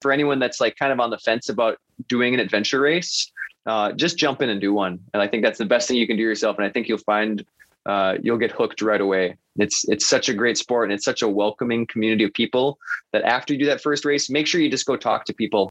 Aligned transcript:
for 0.00 0.12
anyone 0.12 0.38
that's 0.38 0.60
like 0.60 0.76
kind 0.76 0.92
of 0.92 1.00
on 1.00 1.10
the 1.10 1.18
fence 1.18 1.48
about 1.48 1.78
doing 2.08 2.34
an 2.34 2.40
adventure 2.40 2.80
race, 2.80 3.30
uh, 3.66 3.92
just 3.92 4.16
jump 4.16 4.40
in 4.42 4.48
and 4.48 4.60
do 4.60 4.72
one. 4.72 4.98
And 5.12 5.22
I 5.22 5.28
think 5.28 5.44
that's 5.44 5.58
the 5.58 5.66
best 5.66 5.88
thing 5.88 5.96
you 5.96 6.06
can 6.06 6.16
do 6.16 6.22
yourself. 6.22 6.56
And 6.56 6.66
I 6.66 6.70
think 6.70 6.88
you'll 6.88 6.98
find 6.98 7.44
uh, 7.86 8.16
you'll 8.22 8.38
get 8.38 8.52
hooked 8.52 8.82
right 8.82 9.00
away. 9.00 9.36
It's 9.56 9.88
it's 9.88 10.08
such 10.08 10.28
a 10.28 10.34
great 10.34 10.56
sport 10.58 10.88
and 10.88 10.92
it's 10.92 11.04
such 11.04 11.22
a 11.22 11.28
welcoming 11.28 11.86
community 11.86 12.24
of 12.24 12.32
people 12.32 12.78
that 13.12 13.22
after 13.22 13.52
you 13.52 13.58
do 13.58 13.66
that 13.66 13.80
first 13.80 14.04
race, 14.04 14.30
make 14.30 14.46
sure 14.46 14.60
you 14.60 14.70
just 14.70 14.86
go 14.86 14.96
talk 14.96 15.24
to 15.26 15.34
people. 15.34 15.70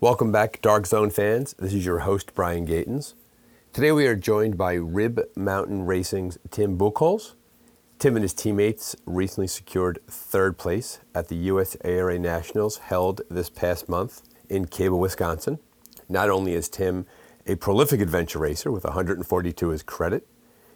Welcome 0.00 0.32
back, 0.32 0.60
Dark 0.60 0.86
Zone 0.86 1.10
fans. 1.10 1.54
This 1.58 1.72
is 1.72 1.86
your 1.86 2.00
host, 2.00 2.34
Brian 2.34 2.66
Gatens. 2.66 3.14
Today 3.74 3.90
we 3.90 4.06
are 4.06 4.14
joined 4.14 4.56
by 4.56 4.74
Rib 4.74 5.20
Mountain 5.34 5.84
Racing's 5.84 6.38
Tim 6.52 6.78
Buchholz. 6.78 7.34
Tim 7.98 8.14
and 8.14 8.22
his 8.22 8.32
teammates 8.32 8.94
recently 9.04 9.48
secured 9.48 9.98
third 10.06 10.56
place 10.56 11.00
at 11.12 11.26
the 11.26 11.48
USARA 11.48 12.20
Nationals 12.20 12.76
held 12.76 13.22
this 13.28 13.50
past 13.50 13.88
month 13.88 14.22
in 14.48 14.66
Cable, 14.66 15.00
Wisconsin. 15.00 15.58
Not 16.08 16.30
only 16.30 16.54
is 16.54 16.68
Tim 16.68 17.04
a 17.48 17.56
prolific 17.56 18.00
adventure 18.00 18.38
racer 18.38 18.70
with 18.70 18.84
142 18.84 19.72
as 19.72 19.82
credit, 19.82 20.24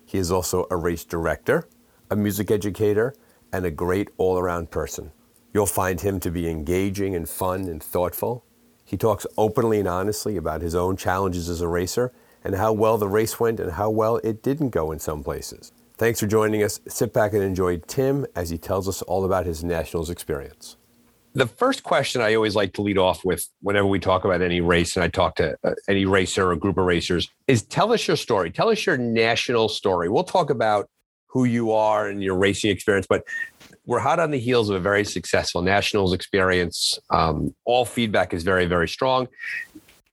he 0.05 0.19
is 0.19 0.33
also 0.33 0.67
a 0.69 0.77
race 0.77 1.05
director, 1.05 1.69
a 2.11 2.17
music 2.17 2.51
educator, 2.51 3.15
and 3.53 3.65
a 3.65 3.71
great 3.71 4.11
all 4.17 4.41
around 4.41 4.73
person. 4.73 5.13
You'll 5.55 5.67
find 5.67 6.01
him 6.01 6.19
to 6.19 6.33
be 6.33 6.51
engaging 6.51 7.15
and 7.15 7.29
fun 7.29 7.69
and 7.69 7.81
thoughtful. 7.81 8.45
He 8.85 8.97
talks 8.97 9.25
openly 9.37 9.79
and 9.79 9.87
honestly 9.87 10.37
about 10.37 10.63
his 10.63 10.75
own 10.75 10.97
challenges 10.97 11.49
as 11.49 11.61
a 11.61 11.69
racer 11.69 12.13
and 12.45 12.55
how 12.55 12.73
well 12.73 12.99
the 12.99 13.09
race 13.09 13.39
went 13.39 13.61
and 13.61 13.73
how 13.73 13.91
well 13.91 14.17
it 14.19 14.43
didn't 14.43 14.71
go 14.71 14.93
in 14.93 14.99
some 14.99 15.23
places. 15.23 15.73
Thanks 15.97 16.21
for 16.21 16.27
joining 16.27 16.63
us. 16.63 16.81
Sit 16.87 17.13
back 17.13 17.33
and 17.33 17.43
enjoy 17.43 17.79
Tim 17.79 18.25
as 18.37 18.51
he 18.51 18.59
tells 18.59 18.89
us 18.89 19.03
all 19.03 19.25
about 19.25 19.47
his 19.47 19.65
Nationals 19.65 20.11
experience. 20.11 20.77
The 21.35 21.47
first 21.47 21.83
question 21.83 22.23
I 22.23 22.35
always 22.35 22.57
like 22.57 22.73
to 22.75 22.83
lead 22.83 22.99
off 22.99 23.25
with 23.25 23.49
whenever 23.61 23.87
we 23.87 23.99
talk 23.99 24.25
about 24.25 24.41
any 24.41 24.61
race 24.61 24.97
and 24.97 25.05
I 25.05 25.09
talk 25.09 25.37
to 25.37 25.57
uh, 25.65 25.73
any 25.89 26.05
racer 26.05 26.51
or 26.51 26.57
group 26.57 26.79
of 26.79 26.85
racers 26.85 27.29
is 27.47 27.63
tell 27.63 27.93
us 27.93 28.07
your 28.09 28.17
story. 28.17 28.51
Tell 28.51 28.71
us 28.71 28.87
your 28.87 28.97
national 28.97 29.69
story. 29.69 30.09
We'll 30.09 30.25
talk 30.25 30.51
about 30.51 30.89
who 31.27 31.45
you 31.45 31.73
are 31.73 32.09
and 32.09 32.23
your 32.23 32.37
racing 32.37 32.71
experience, 32.71 33.07
but 33.09 33.23
we're 33.87 33.99
hot 33.99 34.19
on 34.19 34.31
the 34.31 34.39
heels 34.39 34.71
of 34.71 34.77
a 34.77 34.81
very 34.81 35.05
successful 35.05 35.63
nationals 35.63 36.13
experience. 36.13 36.99
Um, 37.11 37.55
all 37.65 37.85
feedback 37.85 38.33
is 38.33 38.43
very, 38.43 38.67
very 38.67 38.89
strong. 38.89 39.29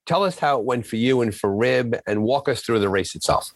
Tell 0.05 0.23
us 0.23 0.39
how 0.39 0.59
it 0.59 0.65
went 0.65 0.85
for 0.85 0.97
you 0.97 1.21
and 1.21 1.33
for 1.33 1.53
Rib, 1.53 1.95
and 2.05 2.23
walk 2.23 2.47
us 2.47 2.61
through 2.61 2.79
the 2.79 2.89
race 2.89 3.15
itself. 3.15 3.51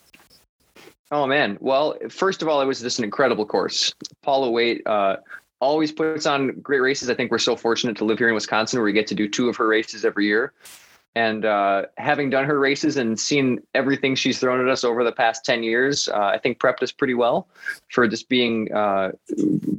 Oh 1.12 1.26
man! 1.26 1.58
Well, 1.60 1.96
first 2.10 2.42
of 2.42 2.48
all, 2.48 2.62
it 2.62 2.66
was 2.66 2.82
just 2.82 3.00
an 3.00 3.06
incredible 3.06 3.46
course. 3.46 3.94
Paula 4.22 4.50
Wait 4.50 4.86
uh, 4.86 5.18
always 5.60 5.92
puts 5.92 6.26
on 6.26 6.60
great 6.62 6.82
races. 6.82 7.10
I 7.10 7.16
think 7.16 7.32
we're 7.32 7.40
so 7.40 7.56
fortunate 7.56 7.98
to 7.98 8.06
live 8.06 8.18
here 8.18 8.30
in 8.30 8.36
Wisconsin, 8.36 8.80
where 8.80 8.86
we 8.86 8.94
get 8.94 9.08
to 9.08 9.16
do 9.16 9.28
two 9.28 9.50
of 9.50 9.56
her 9.58 9.68
races 9.68 10.06
every 10.06 10.26
year. 10.26 10.54
And 11.16 11.44
uh, 11.44 11.86
having 11.98 12.30
done 12.30 12.46
her 12.46 12.60
races 12.60 12.98
and 12.98 13.20
seen 13.20 13.60
everything 13.74 14.16
she's 14.16 14.40
thrown 14.40 14.62
at 14.62 14.72
us 14.72 14.84
over 14.84 15.04
the 15.04 15.12
past 15.12 15.44
10 15.44 15.64
years, 15.64 16.08
uh, 16.08 16.18
I 16.18 16.38
think 16.38 16.60
prepped 16.60 16.84
us 16.84 16.92
pretty 16.92 17.16
well 17.16 17.48
for 17.92 18.08
just 18.08 18.30
being 18.30 18.72
uh, 18.72 19.12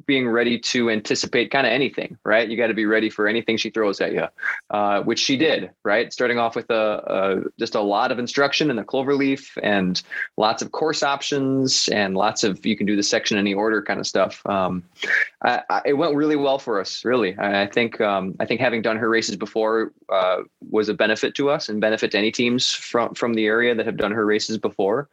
being 0.07 0.29
ready 0.29 0.59
to 0.59 0.91
anticipate 0.91 1.53
kind 1.53 1.67
of 1.67 1.73
anything, 1.73 2.19
right? 2.25 2.49
You 2.49 2.57
got 2.57 2.67
to 2.67 2.75
be 2.75 2.85
ready 2.85 3.09
for 3.09 3.29
anything 3.29 3.57
she 3.57 3.71
throws 3.71 4.01
at 4.01 4.13
you, 4.13 4.27
uh, 4.71 5.03
which 5.03 5.21
she 5.21 5.37
did, 5.37 5.71
right? 5.85 6.13
Starting 6.13 6.39
off 6.39 6.57
with 6.57 6.69
a, 6.71 7.45
a, 7.45 7.51
just 7.61 7.77
a 7.77 7.81
lot 7.81 8.11
of 8.11 8.19
instruction 8.19 8.71
in 8.71 8.77
the 8.77 8.83
cloverleaf 8.83 9.57
and 9.63 10.03
lots 10.37 10.63
of 10.63 10.73
course 10.73 11.05
options 11.05 11.89
and 11.89 12.17
lots 12.17 12.43
of 12.43 12.67
you 12.67 12.77
can 12.77 12.87
do 12.87 12.97
the 12.97 13.03
section 13.05 13.39
any 13.39 13.55
order 13.55 13.81
kind 13.83 14.01
of 14.01 14.07
stuff. 14.07 14.45
Um, 14.47 14.83
I, 15.43 15.63
I, 15.71 15.83
it 15.87 15.93
went 15.93 16.17
really 16.17 16.37
well 16.37 16.59
for 16.59 16.81
us, 16.81 17.05
really. 17.05 17.39
I, 17.39 17.63
I 17.63 17.67
think 17.69 18.01
um, 18.01 18.35
I 18.41 18.47
think 18.47 18.61
having 18.61 18.83
done 18.83 18.97
her 18.97 19.09
races 19.09 19.37
before 19.37 19.93
uh, 20.09 20.39
was 20.71 20.89
a 20.89 20.95
benefit 20.95 21.20
benefit 21.21 21.35
to 21.37 21.51
us 21.51 21.69
and 21.69 21.81
benefit 21.81 22.11
to 22.13 22.19
any 22.19 22.31
teams 22.31 22.73
from 22.73 23.15
from 23.15 23.35
the 23.35 23.47
area 23.47 23.75
that 23.75 23.87
have 23.87 23.97
done 23.97 24.13
her 24.13 24.25
races 24.25 24.59
before. 24.59 25.09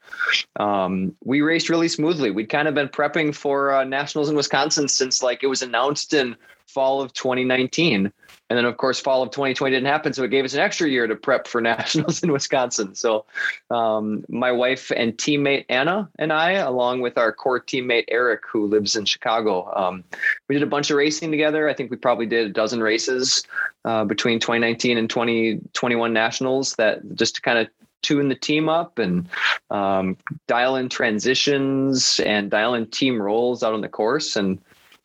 Um, 0.57 1.16
we 1.23 1.41
raced 1.41 1.69
really 1.69 1.88
smoothly. 1.88 2.31
We'd 2.31 2.50
kind 2.50 2.68
of 2.68 2.73
been 2.73 2.88
prepping 2.88 3.35
for 3.35 3.73
uh, 3.73 3.84
nationals 3.84 4.29
in 4.29 4.35
Wisconsin 4.35 4.88
since 4.88 5.22
like 5.22 5.44
it 5.44 5.47
was 5.47 5.62
announced 5.62 6.13
in 6.13 6.35
fall 6.66 7.01
of 7.01 7.13
2019. 7.13 8.12
And 8.50 8.58
then, 8.58 8.66
of 8.66 8.78
course, 8.78 9.00
fall 9.00 9.24
of 9.24 9.31
2020 9.31 9.75
didn't 9.75 9.88
happen. 9.88 10.13
So 10.13 10.24
it 10.24 10.31
gave 10.31 10.46
us 10.46 10.53
an 10.53 10.62
extra 10.62 10.88
year 10.88 11.06
to 11.06 11.16
prep 11.16 11.47
for 11.47 11.59
nationals 11.75 12.24
in 12.24 12.31
Wisconsin. 12.31 12.96
So 12.96 13.25
um, 13.69 14.24
my 14.30 14.52
wife 14.52 14.91
and 14.96 15.18
teammate 15.18 15.66
Anna 15.69 16.09
and 16.18 16.31
I, 16.31 16.52
along 16.53 17.02
with 17.02 17.18
our 17.18 17.34
core 17.34 17.59
teammate 17.59 18.06
Eric, 18.08 18.44
who 18.50 18.68
lives 18.68 18.96
in 18.96 19.06
Chicago, 19.06 19.72
um, 19.75 20.03
we 20.47 20.56
did 20.56 20.63
a 20.63 20.68
bunch 20.68 20.90
of 20.90 20.97
racing 20.97 21.31
together. 21.31 21.68
I 21.68 21.74
think 21.74 21.91
we 21.91 21.97
probably 21.97 22.25
did 22.25 22.47
a 22.47 22.53
dozen 22.53 22.81
races 22.81 23.44
uh, 23.85 24.06
between 24.06 24.40
2019 24.40 24.97
and 24.97 25.09
2021 25.09 26.14
nationals 26.14 26.75
that 26.75 27.16
just 27.16 27.35
to 27.35 27.41
kind 27.41 27.59
of 27.59 27.68
tune 28.02 28.29
the 28.29 28.35
team 28.35 28.69
up 28.69 29.00
and 29.00 29.28
um, 29.72 30.16
dial 30.47 30.75
in 30.75 30.88
transitions 30.88 32.19
and 32.22 32.50
dial 32.50 32.74
in 32.74 32.85
team 32.88 33.22
roles 33.22 33.64
out 33.64 33.74
on 33.74 33.81
the 33.81 33.90
course. 33.90 34.35
And 34.35 34.59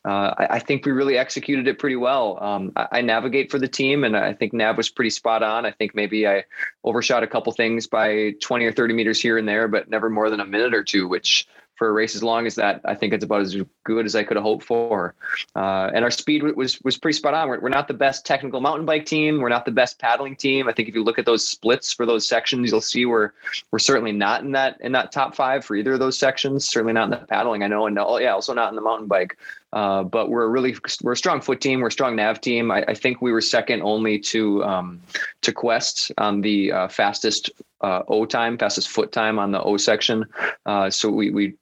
uh, 0.04 0.34
I, 0.38 0.46
I, 0.50 0.58
think 0.58 0.84
we 0.84 0.90
really 0.90 1.16
executed 1.16 1.68
it 1.68 1.78
pretty 1.78 1.96
well. 1.96 2.42
Um, 2.42 2.72
I, 2.74 2.88
I, 2.92 3.00
navigate 3.02 3.50
for 3.50 3.58
the 3.58 3.68
team, 3.68 4.02
and 4.02 4.16
I 4.16 4.32
think 4.32 4.52
Nav 4.52 4.76
was 4.76 4.88
pretty 4.88 5.10
spot 5.10 5.44
on. 5.44 5.64
I 5.64 5.70
think 5.70 5.94
maybe 5.94 6.26
I 6.26 6.44
overshot 6.82 7.22
a 7.22 7.26
couple 7.28 7.52
things 7.52 7.86
by 7.86 8.32
20 8.40 8.64
or 8.64 8.72
30 8.72 8.94
meters 8.94 9.20
here 9.20 9.38
and 9.38 9.46
there, 9.46 9.68
but 9.68 9.88
never 9.88 10.10
more 10.10 10.28
than 10.28 10.40
a 10.40 10.46
minute 10.46 10.74
or 10.74 10.82
two, 10.82 11.06
which 11.06 11.46
for 11.82 11.88
a 11.88 11.92
race 11.92 12.14
as 12.14 12.22
long 12.22 12.46
as 12.46 12.54
that, 12.54 12.80
I 12.84 12.94
think 12.94 13.12
it's 13.12 13.24
about 13.24 13.40
as 13.40 13.56
good 13.84 14.06
as 14.06 14.14
I 14.14 14.22
could 14.22 14.36
have 14.36 14.44
hoped 14.44 14.64
for. 14.64 15.14
Uh, 15.56 15.90
and 15.92 16.04
our 16.04 16.12
speed 16.12 16.42
was 16.42 16.80
was 16.82 16.96
pretty 16.96 17.16
spot 17.16 17.34
on. 17.34 17.48
We're, 17.48 17.60
we're 17.60 17.70
not 17.70 17.88
the 17.88 17.94
best 17.94 18.24
technical 18.24 18.60
mountain 18.60 18.86
bike 18.86 19.06
team. 19.06 19.40
We're 19.40 19.48
not 19.48 19.64
the 19.64 19.72
best 19.72 19.98
paddling 19.98 20.36
team. 20.36 20.68
I 20.68 20.72
think 20.72 20.88
if 20.88 20.94
you 20.94 21.02
look 21.02 21.18
at 21.18 21.26
those 21.26 21.44
splits 21.46 21.92
for 21.92 22.06
those 22.06 22.28
sections, 22.28 22.70
you'll 22.70 22.82
see 22.82 23.06
we're 23.06 23.32
we're 23.70 23.80
certainly 23.80 24.12
not 24.12 24.42
in 24.42 24.52
that 24.52 24.80
in 24.80 24.92
that 24.92 25.10
top 25.10 25.34
five 25.34 25.64
for 25.64 25.74
either 25.74 25.94
of 25.94 25.98
those 25.98 26.18
sections. 26.18 26.68
Certainly 26.68 26.92
not 26.92 27.04
in 27.04 27.10
the 27.10 27.16
paddling. 27.16 27.64
I 27.64 27.66
know, 27.66 27.86
and 27.86 27.98
oh, 27.98 28.18
yeah, 28.18 28.32
also 28.32 28.54
not 28.54 28.68
in 28.68 28.76
the 28.76 28.82
mountain 28.82 29.08
bike. 29.08 29.36
Uh, 29.72 30.02
but 30.02 30.28
we're 30.28 30.44
a 30.44 30.48
really 30.48 30.76
we're 31.02 31.12
a 31.12 31.16
strong 31.16 31.40
foot 31.40 31.60
team. 31.60 31.80
We're 31.80 31.88
a 31.88 31.92
strong 31.92 32.16
nav 32.16 32.40
team. 32.40 32.70
I, 32.70 32.84
I 32.88 32.94
think 32.94 33.22
we 33.22 33.32
were 33.32 33.40
second 33.40 33.82
only 33.82 34.18
to 34.18 34.62
um, 34.64 35.00
to 35.42 35.52
Quest 35.52 36.12
on 36.18 36.42
the 36.42 36.72
uh, 36.72 36.88
fastest 36.88 37.50
uh, 37.80 38.02
O 38.08 38.26
time, 38.26 38.58
fastest 38.58 38.88
foot 38.88 39.12
time 39.12 39.38
on 39.38 39.50
the 39.50 39.62
O 39.62 39.78
section. 39.78 40.26
Uh, 40.66 40.90
so 40.90 41.10
we 41.10 41.30
we 41.30 41.54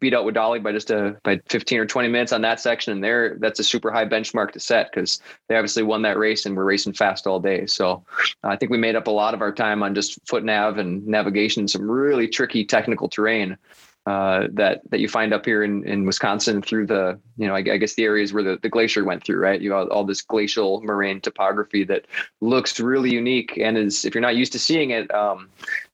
beat 0.00 0.14
out 0.14 0.24
WEDALI 0.24 0.62
by 0.62 0.72
just 0.72 0.90
a 0.90 1.16
by 1.24 1.40
15 1.48 1.78
or 1.78 1.86
20 1.86 2.08
minutes 2.08 2.32
on 2.32 2.40
that 2.40 2.58
section, 2.58 2.94
and 2.94 3.04
there 3.04 3.36
that's 3.38 3.60
a 3.60 3.64
super 3.64 3.90
high 3.90 4.06
benchmark 4.06 4.52
to 4.52 4.60
set 4.60 4.90
because 4.90 5.20
they 5.48 5.54
obviously 5.54 5.82
won 5.82 6.02
that 6.02 6.18
race 6.18 6.46
and 6.46 6.56
we're 6.56 6.64
racing 6.64 6.94
fast 6.94 7.26
all 7.26 7.38
day. 7.38 7.66
So 7.66 8.02
I 8.42 8.56
think 8.56 8.72
we 8.72 8.78
made 8.78 8.96
up 8.96 9.08
a 9.08 9.12
lot 9.12 9.34
of 9.34 9.42
our 9.42 9.52
time 9.52 9.82
on 9.82 9.94
just 9.94 10.18
foot 10.26 10.42
nav 10.42 10.78
and 10.78 11.06
navigation, 11.06 11.68
some 11.68 11.88
really 11.88 12.28
tricky 12.28 12.64
technical 12.64 13.08
terrain 13.08 13.58
uh, 14.06 14.48
that 14.52 14.82
that 14.90 14.98
you 14.98 15.08
find 15.08 15.32
up 15.32 15.44
here 15.44 15.62
in, 15.62 15.86
in 15.86 16.04
Wisconsin 16.04 16.60
through 16.60 16.86
the 16.86 17.20
you 17.36 17.46
know 17.46 17.54
I, 17.54 17.58
I 17.58 17.76
guess 17.76 17.94
the 17.94 18.02
areas 18.02 18.32
where 18.32 18.42
the, 18.42 18.58
the 18.60 18.68
glacier 18.68 19.04
went 19.04 19.22
through 19.24 19.38
right? 19.38 19.60
You 19.60 19.72
have 19.72 19.88
all 19.88 20.04
this 20.04 20.22
glacial 20.22 20.82
moraine 20.82 21.20
topography 21.20 21.84
that 21.84 22.06
looks 22.40 22.80
really 22.80 23.12
unique 23.12 23.56
and 23.58 23.78
is 23.78 24.04
if 24.04 24.12
you're 24.12 24.22
not 24.22 24.34
used 24.34 24.52
to 24.52 24.58
seeing 24.58 24.90
it 24.90 25.12
um, 25.14 25.48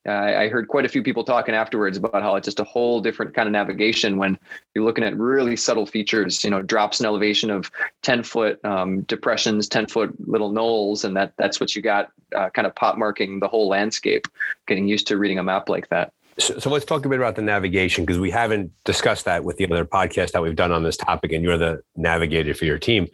I 0.07 0.49
heard 0.49 0.69
quite 0.69 0.87
a 0.87 0.89
few 0.89 1.03
people 1.03 1.23
talking 1.23 1.55
afterwards 1.55 1.99
about 1.99 2.23
how 2.23 2.37
it's 2.37 2.47
just 2.47 2.61
a 2.61 2.65
whole 2.65 3.01
different 3.03 3.35
kind 3.35 3.47
of 3.47 3.53
navigation 3.53 4.17
when 4.17 4.39
you're 4.75 4.85
looking 4.85 5.05
at 5.05 5.15
really 5.19 5.55
subtle 5.55 5.85
features 5.85 6.43
you 6.43 6.51
know 6.51 6.63
drops 6.63 7.01
in 7.01 7.07
elevation 7.07 7.51
of 7.51 7.71
10 8.03 8.23
foot 8.23 8.65
um, 8.65 9.03
depressions 9.03 9.69
10 9.69 9.87
foot 9.87 10.15
little 10.27 10.51
knolls 10.51 11.05
and 11.05 11.15
that 11.15 11.35
that's 11.37 11.61
what 11.61 11.77
you 11.77 11.83
got 11.83 12.11
uh, 12.35 12.49
kind 12.51 12.67
of 12.67 12.75
pop 12.75 12.97
marking 12.97 13.39
the 13.39 13.49
whole 13.49 13.69
landscape 13.69 14.27
getting 14.67 14.89
used 14.89 15.07
to 15.09 15.19
reading 15.19 15.39
a 15.39 15.43
map 15.43 15.69
like 15.69 15.89
that 15.91 16.13
so, 16.39 16.59
so, 16.59 16.71
let's 16.71 16.85
talk 16.85 17.05
a 17.05 17.09
bit 17.09 17.19
about 17.19 17.37
the 17.37 17.43
navigation 17.43 18.05
because 18.05 18.19
we 18.19 18.31
haven't 18.31 18.73
discussed 18.85 19.25
that 19.25 19.45
with 19.45 19.57
the 19.57 19.65
other 19.65 19.85
podcast 19.85 20.33
that 20.33 20.43
we've 20.43 20.57
done 20.57 20.73
on 20.73 20.83
this 20.83 20.97
topic, 20.97 21.33
and 21.33 21.43
you're 21.43 21.59
the 21.59 21.83
navigator 21.97 22.55
for 22.55 22.65
your 22.65 22.79
team. 22.79 23.09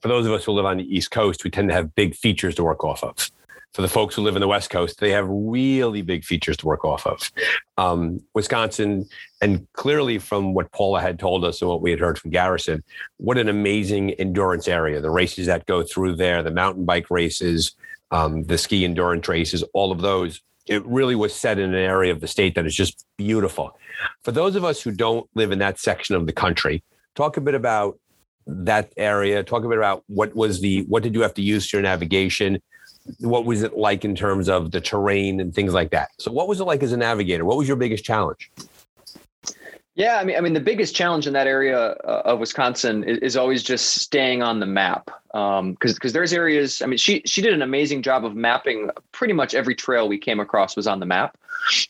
For 0.00 0.08
those 0.08 0.26
of 0.26 0.32
us 0.32 0.44
who 0.44 0.52
live 0.52 0.64
on 0.64 0.78
the 0.78 0.96
East 0.96 1.10
Coast, 1.10 1.44
we 1.44 1.50
tend 1.50 1.68
to 1.68 1.74
have 1.74 1.94
big 1.94 2.14
features 2.14 2.54
to 2.56 2.64
work 2.64 2.84
off 2.84 3.02
of. 3.02 3.30
For 3.74 3.82
the 3.82 3.88
folks 3.88 4.14
who 4.14 4.22
live 4.22 4.34
in 4.34 4.40
the 4.40 4.48
West 4.48 4.70
Coast, 4.70 4.98
they 4.98 5.10
have 5.10 5.26
really 5.28 6.02
big 6.02 6.24
features 6.24 6.56
to 6.58 6.66
work 6.66 6.84
off 6.84 7.06
of. 7.06 7.30
Um, 7.76 8.22
Wisconsin, 8.34 9.08
and 9.42 9.66
clearly 9.74 10.18
from 10.18 10.54
what 10.54 10.72
Paula 10.72 11.00
had 11.00 11.18
told 11.18 11.44
us 11.44 11.60
and 11.60 11.68
what 11.68 11.82
we 11.82 11.90
had 11.90 12.00
heard 12.00 12.18
from 12.18 12.30
Garrison, 12.30 12.82
what 13.18 13.38
an 13.38 13.48
amazing 13.48 14.12
endurance 14.12 14.68
area. 14.68 15.00
The 15.00 15.10
races 15.10 15.46
that 15.46 15.66
go 15.66 15.82
through 15.82 16.16
there, 16.16 16.42
the 16.42 16.50
mountain 16.50 16.86
bike 16.86 17.10
races, 17.10 17.72
um, 18.10 18.44
the 18.44 18.56
ski 18.56 18.84
endurance 18.84 19.28
races, 19.28 19.62
all 19.74 19.92
of 19.92 20.00
those 20.00 20.40
it 20.68 20.84
really 20.86 21.14
was 21.14 21.34
set 21.34 21.58
in 21.58 21.74
an 21.74 21.80
area 21.80 22.12
of 22.12 22.20
the 22.20 22.28
state 22.28 22.54
that 22.54 22.66
is 22.66 22.74
just 22.74 23.04
beautiful. 23.16 23.78
For 24.22 24.32
those 24.32 24.54
of 24.56 24.64
us 24.64 24.80
who 24.80 24.92
don't 24.92 25.28
live 25.34 25.52
in 25.52 25.58
that 25.60 25.78
section 25.78 26.14
of 26.14 26.26
the 26.26 26.32
country, 26.32 26.82
talk 27.14 27.36
a 27.36 27.40
bit 27.40 27.54
about 27.54 27.98
that 28.46 28.92
area. 28.96 29.42
Talk 29.42 29.64
a 29.64 29.68
bit 29.68 29.78
about 29.78 30.02
what 30.06 30.34
was 30.34 30.60
the 30.60 30.82
what 30.88 31.02
did 31.02 31.14
you 31.14 31.22
have 31.22 31.34
to 31.34 31.42
use 31.42 31.68
for 31.68 31.76
your 31.76 31.82
navigation? 31.82 32.60
What 33.20 33.44
was 33.44 33.62
it 33.62 33.76
like 33.76 34.04
in 34.04 34.14
terms 34.14 34.48
of 34.48 34.70
the 34.70 34.80
terrain 34.80 35.40
and 35.40 35.54
things 35.54 35.72
like 35.72 35.90
that? 35.90 36.10
So, 36.18 36.30
what 36.30 36.48
was 36.48 36.60
it 36.60 36.64
like 36.64 36.82
as 36.82 36.92
a 36.92 36.96
navigator? 36.96 37.44
What 37.44 37.56
was 37.56 37.68
your 37.68 37.76
biggest 37.76 38.04
challenge? 38.04 38.50
Yeah, 39.98 40.18
I 40.18 40.24
mean, 40.24 40.36
I 40.36 40.40
mean, 40.40 40.52
the 40.52 40.60
biggest 40.60 40.94
challenge 40.94 41.26
in 41.26 41.32
that 41.32 41.48
area 41.48 41.76
uh, 41.76 42.22
of 42.24 42.38
Wisconsin 42.38 43.02
is, 43.02 43.18
is, 43.18 43.36
always 43.36 43.64
just 43.64 43.96
staying 43.96 44.44
on 44.44 44.60
the 44.60 44.66
map, 44.66 45.10
because 45.32 45.58
um, 45.58 45.72
because 45.74 46.12
there's 46.12 46.32
areas. 46.32 46.80
I 46.80 46.86
mean, 46.86 46.98
she 46.98 47.20
she 47.26 47.42
did 47.42 47.52
an 47.52 47.62
amazing 47.62 48.02
job 48.02 48.24
of 48.24 48.36
mapping 48.36 48.90
pretty 49.10 49.34
much 49.34 49.54
every 49.54 49.74
trail 49.74 50.08
we 50.08 50.16
came 50.16 50.38
across 50.38 50.76
was 50.76 50.86
on 50.86 51.00
the 51.00 51.06
map. 51.06 51.36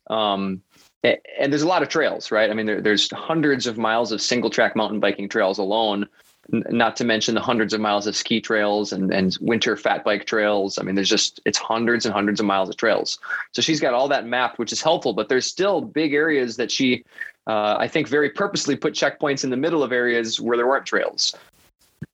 Um, 0.06 0.62
and 1.04 1.52
there's 1.52 1.60
a 1.60 1.68
lot 1.68 1.82
of 1.82 1.90
trails, 1.90 2.30
right? 2.30 2.50
I 2.50 2.54
mean, 2.54 2.64
there, 2.64 2.80
there's 2.80 3.10
hundreds 3.12 3.66
of 3.66 3.76
miles 3.76 4.10
of 4.10 4.22
single 4.22 4.48
track 4.48 4.74
mountain 4.74 5.00
biking 5.00 5.28
trails 5.28 5.58
alone, 5.58 6.08
not 6.50 6.96
to 6.96 7.04
mention 7.04 7.34
the 7.34 7.42
hundreds 7.42 7.74
of 7.74 7.80
miles 7.80 8.06
of 8.06 8.16
ski 8.16 8.40
trails 8.40 8.92
and, 8.92 9.12
and 9.12 9.36
winter 9.40 9.76
fat 9.76 10.02
bike 10.02 10.24
trails. 10.24 10.78
I 10.78 10.82
mean, 10.82 10.94
there's 10.94 11.08
just, 11.08 11.40
it's 11.44 11.58
hundreds 11.58 12.06
and 12.06 12.14
hundreds 12.14 12.40
of 12.40 12.46
miles 12.46 12.68
of 12.68 12.76
trails. 12.76 13.18
So 13.52 13.60
she's 13.60 13.80
got 13.80 13.94
all 13.94 14.08
that 14.08 14.26
mapped, 14.26 14.58
which 14.58 14.72
is 14.72 14.80
helpful, 14.80 15.12
but 15.12 15.28
there's 15.28 15.46
still 15.46 15.82
big 15.82 16.14
areas 16.14 16.56
that 16.56 16.70
she, 16.70 17.04
uh, 17.48 17.76
I 17.78 17.88
think, 17.88 18.06
very 18.08 18.30
purposely 18.30 18.76
put 18.76 18.94
checkpoints 18.94 19.42
in 19.42 19.50
the 19.50 19.56
middle 19.56 19.82
of 19.82 19.90
areas 19.90 20.40
where 20.40 20.56
there 20.56 20.66
weren't 20.66 20.86
trails 20.86 21.34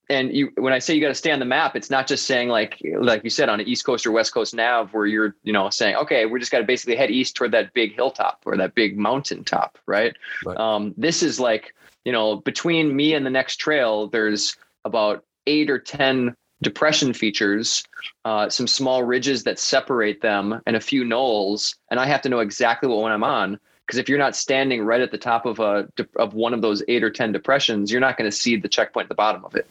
and 0.09 0.35
you 0.35 0.51
when 0.57 0.73
I 0.73 0.79
say 0.79 0.95
you 0.95 1.01
got 1.01 1.09
to 1.09 1.15
stay 1.15 1.31
on 1.31 1.39
the 1.39 1.45
map, 1.45 1.77
it's 1.77 1.91
not 1.91 2.07
just 2.07 2.27
saying 2.27 2.49
like 2.49 2.81
like 2.99 3.25
you 3.25 3.31
said 3.31 3.49
on 3.49 3.61
an 3.61 3.69
East 3.69 3.85
Coast 3.85 4.07
or 4.07 4.13
West 4.13 4.35
Coast 4.35 4.55
nav 4.55 4.93
where 4.93 5.07
you're 5.07 5.35
you 5.43 5.53
know 5.53 5.71
saying 5.71 5.97
okay 5.97 6.27
we're 6.27 6.39
just 6.39 6.53
got 6.53 6.59
to 6.59 6.65
basically 6.65 6.97
head 6.97 7.11
east 7.11 7.35
toward 7.37 7.53
that 7.53 7.73
big 7.73 7.95
hilltop 7.95 8.43
or 8.45 8.57
that 8.57 8.75
big 8.75 8.99
mountain 8.99 9.45
top, 9.45 9.79
right? 9.87 10.17
right. 10.45 10.57
Um, 10.57 10.95
this 10.97 11.23
is 11.23 11.41
like 11.41 11.75
you 12.05 12.13
know 12.13 12.37
between 12.37 12.95
me 12.95 13.15
and 13.15 13.25
the 13.25 13.31
next 13.31 13.57
trail, 13.57 14.09
there's 14.09 14.57
about 14.85 15.25
eight 15.47 15.71
or 15.71 15.79
ten 15.79 16.35
depression 16.63 17.13
features, 17.13 17.85
uh, 18.25 18.49
some 18.49 18.67
small 18.67 19.03
ridges 19.03 19.45
that 19.45 19.59
separate 19.59 20.23
them, 20.23 20.61
and 20.67 20.77
a 20.77 20.81
few 20.81 21.05
knolls, 21.05 21.77
and 21.91 21.99
I 21.99 22.07
have 22.07 22.23
to 22.23 22.29
know 22.29 22.41
exactly 22.41 22.89
what 22.89 23.01
one 23.01 23.13
I'm 23.13 23.25
on 23.25 23.59
because 23.87 23.99
if 23.99 24.09
you're 24.09 24.19
not 24.19 24.35
standing 24.35 24.83
right 24.83 25.01
at 25.01 25.11
the 25.11 25.19
top 25.19 25.47
of 25.47 25.61
a 25.61 25.89
of 26.17 26.35
one 26.35 26.55
of 26.55 26.63
those 26.63 26.83
eight 26.89 27.05
or 27.05 27.11
ten 27.11 27.33
depressions, 27.33 27.91
you're 27.91 28.01
not 28.01 28.17
going 28.17 28.31
to 28.31 28.37
see 28.37 28.57
the 28.57 28.69
checkpoint 28.69 29.07
at 29.07 29.09
the 29.09 29.15
bottom 29.15 29.45
of 29.45 29.55
it. 29.55 29.67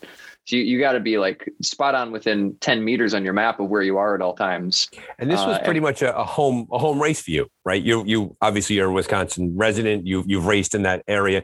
So 0.45 0.57
you, 0.57 0.63
you 0.63 0.80
got 0.80 0.94
to 0.94 1.00
be 1.00 1.18
like 1.18 1.50
spot 1.62 1.95
on 1.95 2.12
within 2.12 2.56
10 2.60 2.84
meters 2.84 3.13
on 3.13 3.24
your 3.24 3.34
map 3.34 3.60
of 3.60 3.69
where 3.69 3.81
you 3.81 3.98
are 3.98 4.13
at 4.13 4.22
all 4.22 4.34
times. 4.34 4.90
And 5.18 5.31
this 5.31 5.40
was 5.40 5.57
uh, 5.57 5.63
pretty 5.63 5.78
and, 5.78 5.86
much 5.86 6.01
a, 6.01 6.16
a, 6.18 6.24
home 6.24 6.68
a 6.72 6.78
home 6.78 7.01
race 7.01 7.22
for 7.22 7.31
you, 7.31 7.48
right? 7.63 7.81
You 7.81 8.04
you 8.06 8.36
obviously 8.42 8.75
you're 8.75 8.90
a 8.90 8.94
Wisconsin 8.94 9.56
resident. 9.56 10.06
You 10.06 10.24
you've 10.28 10.45
raced 10.45 10.75
in 10.75 10.81
that 10.84 11.04
area. 11.07 11.44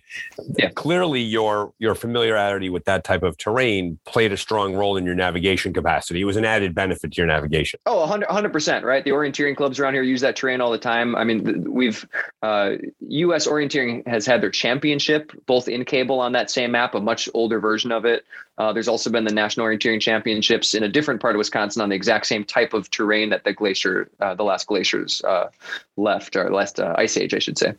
Yeah. 0.58 0.70
Clearly 0.70 1.22
your 1.22 1.74
your 1.80 1.96
familiarity 1.96 2.70
with 2.70 2.84
that 2.86 3.06
type 3.06 3.24
of 3.24 3.38
terrain 3.38 4.00
played 4.06 4.34
a 4.34 4.38
strong 4.38 4.76
role 4.76 4.98
in 4.98 5.06
your 5.06 5.16
navigation 5.16 5.72
capacity. 5.72 6.20
It 6.20 6.26
was 6.26 6.36
an 6.36 6.46
added 6.46 6.76
benefit 6.76 7.14
to 7.14 7.18
your 7.22 7.28
navigation. 7.28 7.80
Oh, 7.86 8.02
100 8.02 8.52
percent, 8.52 8.84
right? 8.84 9.04
The 9.04 9.12
orienteering 9.12 9.56
clubs 9.56 9.80
around 9.80 9.94
here 9.94 10.04
use 10.04 10.22
that 10.22 10.36
terrain 10.36 10.60
all 10.60 10.72
the 10.72 10.78
time. 10.78 11.16
I 11.16 11.24
mean, 11.24 11.72
we've 11.72 12.06
uh, 12.42 12.72
U.S. 13.00 13.48
orienteering 13.48 14.06
has 14.08 14.26
had 14.26 14.42
their 14.42 14.52
championship 14.52 15.32
both 15.46 15.70
in 15.70 15.86
cable 15.86 16.20
on 16.20 16.34
that 16.34 16.52
same 16.52 16.72
map, 16.72 16.96
a 16.96 17.00
much 17.00 17.30
older 17.34 17.60
version 17.60 17.94
of 17.94 18.04
it. 18.04 18.26
Uh, 18.60 18.74
there's 18.74 18.90
also 18.90 19.10
been 19.10 19.24
the 19.24 19.34
National 19.34 19.66
Orienteering 19.66 20.02
Championships 20.02 20.76
in 20.76 20.84
a 20.84 20.90
different 20.90 21.22
part 21.22 21.34
of 21.34 21.38
Wisconsin 21.38 21.82
on 21.82 21.90
the 21.90 21.96
exact 21.96 22.26
same 22.26 22.44
type 22.44 22.74
of 22.74 22.92
terrain 22.92 23.30
that 23.30 23.46
the 23.46 23.54
glacier, 23.54 24.12
uh, 24.20 24.36
the 24.36 24.44
last 24.44 24.68
glaciers 24.68 25.22
uh, 25.24 25.48
left, 25.96 26.36
or 26.36 26.52
last 26.52 26.80
uh, 26.80 26.94
ice 26.98 27.16
age, 27.16 27.34
I 27.34 27.40
should 27.40 27.58
say. 27.58 27.74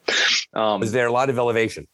Um, 0.55 0.81
Was 0.81 0.93
there 0.93 1.07
a 1.07 1.13
lot 1.13 1.29
of 1.29 1.39
elevation? 1.39 1.87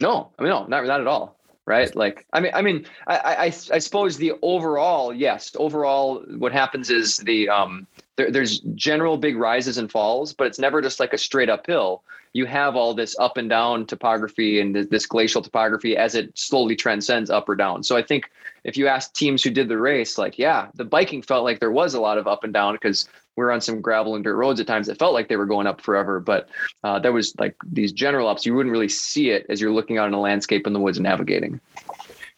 No, 0.00 0.30
I 0.38 0.42
mean, 0.42 0.50
no, 0.50 0.66
not 0.66 0.84
not 0.84 1.00
at 1.00 1.06
all. 1.06 1.36
Right? 1.64 1.94
Like, 1.96 2.26
I 2.32 2.40
mean, 2.40 2.52
I 2.54 2.62
mean, 2.62 2.86
I, 3.08 3.16
I, 3.16 3.44
I 3.46 3.78
suppose 3.78 4.16
the 4.18 4.34
overall, 4.42 5.12
yes, 5.12 5.56
overall, 5.58 6.22
what 6.38 6.52
happens 6.52 6.90
is 6.90 7.16
the 7.18 7.48
um, 7.48 7.88
there, 8.16 8.30
there's 8.30 8.60
general 8.74 9.16
big 9.16 9.36
rises 9.36 9.78
and 9.78 9.90
falls, 9.90 10.32
but 10.32 10.46
it's 10.46 10.58
never 10.58 10.82
just 10.82 11.00
like 11.00 11.12
a 11.12 11.18
straight 11.18 11.50
uphill 11.50 12.02
you 12.36 12.44
have 12.44 12.76
all 12.76 12.92
this 12.92 13.18
up 13.18 13.38
and 13.38 13.48
down 13.48 13.86
topography 13.86 14.60
and 14.60 14.74
this 14.74 15.06
glacial 15.06 15.40
topography 15.40 15.96
as 15.96 16.14
it 16.14 16.38
slowly 16.38 16.76
transcends 16.76 17.30
up 17.30 17.48
or 17.48 17.56
down. 17.56 17.82
So 17.82 17.96
I 17.96 18.02
think 18.02 18.30
if 18.62 18.76
you 18.76 18.88
ask 18.88 19.14
teams 19.14 19.42
who 19.42 19.48
did 19.48 19.70
the 19.70 19.78
race, 19.78 20.18
like, 20.18 20.38
yeah, 20.38 20.68
the 20.74 20.84
biking 20.84 21.22
felt 21.22 21.44
like 21.44 21.60
there 21.60 21.70
was 21.70 21.94
a 21.94 22.00
lot 22.00 22.18
of 22.18 22.26
up 22.26 22.44
and 22.44 22.52
down 22.52 22.74
because 22.74 23.08
we 23.36 23.44
are 23.44 23.50
on 23.50 23.62
some 23.62 23.80
gravel 23.80 24.14
and 24.16 24.22
dirt 24.22 24.36
roads 24.36 24.60
at 24.60 24.66
times. 24.66 24.88
It 24.88 24.98
felt 24.98 25.14
like 25.14 25.28
they 25.28 25.36
were 25.36 25.46
going 25.46 25.66
up 25.66 25.80
forever, 25.80 26.20
but 26.20 26.50
uh, 26.84 26.98
there 26.98 27.12
was 27.12 27.34
like 27.38 27.56
these 27.64 27.90
general 27.90 28.28
ups. 28.28 28.44
You 28.44 28.54
wouldn't 28.54 28.72
really 28.72 28.90
see 28.90 29.30
it 29.30 29.46
as 29.48 29.58
you're 29.58 29.72
looking 29.72 29.96
out 29.96 30.08
in 30.08 30.12
a 30.12 30.20
landscape 30.20 30.66
in 30.66 30.74
the 30.74 30.80
woods 30.80 30.98
and 30.98 31.04
navigating. 31.04 31.58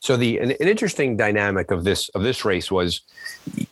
So 0.01 0.17
the 0.17 0.39
an, 0.39 0.53
an, 0.53 0.69
interesting 0.69 1.17
dynamic 1.17 1.71
of 1.71 1.85
this 1.85 2.09
of 2.11 2.23
this 2.23 2.45
race 2.45 2.71
was 2.71 3.01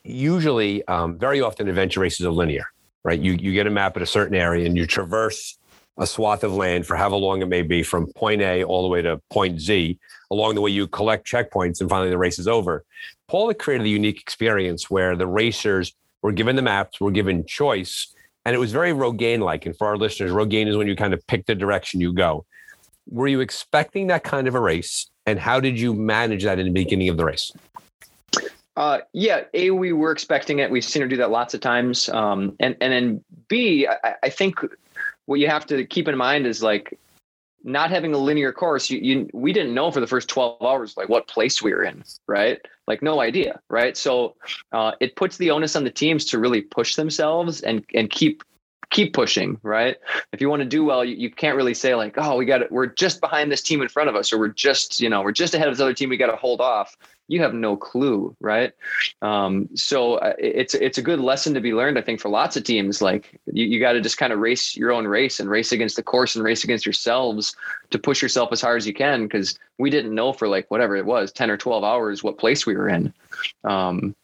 usually 0.03 0.87
um, 0.89 1.19
very 1.19 1.41
often 1.41 1.69
adventure 1.69 2.01
races 2.01 2.27
are 2.27 2.31
linear, 2.33 2.67
right? 3.05 3.19
You 3.19 3.33
you 3.33 3.53
get 3.53 3.67
a 3.67 3.71
map 3.71 3.97
at 3.97 4.03
a 4.03 4.07
certain 4.07 4.35
area 4.35 4.67
and 4.67 4.77
you 4.77 4.87
traverse 4.87 5.57
a 5.99 6.07
swath 6.07 6.45
of 6.45 6.53
land 6.53 6.87
for 6.87 6.97
however 6.97 7.17
long 7.17 7.43
it 7.43 7.47
may 7.47 7.63
be 7.63 7.83
from 7.83 8.07
point 8.13 8.43
A 8.43 8.65
all 8.65 8.83
the 8.83 8.89
way 8.89 9.03
to 9.03 9.21
point 9.31 9.61
Z. 9.61 9.99
Along 10.31 10.55
the 10.57 10.61
way, 10.61 10.71
you 10.71 10.89
collect 10.89 11.27
checkpoints 11.27 11.81
and 11.81 11.89
finally 11.89 12.11
the 12.11 12.19
race 12.19 12.39
is 12.39 12.49
over. 12.49 12.85
Paul 13.29 13.49
had 13.49 13.59
created 13.59 13.87
a 13.87 13.91
unique 13.91 14.21
experience 14.21 14.91
where 14.91 15.17
the 15.17 15.27
racers 15.27 15.95
were 16.23 16.33
given 16.33 16.57
the 16.57 16.63
maps, 16.63 17.01
were 17.01 17.11
given 17.11 17.47
choice, 17.47 18.13
and 18.45 18.55
it 18.55 18.59
was 18.59 18.73
very 18.73 18.93
Rogaine 18.93 19.41
like. 19.41 19.67
And 19.67 19.77
for 19.77 19.87
our 19.87 19.97
listeners, 19.97 20.33
Rogaine 20.33 20.69
is 20.69 20.77
when 20.77 20.87
you 20.87 20.97
kind 20.97 21.15
of 21.15 21.25
pick 21.27 21.47
the 21.47 21.55
direction 21.55 22.01
you 22.01 22.13
go. 22.13 22.45
Were 23.09 23.29
you 23.29 23.41
expecting 23.41 24.09
that 24.09 24.25
kind 24.25 24.49
of 24.49 24.55
a 24.55 24.61
race? 24.61 25.09
And 25.27 25.39
how 25.39 25.61
did 25.61 25.79
you 25.79 25.95
manage 25.95 26.45
that 26.45 26.59
in 26.59 26.67
the 26.67 26.73
beginning 26.73 27.09
of 27.09 27.17
the 27.17 27.25
race? 27.25 27.53
Uh, 28.77 28.99
yeah, 29.13 29.45
A, 29.55 29.71
we 29.71 29.93
were 29.93 30.13
expecting 30.13 30.59
it. 30.59 30.71
We've 30.71 30.85
seen 30.85 31.03
her 31.03 31.09
do 31.09 31.17
that 31.17 31.31
lots 31.31 31.55
of 31.55 31.61
times. 31.61 32.09
Um, 32.11 32.55
and, 32.61 32.77
and 32.81 32.93
then 32.93 33.25
B, 33.49 33.87
I, 33.87 34.15
I 34.25 34.29
think 34.29 34.59
what 35.25 35.41
you 35.41 35.49
have 35.49 35.67
to 35.67 35.85
keep 35.85 36.09
in 36.09 36.17
mind 36.17 36.47
is 36.47 36.63
like 36.63 36.99
not 37.67 37.91
having 37.91 38.15
a 38.15 38.19
linear 38.19 38.53
course 38.53 38.89
you, 38.89 38.99
you 38.99 39.29
we 39.35 39.53
didn't 39.53 39.75
know 39.75 39.91
for 39.91 39.99
the 39.99 40.07
first 40.07 40.29
12 40.29 40.63
hours 40.63 40.97
like 40.97 41.09
what 41.09 41.27
place 41.27 41.61
we 41.61 41.75
were 41.75 41.83
in 41.83 42.03
right 42.29 42.61
like 42.87 43.03
no 43.03 43.21
idea 43.21 43.61
right 43.69 43.97
so 43.97 44.37
uh, 44.73 44.93
it 45.01 45.17
puts 45.17 45.37
the 45.37 45.51
onus 45.51 45.75
on 45.75 45.83
the 45.83 45.91
teams 45.91 46.25
to 46.25 46.39
really 46.39 46.63
push 46.63 46.95
themselves 46.95 47.61
and 47.63 47.85
and 47.93 48.11
keep 48.11 48.45
keep 48.91 49.13
pushing 49.13 49.59
right 49.63 49.97
if 50.33 50.41
you 50.41 50.49
want 50.49 50.61
to 50.61 50.69
do 50.69 50.85
well 50.85 51.05
you, 51.05 51.17
you 51.17 51.31
can't 51.31 51.57
really 51.57 51.75
say 51.75 51.95
like 51.95 52.15
oh 52.17 52.37
we 52.37 52.45
got 52.45 52.63
it 52.63 52.71
we're 52.71 52.87
just 52.87 53.21
behind 53.21 53.51
this 53.51 53.63
team 53.63 53.83
in 53.83 53.89
front 53.89 54.09
of 54.09 54.15
us 54.15 54.33
or 54.33 54.39
we're 54.39 54.49
just 54.49 55.01
you 55.01 55.09
know 55.09 55.23
we're 55.23 55.33
just 55.33 55.55
ahead 55.55 55.69
of 55.69 55.75
this 55.75 55.81
other 55.81 55.95
team 55.95 56.09
we 56.09 56.17
got 56.17 56.31
to 56.31 56.37
hold 56.37 56.61
off 56.61 56.97
you 57.29 57.43
have 57.43 57.55
no 57.55 57.77
clue, 57.77 58.37
right? 58.41 58.73
Um, 59.21 59.69
so 59.75 60.15
uh, 60.15 60.35
it's 60.39 60.75
it's 60.75 60.99
a 60.99 61.03
good 61.03 61.19
lesson 61.19 61.55
to 61.55 61.61
be 61.61 61.73
learned, 61.73 61.99
I 61.99 62.03
think, 62.03 62.21
for 62.21 62.29
lots 62.29 62.57
of 62.57 62.65
teams. 62.65 63.03
Like 63.03 63.41
you, 63.53 63.67
you 63.67 63.81
got 63.81 63.93
to 63.93 64.01
just 64.01 64.19
kind 64.19 64.33
of 64.33 64.39
race 64.39 64.77
your 64.77 64.93
own 64.93 65.07
race 65.07 65.41
and 65.41 65.51
race 65.51 65.73
against 65.73 65.97
the 65.97 66.03
course 66.03 66.37
and 66.37 66.45
race 66.45 66.63
against 66.63 66.87
yourselves 66.87 67.57
to 67.91 67.99
push 67.99 68.23
yourself 68.23 68.51
as 68.53 68.61
hard 68.61 68.77
as 68.77 68.87
you 68.87 68.95
can. 68.95 69.25
Because 69.25 69.59
we 69.79 69.91
didn't 69.91 70.15
know 70.15 70.33
for 70.33 70.47
like 70.47 70.71
whatever 70.71 70.97
it 70.97 71.07
was, 71.07 71.33
ten 71.33 71.51
or 71.51 71.57
twelve 71.57 71.83
hours, 71.83 72.23
what 72.23 72.39
place 72.39 72.65
we 72.65 72.77
were 72.77 72.89
in. 72.89 73.13
Um, 73.65 74.15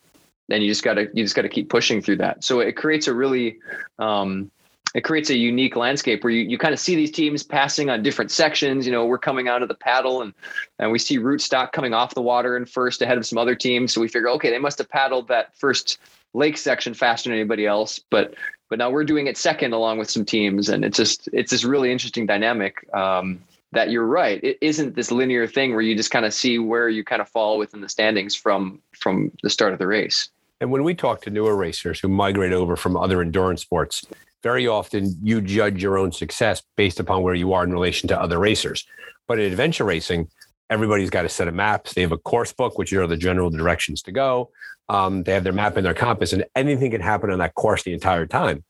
and 0.52 0.62
you 0.62 0.70
just 0.70 0.82
got 0.82 0.94
to 0.94 1.08
you 1.14 1.24
just 1.24 1.34
got 1.34 1.42
to 1.42 1.48
keep 1.48 1.68
pushing 1.68 2.00
through 2.02 2.16
that. 2.16 2.44
So 2.44 2.60
it 2.60 2.76
creates 2.76 3.06
a 3.08 3.14
really 3.14 3.58
um, 3.98 4.50
it 4.94 5.02
creates 5.04 5.30
a 5.30 5.36
unique 5.36 5.74
landscape 5.74 6.22
where 6.22 6.32
you, 6.32 6.42
you 6.42 6.58
kind 6.58 6.74
of 6.74 6.80
see 6.80 6.94
these 6.94 7.10
teams 7.10 7.42
passing 7.42 7.88
on 7.88 8.02
different 8.02 8.30
sections. 8.30 8.84
You 8.84 8.92
know, 8.92 9.06
we're 9.06 9.18
coming 9.18 9.48
out 9.48 9.62
of 9.62 9.68
the 9.68 9.74
paddle 9.74 10.22
and 10.22 10.34
and 10.78 10.92
we 10.92 10.98
see 10.98 11.18
rootstock 11.18 11.72
coming 11.72 11.94
off 11.94 12.14
the 12.14 12.22
water 12.22 12.56
and 12.56 12.68
first 12.68 13.00
ahead 13.02 13.18
of 13.18 13.26
some 13.26 13.38
other 13.38 13.54
teams. 13.54 13.92
So 13.92 14.00
we 14.00 14.08
figure, 14.08 14.28
okay, 14.30 14.50
they 14.50 14.58
must 14.58 14.78
have 14.78 14.88
paddled 14.88 15.28
that 15.28 15.56
first 15.56 15.98
lake 16.34 16.56
section 16.56 16.94
faster 16.94 17.30
than 17.30 17.38
anybody 17.38 17.66
else. 17.66 17.98
But 18.10 18.34
but 18.68 18.78
now 18.78 18.90
we're 18.90 19.04
doing 19.04 19.26
it 19.26 19.36
second 19.36 19.72
along 19.72 19.98
with 19.98 20.10
some 20.10 20.24
teams, 20.24 20.68
and 20.68 20.84
it's 20.84 20.96
just 20.96 21.28
it's 21.32 21.50
this 21.50 21.64
really 21.64 21.90
interesting 21.90 22.26
dynamic. 22.26 22.86
Um, 22.94 23.40
that 23.72 23.90
you're 23.90 24.06
right. 24.06 24.42
It 24.44 24.58
isn't 24.60 24.96
this 24.96 25.10
linear 25.10 25.46
thing 25.46 25.72
where 25.72 25.80
you 25.80 25.96
just 25.96 26.10
kind 26.10 26.26
of 26.26 26.34
see 26.34 26.58
where 26.58 26.90
you 26.90 27.04
kind 27.04 27.22
of 27.22 27.28
fall 27.30 27.56
within 27.56 27.80
the 27.80 27.88
standings 27.88 28.34
from 28.34 28.80
from 28.92 29.32
the 29.42 29.50
start 29.50 29.72
of 29.72 29.78
the 29.78 29.86
race. 29.86 30.28
And 30.62 30.70
when 30.70 30.84
we 30.84 30.94
talk 30.94 31.22
to 31.22 31.30
newer 31.30 31.56
racers 31.56 31.98
who 31.98 32.06
migrate 32.06 32.52
over 32.52 32.76
from 32.76 32.96
other 32.96 33.20
endurance 33.20 33.62
sports, 33.62 34.06
very 34.44 34.68
often 34.68 35.16
you 35.20 35.40
judge 35.40 35.82
your 35.82 35.98
own 35.98 36.12
success 36.12 36.62
based 36.76 37.00
upon 37.00 37.24
where 37.24 37.34
you 37.34 37.52
are 37.52 37.64
in 37.64 37.72
relation 37.72 38.06
to 38.10 38.20
other 38.20 38.38
racers. 38.38 38.86
But 39.26 39.40
in 39.40 39.50
adventure 39.50 39.84
racing, 39.84 40.28
everybody's 40.70 41.10
got 41.10 41.24
a 41.24 41.28
set 41.28 41.48
of 41.48 41.54
maps. 41.54 41.94
They 41.94 42.02
have 42.02 42.12
a 42.12 42.16
course 42.16 42.52
book, 42.52 42.78
which 42.78 42.92
are 42.92 43.08
the 43.08 43.16
general 43.16 43.50
directions 43.50 44.02
to 44.02 44.12
go. 44.12 44.52
Um, 44.88 45.24
they 45.24 45.32
have 45.32 45.42
their 45.42 45.52
map 45.52 45.76
and 45.76 45.84
their 45.84 45.94
compass, 45.94 46.32
and 46.32 46.44
anything 46.54 46.92
can 46.92 47.00
happen 47.00 47.30
on 47.30 47.40
that 47.40 47.56
course 47.56 47.82
the 47.82 47.92
entire 47.92 48.26
time. 48.26 48.62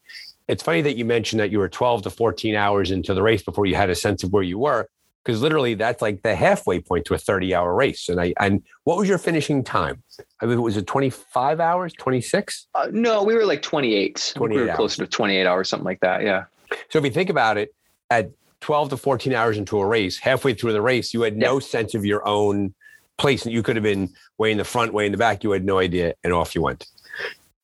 It's 0.49 0.62
funny 0.62 0.80
that 0.80 0.96
you 0.96 1.04
mentioned 1.04 1.40
that 1.40 1.50
you 1.50 1.58
were 1.58 1.68
12 1.68 2.04
to 2.04 2.11
14 2.11 2.54
hours 2.54 2.90
into 2.90 3.12
the 3.12 3.22
race 3.22 3.42
before 3.42 3.66
you 3.66 3.75
had 3.75 3.90
a 3.90 3.94
sense 3.94 4.25
of 4.25 4.32
where 4.32 4.42
you 4.42 4.58
were 4.58 4.88
because 5.24 5.40
literally 5.40 5.74
that's 5.74 6.02
like 6.02 6.22
the 6.22 6.34
halfway 6.34 6.80
point 6.80 7.04
to 7.06 7.14
a 7.14 7.18
30 7.18 7.54
hour 7.54 7.74
race. 7.74 8.08
And 8.08 8.20
I 8.20 8.34
and 8.40 8.62
what 8.84 8.96
was 8.96 9.08
your 9.08 9.18
finishing 9.18 9.62
time? 9.62 10.02
I 10.40 10.46
mean, 10.46 10.58
it 10.58 10.62
was 10.62 10.76
it 10.76 10.86
25 10.86 11.60
hours, 11.60 11.92
26? 11.94 12.66
Uh, 12.74 12.88
no, 12.92 13.22
we 13.22 13.34
were 13.34 13.46
like 13.46 13.62
28. 13.62 14.32
28 14.36 14.56
we 14.56 14.62
were 14.62 14.68
hours. 14.70 14.76
closer 14.76 15.04
to 15.04 15.10
28 15.10 15.46
hours, 15.46 15.68
something 15.68 15.84
like 15.84 16.00
that. 16.00 16.22
Yeah. 16.22 16.44
So 16.88 16.98
if 16.98 17.04
you 17.04 17.10
think 17.10 17.30
about 17.30 17.58
it, 17.58 17.74
at 18.10 18.30
12 18.60 18.90
to 18.90 18.96
14 18.96 19.32
hours 19.32 19.58
into 19.58 19.78
a 19.78 19.86
race, 19.86 20.18
halfway 20.18 20.54
through 20.54 20.72
the 20.72 20.82
race, 20.82 21.14
you 21.14 21.22
had 21.22 21.36
no 21.36 21.58
sense 21.58 21.94
of 21.94 22.04
your 22.04 22.26
own 22.26 22.74
place. 23.18 23.46
You 23.46 23.62
could 23.62 23.76
have 23.76 23.82
been 23.82 24.10
way 24.38 24.52
in 24.52 24.58
the 24.58 24.64
front, 24.64 24.92
way 24.92 25.06
in 25.06 25.12
the 25.12 25.18
back. 25.18 25.42
You 25.44 25.52
had 25.52 25.64
no 25.64 25.78
idea, 25.78 26.14
and 26.22 26.32
off 26.32 26.54
you 26.54 26.62
went. 26.62 26.86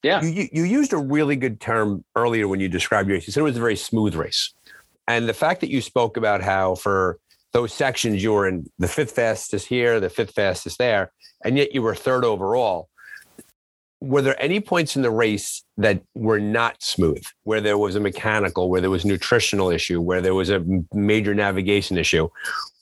Yeah. 0.03 0.23
You, 0.23 0.49
you 0.53 0.63
used 0.65 0.93
a 0.93 0.97
really 0.97 1.37
good 1.37 1.61
term 1.61 2.05
earlier 2.15 2.47
when 2.47 2.61
you 2.61 2.69
described 2.69 3.09
your 3.09 3.17
race. 3.17 3.27
You 3.27 3.33
said 3.33 3.41
it 3.41 3.45
was 3.45 3.57
a 3.57 3.61
very 3.61 3.77
smooth 3.77 4.15
race. 4.15 4.53
And 5.07 5.29
the 5.29 5.35
fact 5.35 5.61
that 5.63 5.71
you 5.71 5.81
spoke 5.81 6.17
about 6.17 6.43
how 6.43 6.75
for 6.77 7.19
those 7.53 7.73
sections 7.73 8.23
you 8.23 8.33
were 8.33 8.49
in 8.49 8.67
the 8.79 8.89
fifth 8.89 9.13
fastest 9.13 9.67
here, 9.67 10.01
the 10.01 10.11
fifth 10.11 10.35
fastest 10.35 10.79
there, 10.79 11.13
and 11.45 11.57
yet 11.57 11.75
you 11.75 11.83
were 11.83 11.95
third 11.95 12.25
overall. 12.25 12.89
Were 14.01 14.23
there 14.23 14.41
any 14.41 14.61
points 14.61 14.95
in 14.95 15.03
the 15.03 15.11
race 15.11 15.65
that 15.77 16.01
were 16.15 16.39
not 16.39 16.81
smooth, 16.83 17.25
where 17.43 17.61
there 17.61 17.79
was 17.79 17.97
a 17.97 18.01
mechanical, 18.01 18.71
where 18.71 18.81
there 18.81 18.91
was 18.91 19.05
nutritional 19.05 19.71
issue, 19.71 20.01
where 20.01 20.21
there 20.21 20.35
was 20.35 20.51
a 20.51 20.65
major 20.93 21.35
navigation 21.35 21.99
issue, 21.99 22.29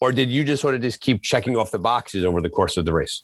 or 0.01 0.13
did 0.13 0.29
you 0.29 0.45
just 0.45 0.61
sort 0.61 0.75
of 0.75 0.83
just 0.83 1.01
keep 1.01 1.23
checking 1.23 1.57
off 1.57 1.71
the 1.71 1.79
boxes 1.79 2.25
over 2.25 2.43
the 2.43 2.51
course 2.51 2.77
of 2.77 2.85
the 2.85 2.93
race? 2.93 3.23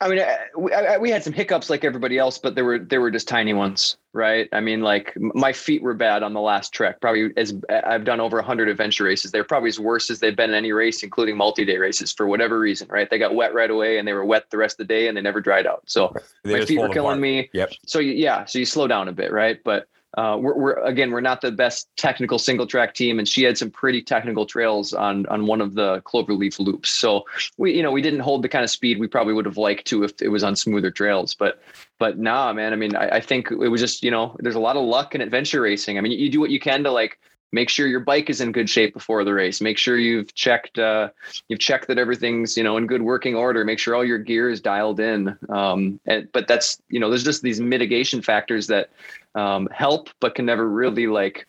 I 0.00 0.08
mean, 0.08 0.20
uh, 0.20 0.36
we, 0.56 0.70
we 1.00 1.10
had 1.10 1.24
some 1.24 1.32
hiccups 1.32 1.68
like 1.68 1.84
everybody 1.84 2.18
else, 2.18 2.38
but 2.38 2.54
there 2.54 2.64
were 2.64 2.78
there 2.78 3.00
were 3.00 3.10
just 3.10 3.26
tiny 3.26 3.52
ones, 3.52 3.96
right? 4.12 4.48
I 4.52 4.60
mean, 4.60 4.80
like 4.80 5.12
my 5.16 5.52
feet 5.52 5.82
were 5.82 5.94
bad 5.94 6.22
on 6.22 6.34
the 6.34 6.40
last 6.40 6.72
trek. 6.72 7.00
Probably 7.00 7.30
as 7.36 7.52
uh, 7.68 7.80
I've 7.84 8.04
done 8.04 8.20
over 8.20 8.40
hundred 8.40 8.68
adventure 8.68 9.04
races, 9.04 9.32
they're 9.32 9.42
probably 9.42 9.70
as 9.70 9.80
worse 9.80 10.08
as 10.08 10.20
they've 10.20 10.36
been 10.36 10.50
in 10.50 10.56
any 10.56 10.70
race, 10.70 11.02
including 11.02 11.36
multi-day 11.36 11.78
races, 11.78 12.12
for 12.12 12.28
whatever 12.28 12.60
reason, 12.60 12.86
right? 12.88 13.10
They 13.10 13.18
got 13.18 13.34
wet 13.34 13.54
right 13.54 13.70
away, 13.70 13.98
and 13.98 14.06
they 14.06 14.12
were 14.12 14.24
wet 14.24 14.50
the 14.50 14.56
rest 14.56 14.78
of 14.78 14.86
the 14.86 14.94
day, 14.94 15.08
and 15.08 15.16
they 15.16 15.22
never 15.22 15.40
dried 15.40 15.66
out. 15.66 15.82
So 15.86 16.14
my 16.44 16.64
feet 16.64 16.78
were 16.78 16.88
killing 16.90 17.18
apart. 17.18 17.18
me. 17.18 17.50
Yep. 17.52 17.72
So 17.86 17.98
yeah, 17.98 18.44
so 18.44 18.60
you 18.60 18.66
slow 18.66 18.86
down 18.86 19.08
a 19.08 19.12
bit, 19.12 19.32
right? 19.32 19.58
But 19.64 19.88
uh, 20.16 20.38
we're, 20.40 20.56
we're, 20.56 20.84
again 20.84 21.10
we're 21.10 21.20
not 21.20 21.40
the 21.40 21.52
best 21.52 21.88
technical 21.96 22.38
single 22.38 22.66
track 22.66 22.94
team 22.94 23.18
and 23.18 23.28
she 23.28 23.42
had 23.42 23.58
some 23.58 23.70
pretty 23.70 24.00
technical 24.00 24.46
trails 24.46 24.94
on 24.94 25.26
on 25.26 25.46
one 25.46 25.60
of 25.60 25.74
the 25.74 26.00
cloverleaf 26.02 26.58
loops. 26.58 26.88
So 26.88 27.26
we 27.58 27.74
you 27.74 27.82
know 27.82 27.92
we 27.92 28.00
didn't 28.00 28.20
hold 28.20 28.42
the 28.42 28.48
kind 28.48 28.64
of 28.64 28.70
speed 28.70 28.98
we 28.98 29.06
probably 29.06 29.34
would 29.34 29.44
have 29.44 29.58
liked 29.58 29.86
to 29.88 30.04
if 30.04 30.12
it 30.22 30.28
was 30.28 30.42
on 30.42 30.56
smoother 30.56 30.90
trails. 30.90 31.34
But 31.34 31.60
but 31.98 32.18
nah 32.18 32.52
man 32.52 32.72
i 32.72 32.76
mean 32.76 32.96
I, 32.96 33.16
I 33.16 33.20
think 33.20 33.50
it 33.50 33.68
was 33.68 33.80
just 33.80 34.02
you 34.02 34.10
know 34.10 34.34
there's 34.38 34.54
a 34.54 34.60
lot 34.60 34.76
of 34.76 34.84
luck 34.84 35.14
in 35.14 35.20
adventure 35.20 35.60
racing. 35.60 35.98
I 35.98 36.00
mean 36.00 36.12
you 36.12 36.30
do 36.30 36.40
what 36.40 36.50
you 36.50 36.60
can 36.60 36.82
to 36.84 36.90
like 36.90 37.18
make 37.52 37.68
sure 37.68 37.86
your 37.86 38.00
bike 38.00 38.28
is 38.28 38.40
in 38.40 38.52
good 38.52 38.68
shape 38.68 38.94
before 38.94 39.24
the 39.24 39.32
race. 39.32 39.60
Make 39.60 39.78
sure 39.78 39.96
you've 39.96 40.34
checked 40.34 40.78
uh, 40.78 41.08
you've 41.48 41.60
checked 41.60 41.88
that 41.88 41.98
everything's 41.98 42.56
you 42.56 42.62
know 42.62 42.76
in 42.76 42.86
good 42.86 43.02
working 43.02 43.34
order. 43.34 43.64
Make 43.64 43.78
sure 43.78 43.94
all 43.94 44.04
your 44.04 44.18
gear 44.18 44.50
is 44.50 44.60
dialed 44.60 45.00
in. 45.00 45.36
Um, 45.48 46.00
and, 46.06 46.30
but 46.32 46.48
that's 46.48 46.80
you 46.88 47.00
know 47.00 47.08
there's 47.08 47.24
just 47.24 47.42
these 47.42 47.60
mitigation 47.60 48.22
factors 48.22 48.66
that 48.68 48.90
um, 49.34 49.68
help 49.72 50.10
but 50.20 50.34
can 50.34 50.46
never 50.46 50.68
really 50.68 51.06
like 51.06 51.46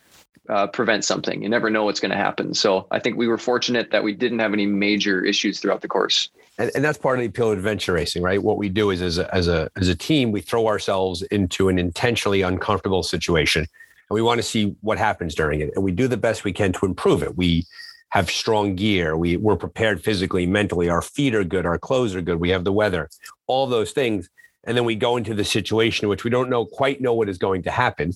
uh, 0.50 0.68
prevent 0.68 1.06
something. 1.06 1.44
You 1.44 1.50
never 1.50 1.70
know 1.70 1.84
what's 1.84 2.00
going 2.00 2.12
to 2.12 2.18
happen. 2.18 2.54
So 2.54 2.88
i 2.92 3.00
think 3.00 3.18
we 3.18 3.28
were 3.28 3.38
fortunate 3.38 3.92
that 3.92 4.04
we 4.04 4.14
didn't 4.14 4.40
have 4.40 4.54
any 4.54 4.66
major 4.66 5.24
issues 5.24 5.60
throughout 5.60 5.82
the 5.82 5.88
course. 5.88 6.30
And, 6.58 6.72
and 6.76 6.84
that's 6.84 6.98
part 6.98 7.20
of 7.20 7.22
the 7.22 7.28
appeal 7.28 7.52
of 7.52 7.58
adventure 7.58 7.94
racing 7.94 8.24
right? 8.24 8.42
What 8.42 8.58
we 8.58 8.70
do 8.70 8.90
is 8.90 9.02
as 9.02 9.18
a, 9.18 9.34
as 9.34 9.48
a 9.48 9.70
as 9.76 9.88
a 9.88 9.96
team 9.96 10.32
we 10.32 10.42
throw 10.42 10.68
ourselves 10.68 11.22
into 11.24 11.70
an 11.70 11.78
intentionally 11.78 12.42
uncomfortable 12.42 13.04
situation 13.04 13.68
and 14.10 14.16
we 14.16 14.22
want 14.22 14.40
to 14.40 14.44
see 14.44 14.76
what 14.82 14.98
happens 14.98 15.36
during 15.36 15.62
it. 15.62 15.72
And 15.76 15.84
we 15.84 15.92
do 15.92 16.08
the 16.08 16.18
best 16.18 16.44
we 16.44 16.54
can 16.54 16.74
to 16.74 16.86
improve 16.86 17.22
it. 17.22 17.38
We 17.38 17.66
have 18.10 18.30
strong 18.30 18.76
gear. 18.76 19.16
We, 19.16 19.38
we're 19.38 19.56
prepared 19.56 20.04
physically, 20.04 20.46
mentally. 20.48 20.90
Our 20.90 21.02
feet 21.02 21.36
are 21.36 21.44
good. 21.44 21.66
Our 21.66 21.78
clothes 21.78 22.16
are 22.16 22.22
good. 22.22 22.40
We 22.40 22.50
have 22.50 22.64
the 22.64 22.74
weather, 22.74 23.10
all 23.48 23.68
those 23.68 23.92
things. 23.92 24.30
And 24.64 24.76
then 24.76 24.86
we 24.86 24.96
go 24.96 25.16
into 25.16 25.34
the 25.34 25.46
situation 25.46 26.06
in 26.06 26.10
which 26.10 26.24
we 26.24 26.32
don't 26.32 26.50
know 26.50 26.66
quite 26.66 27.02
know 27.02 27.14
what 27.14 27.30
is 27.30 27.38
going 27.38 27.64
to 27.64 27.72
happen. 27.72 28.14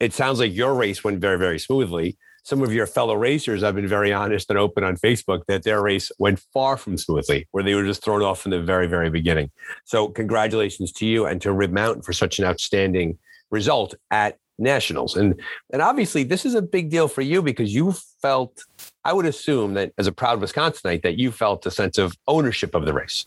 It 0.00 0.12
sounds 0.12 0.38
like 0.38 0.54
your 0.54 0.74
race 0.74 1.02
went 1.04 1.20
very, 1.20 1.38
very 1.38 1.58
smoothly. 1.58 2.16
Some 2.44 2.62
of 2.62 2.72
your 2.72 2.86
fellow 2.86 3.14
racers 3.14 3.62
I've 3.62 3.74
been 3.74 3.88
very 3.88 4.12
honest 4.12 4.50
and 4.50 4.58
open 4.58 4.84
on 4.84 4.96
Facebook 4.96 5.46
that 5.48 5.62
their 5.64 5.82
race 5.82 6.12
went 6.18 6.40
far 6.52 6.76
from 6.76 6.98
smoothly, 6.98 7.48
where 7.52 7.64
they 7.64 7.74
were 7.74 7.84
just 7.84 8.04
thrown 8.04 8.22
off 8.22 8.42
from 8.42 8.50
the 8.50 8.60
very, 8.60 8.86
very 8.86 9.08
beginning. 9.08 9.50
So, 9.84 10.08
congratulations 10.08 10.92
to 10.92 11.06
you 11.06 11.24
and 11.24 11.40
to 11.40 11.52
Rib 11.52 11.72
Mountain 11.72 12.02
for 12.02 12.12
such 12.12 12.38
an 12.38 12.44
outstanding 12.44 13.18
result 13.50 13.94
at 14.10 14.36
nationals. 14.58 15.16
And 15.16 15.40
and 15.72 15.82
obviously 15.82 16.24
this 16.24 16.44
is 16.44 16.54
a 16.54 16.62
big 16.62 16.90
deal 16.90 17.08
for 17.08 17.22
you 17.22 17.42
because 17.42 17.74
you 17.74 17.92
felt 18.22 18.64
i 19.04 19.12
would 19.12 19.26
assume 19.26 19.74
that 19.74 19.92
as 19.98 20.06
a 20.06 20.12
proud 20.12 20.40
wisconsinite 20.40 21.02
that 21.02 21.18
you 21.18 21.30
felt 21.32 21.66
a 21.66 21.70
sense 21.70 21.98
of 21.98 22.16
ownership 22.28 22.74
of 22.74 22.84
the 22.84 22.92
race. 22.92 23.26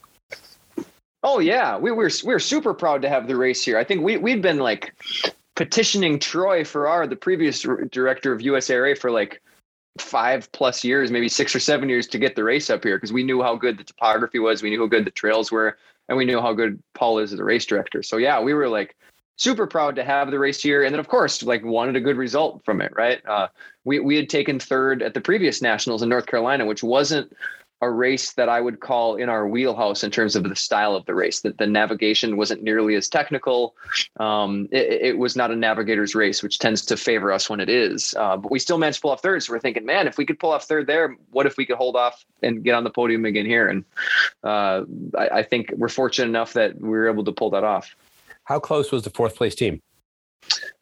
Oh 1.24 1.40
yeah. 1.40 1.78
We 1.78 1.92
were 1.92 2.10
we 2.24 2.34
were 2.34 2.40
super 2.40 2.74
proud 2.74 3.02
to 3.02 3.10
have 3.10 3.28
the 3.28 3.36
race 3.36 3.64
here. 3.64 3.78
I 3.78 3.84
think 3.84 4.04
we 4.04 4.18
we'd 4.18 4.42
been 4.42 4.60
like 4.60 4.94
petitioning 5.56 6.20
troy 6.20 6.64
farrar 6.64 7.08
the 7.08 7.16
previous 7.16 7.66
director 7.90 8.32
of 8.32 8.42
usara 8.42 8.96
for 8.96 9.10
like 9.10 9.42
five 10.00 10.52
plus 10.52 10.84
years 10.84 11.10
maybe 11.10 11.28
six 11.28 11.56
or 11.56 11.60
seven 11.60 11.90
years 11.90 12.06
to 12.06 12.20
get 12.20 12.36
the 12.36 12.44
race 12.44 12.70
up 12.70 12.84
here 12.84 12.96
because 12.96 13.12
we 13.12 13.24
knew 13.24 13.42
how 13.42 13.56
good 13.56 13.76
the 13.80 13.84
topography 13.84 14.38
was 14.38 14.62
we 14.62 14.70
knew 14.70 14.82
how 14.82 14.86
good 14.86 15.04
the 15.04 15.10
trails 15.10 15.52
were 15.52 15.76
and 16.08 16.16
we 16.16 16.26
knew 16.26 16.40
how 16.40 16.54
good 16.54 16.80
paul 16.94 17.18
is 17.18 17.34
as 17.34 17.40
a 17.40 17.44
race 17.44 17.66
director. 17.66 18.04
So 18.04 18.18
yeah 18.18 18.40
we 18.40 18.54
were 18.54 18.70
like 18.70 18.96
super 19.38 19.68
proud 19.68 19.96
to 19.96 20.04
have 20.04 20.30
the 20.30 20.40
race 20.40 20.62
here. 20.62 20.84
And 20.84 20.94
then, 20.94 21.00
of 21.00 21.08
course, 21.08 21.42
like 21.42 21.64
wanted 21.64 21.96
a 21.96 22.02
good 22.02 22.18
result 22.18 22.66
from 22.66 22.82
it, 22.82 22.92
right? 22.96 23.26
Uh, 23.26 23.48
we, 23.86 24.00
we 24.00 24.16
had 24.16 24.30
taken 24.30 24.60
third 24.60 25.02
at 25.02 25.14
the 25.14 25.22
previous 25.22 25.62
nationals 25.62 26.02
in 26.02 26.10
North 26.10 26.26
Carolina, 26.26 26.66
which 26.66 26.84
wasn't 26.84 27.32
a 27.80 27.90
race 27.90 28.34
that 28.34 28.50
I 28.50 28.60
would 28.60 28.80
call 28.80 29.18
in 29.18 29.30
our 29.30 29.48
wheelhouse 29.48 30.04
in 30.04 30.10
terms 30.10 30.36
of 30.36 30.44
the 30.44 30.56
style 30.56 30.96
of 30.96 31.06
the 31.06 31.14
race. 31.14 31.42
That 31.42 31.60
the 31.60 31.68
navigation 31.68 32.36
wasn't 32.36 32.64
nearly 32.64 32.96
as 32.96 33.08
technical. 33.08 33.76
Um, 34.20 34.68
it, 34.72 35.02
it, 35.02 35.18
was 35.20 35.36
not 35.36 35.52
a 35.52 35.56
navigator's 35.56 36.16
race, 36.16 36.42
which 36.42 36.58
tends 36.58 36.84
to 36.88 36.98
favor 36.98 37.32
us 37.32 37.52
when 37.52 37.60
it 37.60 37.70
is. 37.70 38.16
Uh, 38.18 38.38
but 38.38 38.52
we 38.52 38.58
still 38.58 38.80
managed 38.80 38.98
to 38.98 39.02
pull 39.04 39.12
off 39.12 39.22
third. 39.22 39.44
So 39.44 39.54
we're 39.54 39.60
thinking, 39.60 39.86
man, 39.86 40.08
if 40.08 40.18
we 40.18 40.26
could 40.26 40.40
pull 40.40 40.54
off 40.54 40.64
third 40.64 40.88
there, 40.88 41.16
what 41.30 41.46
if 41.46 41.56
we 41.56 41.68
could 41.68 41.78
hold 41.78 41.96
off 41.96 42.26
and 42.42 42.64
get 42.64 42.74
on 42.74 42.84
the 42.84 42.90
podium 42.90 43.26
again 43.26 43.46
here? 43.46 43.70
And 43.70 43.86
uh, 44.44 44.82
I, 45.16 45.30
I 45.30 45.44
think 45.44 45.72
we're 45.78 45.88
fortunate 45.88 46.30
enough 46.30 46.54
that 46.54 46.82
we 46.82 46.90
were 46.90 47.08
able 47.08 47.26
to 47.26 47.32
pull 47.32 47.52
that 47.52 47.64
off. 47.64 47.96
How 48.48 48.60
close 48.62 48.94
was 48.94 49.04
the 49.04 49.10
fourth 49.10 49.36
place 49.36 49.56
team? 49.56 49.82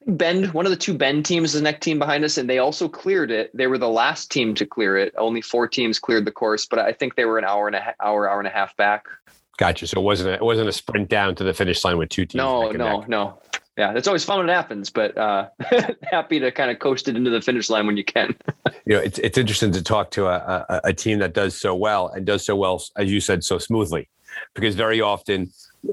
Bend, 0.06 0.54
one 0.54 0.68
of 0.68 0.70
the 0.70 0.78
two 0.78 0.94
Bend 0.94 1.26
teams, 1.26 1.56
is 1.56 1.62
the 1.62 1.64
next 1.64 1.84
team 1.84 1.98
behind 1.98 2.24
us, 2.24 2.38
and 2.38 2.48
they 2.48 2.60
also 2.60 2.88
cleared 2.88 3.32
it. 3.32 3.50
They 3.56 3.66
were 3.66 3.80
the 3.80 3.90
last 3.90 4.30
team 4.30 4.54
to 4.56 4.68
clear 4.68 4.98
it. 4.98 5.16
Only 5.18 5.42
four 5.42 5.68
teams 5.68 5.98
cleared 5.98 6.26
the 6.26 6.32
course, 6.32 6.68
but 6.68 6.78
I 6.78 6.94
think 6.94 7.16
they 7.16 7.26
were 7.26 7.40
an 7.40 7.44
hour 7.44 7.66
and 7.66 7.76
a 7.76 7.80
half, 7.80 7.96
hour, 8.00 8.30
hour 8.30 8.38
and 8.38 8.48
a 8.48 8.52
half 8.52 8.78
back. 8.78 9.08
Gotcha. 9.58 9.88
So 9.88 10.00
it 10.00 10.04
wasn't 10.04 10.30
a, 10.30 10.34
it 10.34 10.44
wasn't 10.44 10.70
a 10.70 10.72
sprint 10.72 11.10
down 11.10 11.34
to 11.36 11.44
the 11.44 11.56
finish 11.56 11.84
line 11.84 11.98
with 11.98 12.10
two 12.10 12.28
teams. 12.28 12.36
No, 12.36 12.70
no, 12.70 13.04
no. 13.08 13.42
Yeah, 13.80 13.94
it's 13.96 14.08
always 14.08 14.24
fun 14.24 14.38
when 14.38 14.50
it 14.50 14.54
happens, 14.54 14.92
but 14.92 15.18
uh, 15.18 15.50
happy 16.04 16.40
to 16.40 16.52
kind 16.52 16.70
of 16.70 16.78
coast 16.78 17.08
it 17.08 17.16
into 17.18 17.32
the 17.32 17.42
finish 17.42 17.72
line 17.72 17.88
when 17.88 17.98
you 17.98 18.06
can. 18.06 18.36
you 18.86 18.96
know, 18.96 19.00
it's 19.00 19.18
it's 19.18 19.40
interesting 19.40 19.72
to 19.72 19.82
talk 19.82 20.12
to 20.12 20.28
a, 20.28 20.66
a, 20.70 20.82
a 20.86 20.94
team 20.94 21.18
that 21.18 21.34
does 21.34 21.60
so 21.60 21.74
well 21.74 22.10
and 22.10 22.28
does 22.28 22.46
so 22.46 22.56
well, 22.56 22.84
as 22.96 23.12
you 23.12 23.20
said, 23.20 23.44
so 23.44 23.58
smoothly, 23.58 24.08
because 24.54 24.76
very 24.76 25.02
often 25.02 25.50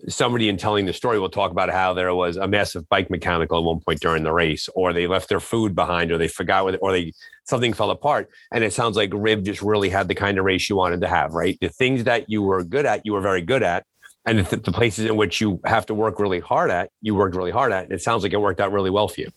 somebody 0.09 0.49
in 0.49 0.57
telling 0.57 0.87
the 0.87 0.93
story 0.93 1.19
will 1.19 1.29
talk 1.29 1.51
about 1.51 1.71
how 1.71 1.95
there 1.95 2.15
was 2.15 2.37
a 2.37 2.47
massive 2.47 2.89
bike 2.89 3.11
mechanical 3.11 3.59
at 3.59 3.65
one 3.65 3.81
point 3.81 4.01
during 4.01 4.23
the 4.23 4.33
race, 4.33 4.69
or 4.75 4.93
they 4.93 5.07
left 5.07 5.29
their 5.29 5.41
food 5.41 5.75
behind, 5.75 6.13
or 6.13 6.19
they 6.19 6.29
forgot 6.29 6.65
what, 6.65 6.79
or 6.81 6.93
they 6.93 7.13
something 7.45 7.73
fell 7.73 7.91
apart. 7.91 8.31
And 8.53 8.65
it 8.65 8.73
sounds 8.73 8.97
like 8.97 9.11
Rib 9.13 9.45
just 9.45 9.63
really 9.63 9.89
had 9.89 10.09
the 10.09 10.15
kind 10.15 10.39
of 10.39 10.45
race 10.45 10.69
you 10.69 10.77
wanted 10.77 11.01
to 11.01 11.09
have, 11.09 11.33
right? 11.33 11.59
The 11.61 11.69
things 11.69 12.05
that 12.05 12.29
you 12.29 12.43
were 12.43 12.63
good 12.63 12.87
at, 12.87 13.05
you 13.05 13.13
were 13.13 13.21
very 13.21 13.43
good 13.43 13.63
at. 13.63 13.85
And 14.25 14.47
the, 14.47 14.57
the 14.57 14.73
places 14.73 15.07
in 15.07 15.17
which 15.17 15.41
you 15.41 15.61
have 15.65 15.85
to 15.87 15.95
work 15.95 16.21
really 16.21 16.39
hard 16.39 16.71
at, 16.71 16.91
you 17.01 17.15
worked 17.15 17.35
really 17.35 17.51
hard 17.51 17.73
at. 17.73 17.85
And 17.85 17.93
it 17.93 18.03
sounds 18.03 18.23
like 18.23 18.33
it 18.33 18.41
worked 18.41 18.61
out 18.61 18.73
really 18.73 18.91
well 18.91 19.09
for 19.09 19.21
you. 19.21 19.33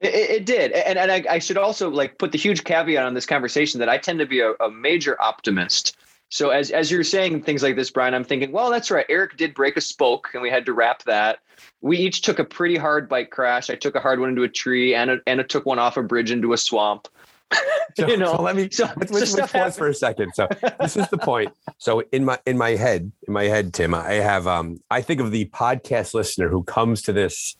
It, 0.00 0.14
it, 0.14 0.46
did, 0.46 0.72
and 0.72 0.98
and 0.98 1.10
I, 1.10 1.24
I, 1.30 1.38
should 1.38 1.56
also 1.56 1.88
like 1.88 2.18
put 2.18 2.32
the 2.32 2.36
huge 2.36 2.64
caveat 2.64 3.06
on 3.06 3.14
this 3.14 3.24
conversation 3.24 3.78
that 3.80 3.88
I 3.88 3.96
tend 3.96 4.18
to 4.18 4.26
be 4.26 4.40
a, 4.40 4.52
a 4.60 4.70
major 4.70 5.20
optimist. 5.22 5.96
So 6.30 6.50
as 6.50 6.70
as 6.70 6.90
you're 6.90 7.04
saying 7.04 7.42
things 7.42 7.62
like 7.62 7.76
this, 7.76 7.90
Brian, 7.90 8.14
I'm 8.14 8.24
thinking, 8.24 8.50
well, 8.50 8.70
that's 8.70 8.90
right. 8.90 9.06
Eric 9.08 9.36
did 9.36 9.54
break 9.54 9.76
a 9.76 9.80
spoke, 9.80 10.30
and 10.34 10.42
we 10.42 10.50
had 10.50 10.66
to 10.66 10.72
wrap 10.72 11.02
that. 11.04 11.38
We 11.80 11.98
each 11.98 12.22
took 12.22 12.38
a 12.38 12.44
pretty 12.44 12.76
hard 12.76 13.08
bike 13.08 13.30
crash. 13.30 13.70
I 13.70 13.76
took 13.76 13.94
a 13.94 14.00
hard 14.00 14.18
one 14.18 14.30
into 14.30 14.42
a 14.42 14.48
tree, 14.48 14.94
and 14.94 15.20
Anna 15.26 15.44
took 15.44 15.66
one 15.66 15.78
off 15.78 15.96
a 15.96 16.02
bridge 16.02 16.30
into 16.30 16.52
a 16.52 16.58
swamp. 16.58 17.08
So, 17.96 18.08
you 18.08 18.16
know, 18.16 18.34
so 18.34 18.42
let 18.42 18.56
me 18.56 18.68
so, 18.72 18.90
let's, 18.96 19.12
let's, 19.12 19.34
let's 19.34 19.52
pause 19.52 19.78
for 19.78 19.86
a 19.86 19.94
second. 19.94 20.32
So 20.34 20.48
this 20.80 20.96
is 20.96 21.06
the 21.10 21.18
point. 21.18 21.52
So 21.78 22.02
in 22.10 22.24
my 22.24 22.40
in 22.44 22.58
my 22.58 22.70
head, 22.70 23.12
in 23.28 23.32
my 23.32 23.44
head, 23.44 23.72
Tim, 23.72 23.94
I 23.94 24.14
have 24.14 24.48
um 24.48 24.80
I 24.90 25.00
think 25.00 25.20
of 25.20 25.30
the 25.30 25.44
podcast 25.50 26.12
listener 26.12 26.48
who 26.48 26.64
comes 26.64 27.02
to 27.02 27.12
this 27.12 27.56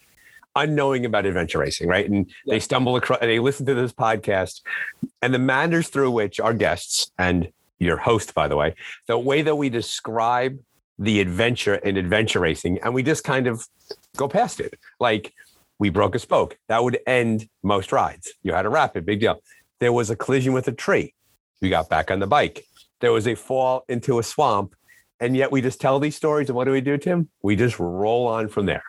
unknowing 0.57 1.05
about 1.05 1.27
adventure 1.27 1.59
racing, 1.59 1.89
right? 1.89 2.11
And 2.11 2.27
yeah. 2.45 2.55
they 2.55 2.59
stumble 2.59 2.97
across, 2.97 3.21
they 3.21 3.39
listen 3.39 3.65
to 3.67 3.75
this 3.75 3.93
podcast, 3.93 4.63
and 5.23 5.33
the 5.33 5.39
manners 5.39 5.89
through 5.89 6.11
which 6.11 6.41
our 6.41 6.53
guests 6.53 7.13
and 7.17 7.53
your 7.79 7.97
host, 7.97 8.35
by 8.35 8.49
the 8.49 8.57
way, 8.57 8.75
the 9.07 9.19
way 9.19 9.43
that 9.43 9.57
we 9.57 9.69
describe 9.69 10.59
the 10.99 11.21
adventure 11.21 11.75
in 11.75 11.97
adventure 11.97 12.41
racing, 12.41 12.79
and 12.83 12.95
we 12.95 13.03
just 13.03 13.25
kind 13.25 13.47
of 13.47 13.67
go 14.17 14.29
past 14.29 14.61
it. 14.61 14.79
Like 15.01 15.33
we 15.79 15.91
broke 15.91 16.15
a 16.15 16.19
spoke. 16.19 16.57
That 16.69 16.85
would 16.85 16.99
end 17.07 17.49
most 17.63 17.93
rides. 17.93 18.33
You 18.43 18.53
had 18.53 18.67
a 18.67 18.71
rapid, 18.71 19.05
big 19.05 19.21
deal. 19.21 19.43
There 19.81 19.93
was 19.93 20.11
a 20.11 20.17
collision 20.17 20.53
with 20.53 20.69
a 20.69 20.73
tree. 20.73 21.15
You 21.61 21.71
got 21.71 21.89
back 21.89 22.11
on 22.11 22.21
the 22.21 22.27
bike. 22.27 22.65
There 23.01 23.13
was 23.13 23.27
a 23.27 23.35
fall 23.35 23.85
into 23.89 24.19
a 24.19 24.23
swamp. 24.23 24.75
And 25.21 25.37
yet 25.37 25.51
we 25.51 25.61
just 25.61 25.81
tell 25.81 25.99
these 26.01 26.17
stories. 26.17 26.49
And 26.49 26.57
what 26.57 26.65
do 26.65 26.71
we 26.71 26.81
do, 26.81 26.97
Tim? 26.99 27.29
We 27.43 27.57
just 27.57 27.79
roll 27.79 28.27
on 28.27 28.49
from 28.49 28.67
there. 28.67 28.85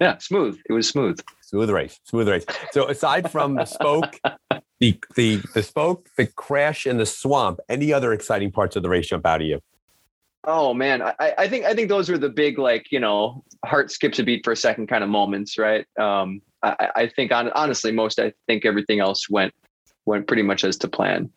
Yeah, 0.00 0.18
smooth. 0.18 0.58
It 0.68 0.72
was 0.72 0.88
smooth. 0.88 1.20
Smooth 1.42 1.70
race. 1.70 2.00
Smooth 2.04 2.28
race. 2.28 2.46
So 2.72 2.88
aside 2.88 3.30
from 3.30 3.54
the 3.54 3.66
spoke 3.66 4.18
the 4.80 4.98
the 5.14 5.42
the 5.54 5.62
spoke, 5.62 6.08
the 6.16 6.26
crash 6.26 6.86
and 6.86 6.98
the 6.98 7.06
swamp. 7.06 7.60
Any 7.68 7.92
other 7.92 8.12
exciting 8.12 8.50
parts 8.50 8.76
of 8.76 8.82
the 8.82 8.88
race 8.88 9.08
jump 9.08 9.26
out 9.26 9.40
of 9.40 9.46
you? 9.46 9.60
Oh 10.44 10.72
man, 10.72 11.02
I, 11.02 11.34
I 11.36 11.48
think 11.48 11.66
I 11.66 11.74
think 11.74 11.88
those 11.88 12.08
were 12.08 12.18
the 12.18 12.30
big 12.30 12.58
like 12.58 12.90
you 12.90 13.00
know 13.00 13.44
heart 13.64 13.90
skips 13.90 14.18
a 14.18 14.24
beat 14.24 14.44
for 14.44 14.52
a 14.52 14.56
second 14.56 14.88
kind 14.88 15.04
of 15.04 15.10
moments, 15.10 15.58
right? 15.58 15.86
Um, 15.98 16.40
I, 16.62 16.88
I 16.96 17.06
think 17.08 17.30
on, 17.32 17.50
honestly, 17.50 17.92
most 17.92 18.18
I 18.18 18.32
think 18.46 18.64
everything 18.64 19.00
else 19.00 19.28
went 19.28 19.52
went 20.06 20.26
pretty 20.26 20.42
much 20.42 20.64
as 20.64 20.76
to 20.78 20.88
plan. 20.88 21.30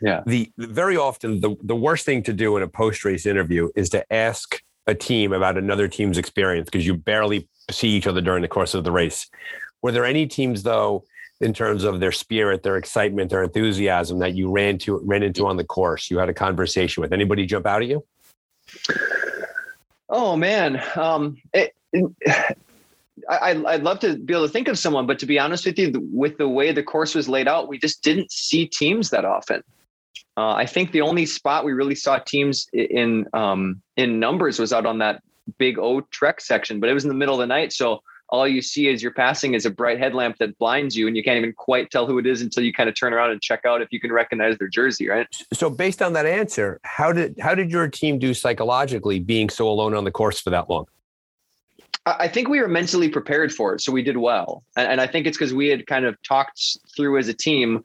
Yeah. 0.00 0.22
The 0.26 0.50
very 0.56 0.96
often 0.96 1.40
the, 1.40 1.56
the 1.62 1.76
worst 1.76 2.06
thing 2.06 2.22
to 2.24 2.32
do 2.32 2.56
in 2.56 2.62
a 2.62 2.68
post 2.68 3.04
race 3.04 3.26
interview 3.26 3.70
is 3.74 3.90
to 3.90 4.12
ask 4.12 4.62
a 4.86 4.94
team 4.94 5.32
about 5.32 5.58
another 5.58 5.88
team's 5.88 6.18
experience 6.18 6.66
because 6.66 6.86
you 6.86 6.94
barely 6.94 7.48
see 7.70 7.88
each 7.88 8.06
other 8.06 8.20
during 8.20 8.42
the 8.42 8.48
course 8.48 8.74
of 8.74 8.84
the 8.84 8.92
race. 8.92 9.28
Were 9.82 9.92
there 9.92 10.04
any 10.04 10.26
teams 10.26 10.62
though, 10.62 11.04
in 11.40 11.52
terms 11.52 11.84
of 11.84 12.00
their 12.00 12.12
spirit, 12.12 12.62
their 12.62 12.76
excitement, 12.76 13.30
their 13.30 13.42
enthusiasm 13.42 14.18
that 14.20 14.34
you 14.34 14.50
ran 14.50 14.78
to 14.78 14.98
ran 15.04 15.22
into 15.22 15.46
on 15.46 15.56
the 15.56 15.64
course? 15.64 16.10
You 16.10 16.18
had 16.18 16.28
a 16.28 16.34
conversation 16.34 17.00
with 17.00 17.12
anybody 17.12 17.46
jump 17.46 17.66
out 17.66 17.82
at 17.82 17.88
you? 17.88 18.04
Oh 20.08 20.36
man, 20.36 20.82
um, 20.96 21.36
it, 21.52 21.74
it, 21.92 22.10
I, 23.28 23.62
I'd 23.66 23.82
love 23.82 24.00
to 24.00 24.16
be 24.16 24.34
able 24.34 24.46
to 24.46 24.52
think 24.52 24.68
of 24.68 24.78
someone, 24.78 25.06
but 25.06 25.18
to 25.20 25.26
be 25.26 25.38
honest 25.38 25.66
with 25.66 25.78
you, 25.78 25.92
with 26.12 26.38
the 26.38 26.48
way 26.48 26.72
the 26.72 26.82
course 26.82 27.14
was 27.14 27.28
laid 27.28 27.48
out, 27.48 27.68
we 27.68 27.78
just 27.78 28.02
didn't 28.02 28.30
see 28.30 28.66
teams 28.66 29.10
that 29.10 29.24
often. 29.24 29.62
Uh, 30.36 30.52
I 30.52 30.66
think 30.66 30.90
the 30.90 31.00
only 31.00 31.26
spot 31.26 31.64
we 31.64 31.72
really 31.72 31.94
saw 31.94 32.18
teams 32.18 32.66
in 32.72 33.26
um, 33.32 33.82
in 33.96 34.18
numbers 34.18 34.58
was 34.58 34.72
out 34.72 34.86
on 34.86 34.98
that 34.98 35.22
big 35.58 35.78
O 35.78 36.00
trek 36.00 36.40
section, 36.40 36.80
but 36.80 36.88
it 36.88 36.94
was 36.94 37.04
in 37.04 37.08
the 37.08 37.14
middle 37.14 37.34
of 37.34 37.40
the 37.40 37.46
night, 37.46 37.72
so 37.72 38.02
all 38.34 38.48
you 38.48 38.60
see 38.60 38.88
as 38.88 39.02
you're 39.02 39.12
passing 39.12 39.54
is 39.54 39.64
a 39.64 39.70
bright 39.70 39.98
headlamp 39.98 40.36
that 40.38 40.58
blinds 40.58 40.96
you 40.96 41.06
and 41.06 41.16
you 41.16 41.22
can't 41.22 41.38
even 41.38 41.52
quite 41.52 41.90
tell 41.90 42.06
who 42.06 42.18
it 42.18 42.26
is 42.26 42.42
until 42.42 42.64
you 42.64 42.72
kind 42.72 42.88
of 42.88 42.94
turn 42.94 43.12
around 43.12 43.30
and 43.30 43.40
check 43.40 43.64
out 43.64 43.80
if 43.80 43.88
you 43.92 44.00
can 44.00 44.12
recognize 44.12 44.58
their 44.58 44.68
jersey 44.68 45.08
right 45.08 45.28
so 45.52 45.70
based 45.70 46.02
on 46.02 46.12
that 46.12 46.26
answer 46.26 46.80
how 46.82 47.12
did 47.12 47.38
how 47.38 47.54
did 47.54 47.70
your 47.70 47.86
team 47.88 48.18
do 48.18 48.34
psychologically 48.34 49.20
being 49.20 49.48
so 49.48 49.68
alone 49.68 49.94
on 49.94 50.04
the 50.04 50.10
course 50.10 50.40
for 50.40 50.50
that 50.50 50.68
long 50.68 50.84
I 52.06 52.28
think 52.28 52.48
we 52.48 52.60
were 52.60 52.68
mentally 52.68 53.08
prepared 53.08 53.50
for 53.50 53.74
it, 53.74 53.80
so 53.80 53.90
we 53.90 54.02
did 54.02 54.18
well. 54.18 54.62
And, 54.76 55.00
I 55.00 55.06
think 55.06 55.26
it's 55.26 55.38
because 55.38 55.54
we 55.54 55.68
had 55.68 55.86
kind 55.86 56.04
of 56.04 56.20
talked 56.22 56.76
through 56.94 57.16
as 57.16 57.28
a 57.28 57.32
team 57.32 57.82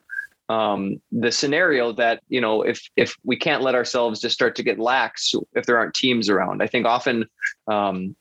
um, 0.50 1.00
the 1.12 1.32
scenario 1.32 1.94
that 1.94 2.22
you 2.28 2.42
know 2.42 2.64
if 2.64 2.82
if 2.98 3.16
we 3.24 3.38
can't 3.38 3.62
let 3.62 3.76
ourselves 3.76 4.20
just 4.20 4.34
start 4.34 4.56
to 4.56 4.64
get 4.64 4.78
lax 4.78 5.34
if 5.56 5.66
there 5.66 5.78
aren't 5.78 5.94
teams 5.94 6.28
around. 6.28 6.62
I 6.62 6.68
think 6.68 6.86
often 6.86 7.26
um, 7.68 8.16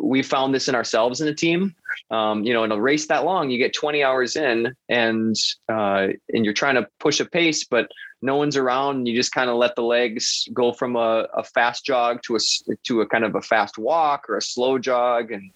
we 0.00 0.22
found 0.22 0.54
this 0.54 0.68
in 0.68 0.74
ourselves 0.74 1.20
in 1.20 1.28
a 1.28 1.34
team. 1.34 1.74
Um, 2.10 2.44
you 2.44 2.52
know, 2.52 2.64
in 2.64 2.72
a 2.72 2.80
race 2.80 3.06
that 3.08 3.24
long, 3.24 3.50
you 3.50 3.58
get 3.58 3.74
20 3.74 4.02
hours 4.02 4.36
in, 4.36 4.74
and 4.88 5.36
uh, 5.68 6.08
and 6.32 6.44
you're 6.44 6.54
trying 6.54 6.74
to 6.76 6.88
push 6.98 7.20
a 7.20 7.24
pace, 7.24 7.64
but 7.64 7.88
no 8.22 8.36
one's 8.36 8.56
around. 8.56 9.06
You 9.06 9.14
just 9.14 9.32
kind 9.32 9.50
of 9.50 9.56
let 9.56 9.76
the 9.76 9.82
legs 9.82 10.48
go 10.52 10.72
from 10.72 10.96
a, 10.96 11.26
a 11.34 11.44
fast 11.44 11.84
jog 11.84 12.22
to 12.26 12.36
a 12.36 12.38
to 12.84 13.00
a 13.02 13.06
kind 13.06 13.24
of 13.24 13.34
a 13.34 13.42
fast 13.42 13.78
walk 13.78 14.28
or 14.28 14.36
a 14.36 14.42
slow 14.42 14.78
jog, 14.78 15.30
and 15.30 15.50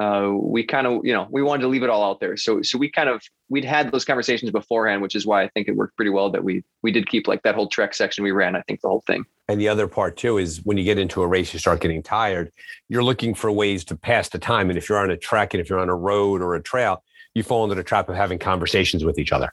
uh, 0.00 0.30
we 0.32 0.64
kind 0.64 0.86
of, 0.86 1.04
you 1.04 1.12
know, 1.12 1.26
we 1.30 1.42
wanted 1.42 1.62
to 1.62 1.68
leave 1.68 1.82
it 1.82 1.90
all 1.90 2.02
out 2.02 2.20
there. 2.20 2.36
So, 2.36 2.62
so 2.62 2.78
we 2.78 2.90
kind 2.90 3.08
of, 3.08 3.22
we'd 3.48 3.64
had 3.64 3.90
those 3.90 4.04
conversations 4.04 4.50
beforehand, 4.50 5.02
which 5.02 5.14
is 5.14 5.26
why 5.26 5.42
I 5.42 5.48
think 5.48 5.68
it 5.68 5.76
worked 5.76 5.96
pretty 5.96 6.10
well 6.10 6.30
that 6.30 6.44
we, 6.44 6.62
we 6.82 6.92
did 6.92 7.08
keep 7.08 7.26
like 7.26 7.42
that 7.42 7.54
whole 7.54 7.68
trek 7.68 7.94
section 7.94 8.22
we 8.22 8.30
ran, 8.30 8.54
I 8.54 8.62
think 8.62 8.80
the 8.80 8.88
whole 8.88 9.02
thing. 9.06 9.24
And 9.48 9.60
the 9.60 9.68
other 9.68 9.88
part 9.88 10.16
too 10.16 10.38
is 10.38 10.64
when 10.64 10.78
you 10.78 10.84
get 10.84 10.98
into 10.98 11.22
a 11.22 11.26
race, 11.26 11.52
you 11.52 11.58
start 11.58 11.80
getting 11.80 12.02
tired. 12.02 12.52
You're 12.88 13.02
looking 13.02 13.34
for 13.34 13.50
ways 13.50 13.84
to 13.86 13.96
pass 13.96 14.28
the 14.28 14.38
time. 14.38 14.70
And 14.70 14.78
if 14.78 14.88
you're 14.88 14.98
on 14.98 15.10
a 15.10 15.16
trek 15.16 15.54
and 15.54 15.60
if 15.60 15.68
you're 15.68 15.80
on 15.80 15.88
a 15.88 15.94
road 15.94 16.40
or 16.40 16.54
a 16.54 16.62
trail, 16.62 17.02
you 17.34 17.42
fall 17.42 17.64
into 17.64 17.74
the 17.74 17.82
trap 17.82 18.08
of 18.08 18.14
having 18.14 18.38
conversations 18.38 19.04
with 19.04 19.18
each 19.18 19.32
other. 19.32 19.52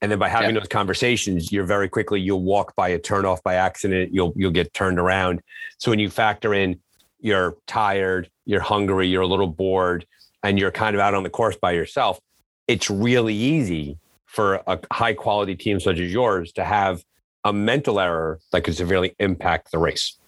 And 0.00 0.10
then 0.10 0.18
by 0.18 0.28
having 0.28 0.54
yeah. 0.54 0.60
those 0.60 0.68
conversations, 0.68 1.50
you're 1.50 1.64
very 1.64 1.88
quickly 1.88 2.20
you'll 2.20 2.42
walk 2.42 2.76
by 2.76 2.88
a 2.90 2.98
turnoff 2.98 3.42
by 3.42 3.54
accident. 3.54 4.12
You'll 4.12 4.34
you'll 4.36 4.50
get 4.50 4.74
turned 4.74 4.98
around. 4.98 5.40
So 5.78 5.90
when 5.90 5.98
you 5.98 6.10
factor 6.10 6.52
in 6.52 6.78
you're 7.24 7.56
tired, 7.66 8.30
you're 8.44 8.60
hungry, 8.60 9.08
you're 9.08 9.22
a 9.22 9.26
little 9.26 9.48
bored, 9.48 10.06
and 10.42 10.58
you're 10.58 10.70
kind 10.70 10.94
of 10.94 11.00
out 11.00 11.14
on 11.14 11.22
the 11.22 11.30
course 11.30 11.56
by 11.56 11.72
yourself, 11.72 12.20
it's 12.68 12.90
really 12.90 13.34
easy 13.34 13.98
for 14.26 14.62
a 14.66 14.78
high 14.92 15.14
quality 15.14 15.56
team 15.56 15.80
such 15.80 15.98
as 15.98 16.12
yours 16.12 16.52
to 16.52 16.64
have 16.64 17.02
a 17.44 17.52
mental 17.52 17.98
error 17.98 18.40
that 18.52 18.62
could 18.62 18.76
severely 18.76 19.14
impact 19.18 19.72
the 19.72 19.78
race. 19.78 20.18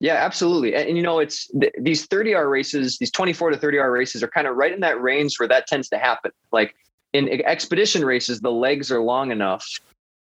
Yeah, 0.00 0.14
absolutely. 0.14 0.74
And, 0.74 0.88
and 0.88 0.96
you 0.96 1.04
know, 1.04 1.20
it's 1.20 1.48
th- 1.48 1.72
these 1.80 2.06
30 2.06 2.34
hour 2.34 2.48
races, 2.48 2.98
these 2.98 3.12
24 3.12 3.50
to 3.50 3.56
30 3.56 3.78
hour 3.78 3.92
races 3.92 4.22
are 4.24 4.28
kind 4.28 4.48
of 4.48 4.56
right 4.56 4.72
in 4.72 4.80
that 4.80 5.00
range 5.00 5.38
where 5.38 5.48
that 5.48 5.68
tends 5.68 5.88
to 5.90 5.98
happen. 5.98 6.32
Like 6.50 6.74
in 7.12 7.28
expedition 7.46 8.04
races, 8.04 8.40
the 8.40 8.50
legs 8.50 8.90
are 8.90 9.00
long 9.00 9.30
enough. 9.30 9.64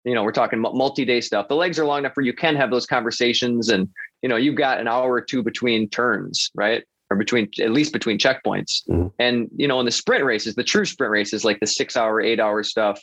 You 0.03 0.15
know, 0.15 0.23
we're 0.23 0.31
talking 0.31 0.59
multi 0.59 1.05
day 1.05 1.21
stuff. 1.21 1.47
The 1.47 1.55
legs 1.55 1.79
are 1.79 1.85
long 1.85 1.99
enough 1.99 2.15
where 2.15 2.25
you 2.25 2.33
can 2.33 2.55
have 2.55 2.71
those 2.71 2.85
conversations 2.85 3.69
and 3.69 3.89
you 4.23 4.29
know, 4.29 4.37
you've 4.37 4.55
got 4.55 4.79
an 4.79 4.87
hour 4.87 5.11
or 5.11 5.21
two 5.21 5.43
between 5.43 5.89
turns, 5.89 6.49
right? 6.55 6.83
Or 7.11 7.17
between 7.17 7.49
at 7.59 7.71
least 7.71 7.93
between 7.93 8.17
checkpoints. 8.17 8.87
Mm-hmm. 8.89 9.07
And, 9.19 9.49
you 9.55 9.67
know, 9.67 9.79
in 9.79 9.85
the 9.85 9.91
sprint 9.91 10.23
races, 10.23 10.55
the 10.55 10.63
true 10.63 10.85
sprint 10.85 11.11
races, 11.11 11.43
like 11.43 11.59
the 11.59 11.67
six 11.67 11.95
hour, 11.97 12.21
eight 12.21 12.39
hour 12.39 12.63
stuff, 12.63 12.99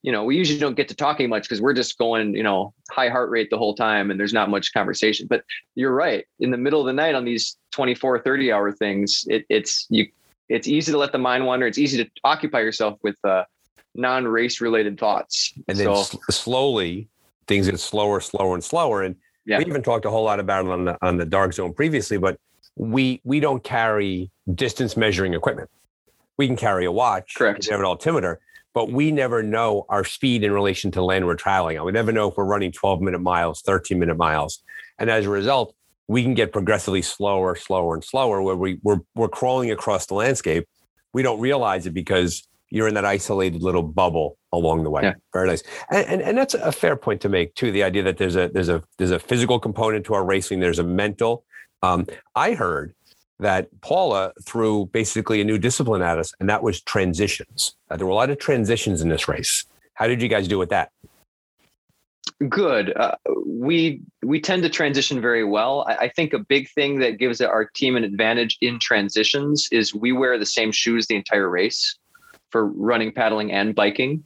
you 0.00 0.10
know, 0.10 0.24
we 0.24 0.36
usually 0.36 0.58
don't 0.58 0.74
get 0.74 0.88
to 0.88 0.96
talking 0.96 1.28
much 1.28 1.44
because 1.44 1.60
we're 1.60 1.74
just 1.74 1.96
going, 1.98 2.34
you 2.34 2.42
know, 2.42 2.74
high 2.90 3.08
heart 3.08 3.30
rate 3.30 3.50
the 3.50 3.58
whole 3.58 3.74
time 3.74 4.10
and 4.10 4.18
there's 4.18 4.32
not 4.32 4.50
much 4.50 4.72
conversation. 4.72 5.26
But 5.28 5.44
you're 5.76 5.94
right. 5.94 6.24
In 6.40 6.50
the 6.50 6.56
middle 6.56 6.80
of 6.80 6.86
the 6.86 6.92
night 6.92 7.14
on 7.14 7.24
these 7.24 7.56
24, 7.72 8.20
30 8.20 8.50
hour 8.50 8.72
things, 8.72 9.24
it, 9.28 9.44
it's 9.48 9.86
you 9.90 10.06
it's 10.48 10.66
easy 10.66 10.90
to 10.90 10.98
let 10.98 11.12
the 11.12 11.18
mind 11.18 11.46
wander. 11.46 11.66
It's 11.66 11.78
easy 11.78 12.02
to 12.02 12.10
occupy 12.24 12.60
yourself 12.60 12.98
with 13.02 13.16
uh, 13.24 13.44
non-race 13.94 14.60
related 14.60 14.98
thoughts. 14.98 15.52
And 15.68 15.76
then 15.76 15.86
so, 15.86 16.18
slowly 16.30 17.08
things 17.46 17.68
get 17.68 17.78
slower, 17.80 18.20
slower, 18.20 18.54
and 18.54 18.64
slower. 18.64 19.02
And 19.02 19.16
yeah. 19.44 19.58
We 19.58 19.66
even 19.66 19.82
talked 19.82 20.04
a 20.04 20.10
whole 20.10 20.24
lot 20.24 20.38
about 20.40 20.66
it 20.66 20.70
on 20.70 20.84
the 20.84 20.98
on 21.02 21.16
the 21.16 21.24
dark 21.24 21.52
zone 21.52 21.72
previously, 21.74 22.16
but 22.16 22.38
we 22.76 23.20
we 23.24 23.40
don't 23.40 23.62
carry 23.62 24.30
distance 24.54 24.96
measuring 24.96 25.34
equipment. 25.34 25.68
We 26.38 26.46
can 26.46 26.56
carry 26.56 26.84
a 26.84 26.92
watch, 26.92 27.34
correct? 27.36 27.66
We 27.66 27.72
have 27.72 27.80
an 27.80 27.86
altimeter, 27.86 28.40
but 28.72 28.92
we 28.92 29.10
never 29.10 29.42
know 29.42 29.84
our 29.88 30.04
speed 30.04 30.44
in 30.44 30.52
relation 30.52 30.90
to 30.92 31.02
land 31.02 31.26
we're 31.26 31.34
traveling 31.34 31.78
on. 31.78 31.84
We 31.84 31.92
never 31.92 32.12
know 32.12 32.28
if 32.28 32.36
we're 32.36 32.44
running 32.44 32.72
12 32.72 33.00
minute 33.00 33.20
miles, 33.20 33.62
13 33.62 33.98
minute 33.98 34.16
miles, 34.16 34.62
and 34.98 35.10
as 35.10 35.26
a 35.26 35.30
result, 35.30 35.74
we 36.06 36.22
can 36.22 36.34
get 36.34 36.52
progressively 36.52 37.02
slower, 37.02 37.56
slower, 37.56 37.94
and 37.94 38.04
slower. 38.04 38.42
Where 38.42 38.56
we 38.56 38.78
we're 38.82 39.00
we're 39.16 39.28
crawling 39.28 39.72
across 39.72 40.06
the 40.06 40.14
landscape, 40.14 40.68
we 41.12 41.22
don't 41.22 41.40
realize 41.40 41.86
it 41.86 41.94
because 41.94 42.46
you're 42.72 42.88
in 42.88 42.94
that 42.94 43.04
isolated 43.04 43.62
little 43.62 43.82
bubble 43.82 44.38
along 44.50 44.82
the 44.82 44.90
way. 44.90 45.02
Yeah. 45.02 45.14
Very 45.34 45.46
nice. 45.46 45.62
And, 45.90 46.06
and, 46.06 46.22
and 46.22 46.38
that's 46.38 46.54
a 46.54 46.72
fair 46.72 46.96
point 46.96 47.20
to 47.20 47.28
make 47.28 47.54
too. 47.54 47.70
The 47.70 47.82
idea 47.82 48.02
that 48.04 48.16
there's 48.16 48.34
a 48.34 48.48
there's 48.48 48.70
a 48.70 48.82
there's 48.96 49.10
a 49.10 49.18
physical 49.18 49.60
component 49.60 50.06
to 50.06 50.14
our 50.14 50.24
racing. 50.24 50.60
There's 50.60 50.78
a 50.78 50.84
mental. 50.84 51.44
Um, 51.82 52.06
I 52.34 52.54
heard 52.54 52.94
that 53.40 53.68
Paula 53.82 54.32
threw 54.42 54.86
basically 54.86 55.40
a 55.42 55.44
new 55.44 55.58
discipline 55.58 56.00
at 56.00 56.18
us, 56.18 56.32
and 56.40 56.48
that 56.48 56.62
was 56.62 56.80
transitions. 56.80 57.74
Uh, 57.90 57.96
there 57.98 58.06
were 58.06 58.12
a 58.12 58.16
lot 58.16 58.30
of 58.30 58.38
transitions 58.38 59.02
in 59.02 59.10
this 59.10 59.28
race. 59.28 59.66
How 59.94 60.06
did 60.06 60.22
you 60.22 60.28
guys 60.28 60.48
do 60.48 60.58
with 60.58 60.70
that? 60.70 60.90
Good. 62.48 62.96
Uh, 62.96 63.16
we 63.46 64.00
we 64.22 64.40
tend 64.40 64.62
to 64.62 64.70
transition 64.70 65.20
very 65.20 65.44
well. 65.44 65.84
I, 65.86 65.96
I, 65.96 66.08
think 66.08 66.32
a 66.32 66.38
big 66.38 66.70
thing 66.70 66.98
that 67.00 67.18
gives 67.18 67.40
our 67.40 67.66
team 67.66 67.96
an 67.96 68.04
advantage 68.04 68.56
in 68.60 68.78
transitions 68.78 69.68
is 69.70 69.94
we 69.94 70.12
wear 70.12 70.38
the 70.38 70.46
same 70.46 70.72
shoes 70.72 71.06
the 71.06 71.16
entire 71.16 71.48
race 71.48 71.98
for 72.52 72.66
running, 72.66 73.12
paddling, 73.12 73.50
and 73.50 73.74
biking. 73.74 74.24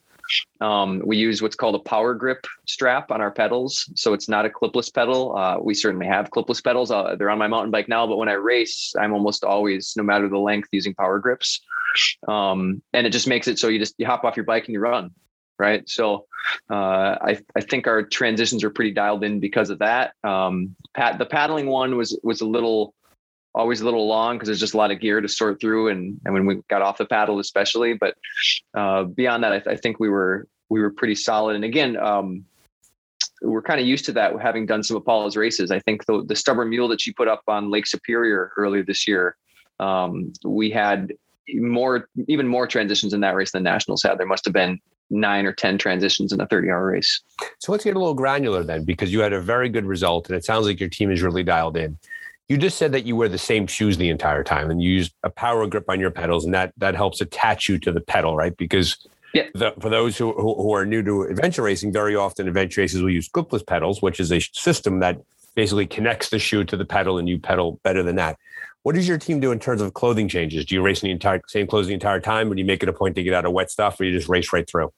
Um, 0.60 1.02
we 1.04 1.16
use 1.16 1.40
what's 1.40 1.54
called 1.54 1.76
a 1.76 1.78
power 1.78 2.14
grip 2.14 2.46
strap 2.66 3.10
on 3.10 3.20
our 3.20 3.30
pedals. 3.30 3.90
So 3.94 4.12
it's 4.12 4.28
not 4.28 4.44
a 4.44 4.50
clipless 4.50 4.92
pedal. 4.92 5.36
Uh, 5.36 5.58
we 5.60 5.74
certainly 5.74 6.06
have 6.06 6.30
clipless 6.30 6.62
pedals. 6.62 6.90
Uh, 6.90 7.14
they're 7.16 7.30
on 7.30 7.38
my 7.38 7.46
mountain 7.46 7.70
bike 7.70 7.88
now, 7.88 8.06
but 8.06 8.16
when 8.16 8.28
I 8.28 8.32
race, 8.32 8.92
I'm 8.98 9.12
almost 9.12 9.44
always, 9.44 9.94
no 9.96 10.02
matter 10.02 10.28
the 10.28 10.38
length, 10.38 10.68
using 10.72 10.94
power 10.94 11.18
grips. 11.18 11.60
Um, 12.28 12.82
and 12.92 13.06
it 13.06 13.10
just 13.10 13.28
makes 13.28 13.48
it 13.48 13.58
so 13.58 13.68
you 13.68 13.78
just 13.78 13.94
you 13.98 14.06
hop 14.06 14.24
off 14.24 14.36
your 14.36 14.44
bike 14.44 14.66
and 14.66 14.74
you 14.74 14.80
run. 14.80 15.10
Right. 15.58 15.88
So 15.88 16.26
uh, 16.70 17.16
I, 17.22 17.38
I 17.56 17.62
think 17.62 17.86
our 17.86 18.02
transitions 18.02 18.62
are 18.62 18.68
pretty 18.68 18.90
dialed 18.90 19.24
in 19.24 19.40
because 19.40 19.70
of 19.70 19.78
that. 19.78 20.12
Um, 20.22 20.76
pat, 20.94 21.18
the 21.18 21.24
paddling 21.24 21.66
one 21.66 21.96
was 21.96 22.18
was 22.22 22.42
a 22.42 22.46
little 22.46 22.94
always 23.56 23.80
a 23.80 23.84
little 23.84 24.06
long 24.06 24.36
because 24.36 24.46
there's 24.46 24.60
just 24.60 24.74
a 24.74 24.76
lot 24.76 24.90
of 24.90 25.00
gear 25.00 25.20
to 25.20 25.28
sort 25.28 25.58
through 25.60 25.88
and, 25.88 26.20
and 26.24 26.34
when 26.34 26.44
we 26.44 26.56
got 26.68 26.82
off 26.82 26.98
the 26.98 27.06
paddle 27.06 27.38
especially 27.40 27.94
but 27.94 28.14
uh, 28.74 29.04
beyond 29.04 29.42
that 29.42 29.52
I, 29.52 29.58
th- 29.58 29.76
I, 29.76 29.76
think 29.76 29.98
we 29.98 30.10
were 30.10 30.46
we 30.68 30.80
were 30.80 30.90
pretty 30.90 31.14
solid 31.14 31.56
and 31.56 31.64
again 31.64 31.96
um, 31.96 32.44
we're 33.42 33.62
kind 33.62 33.80
of 33.80 33.86
used 33.86 34.04
to 34.06 34.12
that 34.12 34.38
having 34.40 34.66
done 34.66 34.82
some 34.82 34.96
Apollo's 34.96 35.36
races 35.36 35.70
I 35.70 35.80
think 35.80 36.04
the, 36.04 36.22
the 36.24 36.36
stubborn 36.36 36.68
mule 36.68 36.88
that 36.88 37.00
she 37.00 37.12
put 37.12 37.28
up 37.28 37.42
on 37.48 37.70
Lake 37.70 37.86
Superior 37.86 38.52
earlier 38.56 38.84
this 38.84 39.08
year 39.08 39.36
um, 39.80 40.32
we 40.44 40.70
had 40.70 41.12
more 41.54 42.08
even 42.28 42.46
more 42.46 42.66
transitions 42.66 43.14
in 43.14 43.20
that 43.20 43.34
race 43.34 43.52
than 43.52 43.62
nationals 43.62 44.02
had 44.02 44.18
there 44.18 44.26
must 44.26 44.44
have 44.44 44.54
been 44.54 44.80
nine 45.08 45.46
or 45.46 45.52
10 45.52 45.78
transitions 45.78 46.32
in 46.32 46.40
a 46.40 46.46
30 46.46 46.68
hour 46.70 46.86
race. 46.86 47.20
So 47.60 47.72
let's 47.72 47.84
get 47.84 47.94
a 47.94 47.98
little 47.98 48.14
granular 48.14 48.64
then, 48.64 48.84
because 48.84 49.12
you 49.12 49.20
had 49.20 49.32
a 49.32 49.40
very 49.40 49.68
good 49.68 49.84
result 49.84 50.28
and 50.28 50.36
it 50.36 50.44
sounds 50.44 50.66
like 50.66 50.80
your 50.80 50.88
team 50.88 51.10
is 51.10 51.22
really 51.22 51.44
dialed 51.44 51.76
in. 51.76 51.96
You 52.48 52.56
just 52.56 52.78
said 52.78 52.92
that 52.92 53.04
you 53.04 53.16
wear 53.16 53.28
the 53.28 53.38
same 53.38 53.66
shoes 53.66 53.96
the 53.96 54.08
entire 54.08 54.44
time 54.44 54.70
and 54.70 54.80
you 54.80 54.90
use 54.90 55.10
a 55.24 55.30
power 55.30 55.66
grip 55.66 55.86
on 55.88 55.98
your 55.98 56.12
pedals, 56.12 56.44
and 56.44 56.54
that 56.54 56.72
that 56.76 56.94
helps 56.94 57.20
attach 57.20 57.68
you 57.68 57.78
to 57.78 57.92
the 57.92 58.00
pedal, 58.00 58.36
right? 58.36 58.56
Because 58.56 58.96
yeah. 59.34 59.48
The, 59.54 59.74
for 59.80 59.90
those 59.90 60.16
who, 60.16 60.32
who, 60.32 60.54
who 60.54 60.72
are 60.72 60.86
new 60.86 61.02
to 61.02 61.22
adventure 61.24 61.62
racing, 61.62 61.92
very 61.92 62.16
often 62.16 62.48
adventure 62.48 62.80
races 62.80 63.02
will 63.02 63.10
use 63.10 63.28
clipless 63.28 63.66
pedals, 63.66 64.00
which 64.00 64.18
is 64.18 64.32
a 64.32 64.40
system 64.40 65.00
that 65.00 65.20
basically 65.54 65.86
connects 65.86 66.30
the 66.30 66.38
shoe 66.38 66.64
to 66.64 66.76
the 66.76 66.86
pedal, 66.86 67.18
and 67.18 67.28
you 67.28 67.38
pedal 67.38 67.78
better 67.82 68.02
than 68.02 68.16
that. 68.16 68.38
What 68.82 68.94
does 68.94 69.06
your 69.06 69.18
team 69.18 69.40
do 69.40 69.52
in 69.52 69.58
terms 69.58 69.82
of 69.82 69.92
clothing 69.92 70.28
changes? 70.28 70.64
Do 70.64 70.74
you 70.74 70.80
race 70.80 71.02
in 71.02 71.08
the 71.08 71.12
entire 71.12 71.42
same 71.48 71.66
clothes 71.66 71.88
the 71.88 71.94
entire 71.94 72.20
time, 72.20 72.50
or 72.50 72.54
do 72.54 72.60
you 72.60 72.66
make 72.66 72.82
it 72.82 72.88
a 72.88 72.92
point 72.92 73.14
to 73.16 73.22
get 73.22 73.34
out 73.34 73.44
of 73.44 73.52
wet 73.52 73.70
stuff, 73.70 74.00
or 74.00 74.04
you 74.04 74.12
just 74.12 74.28
race 74.28 74.52
right 74.52 74.68
through? 74.68 74.92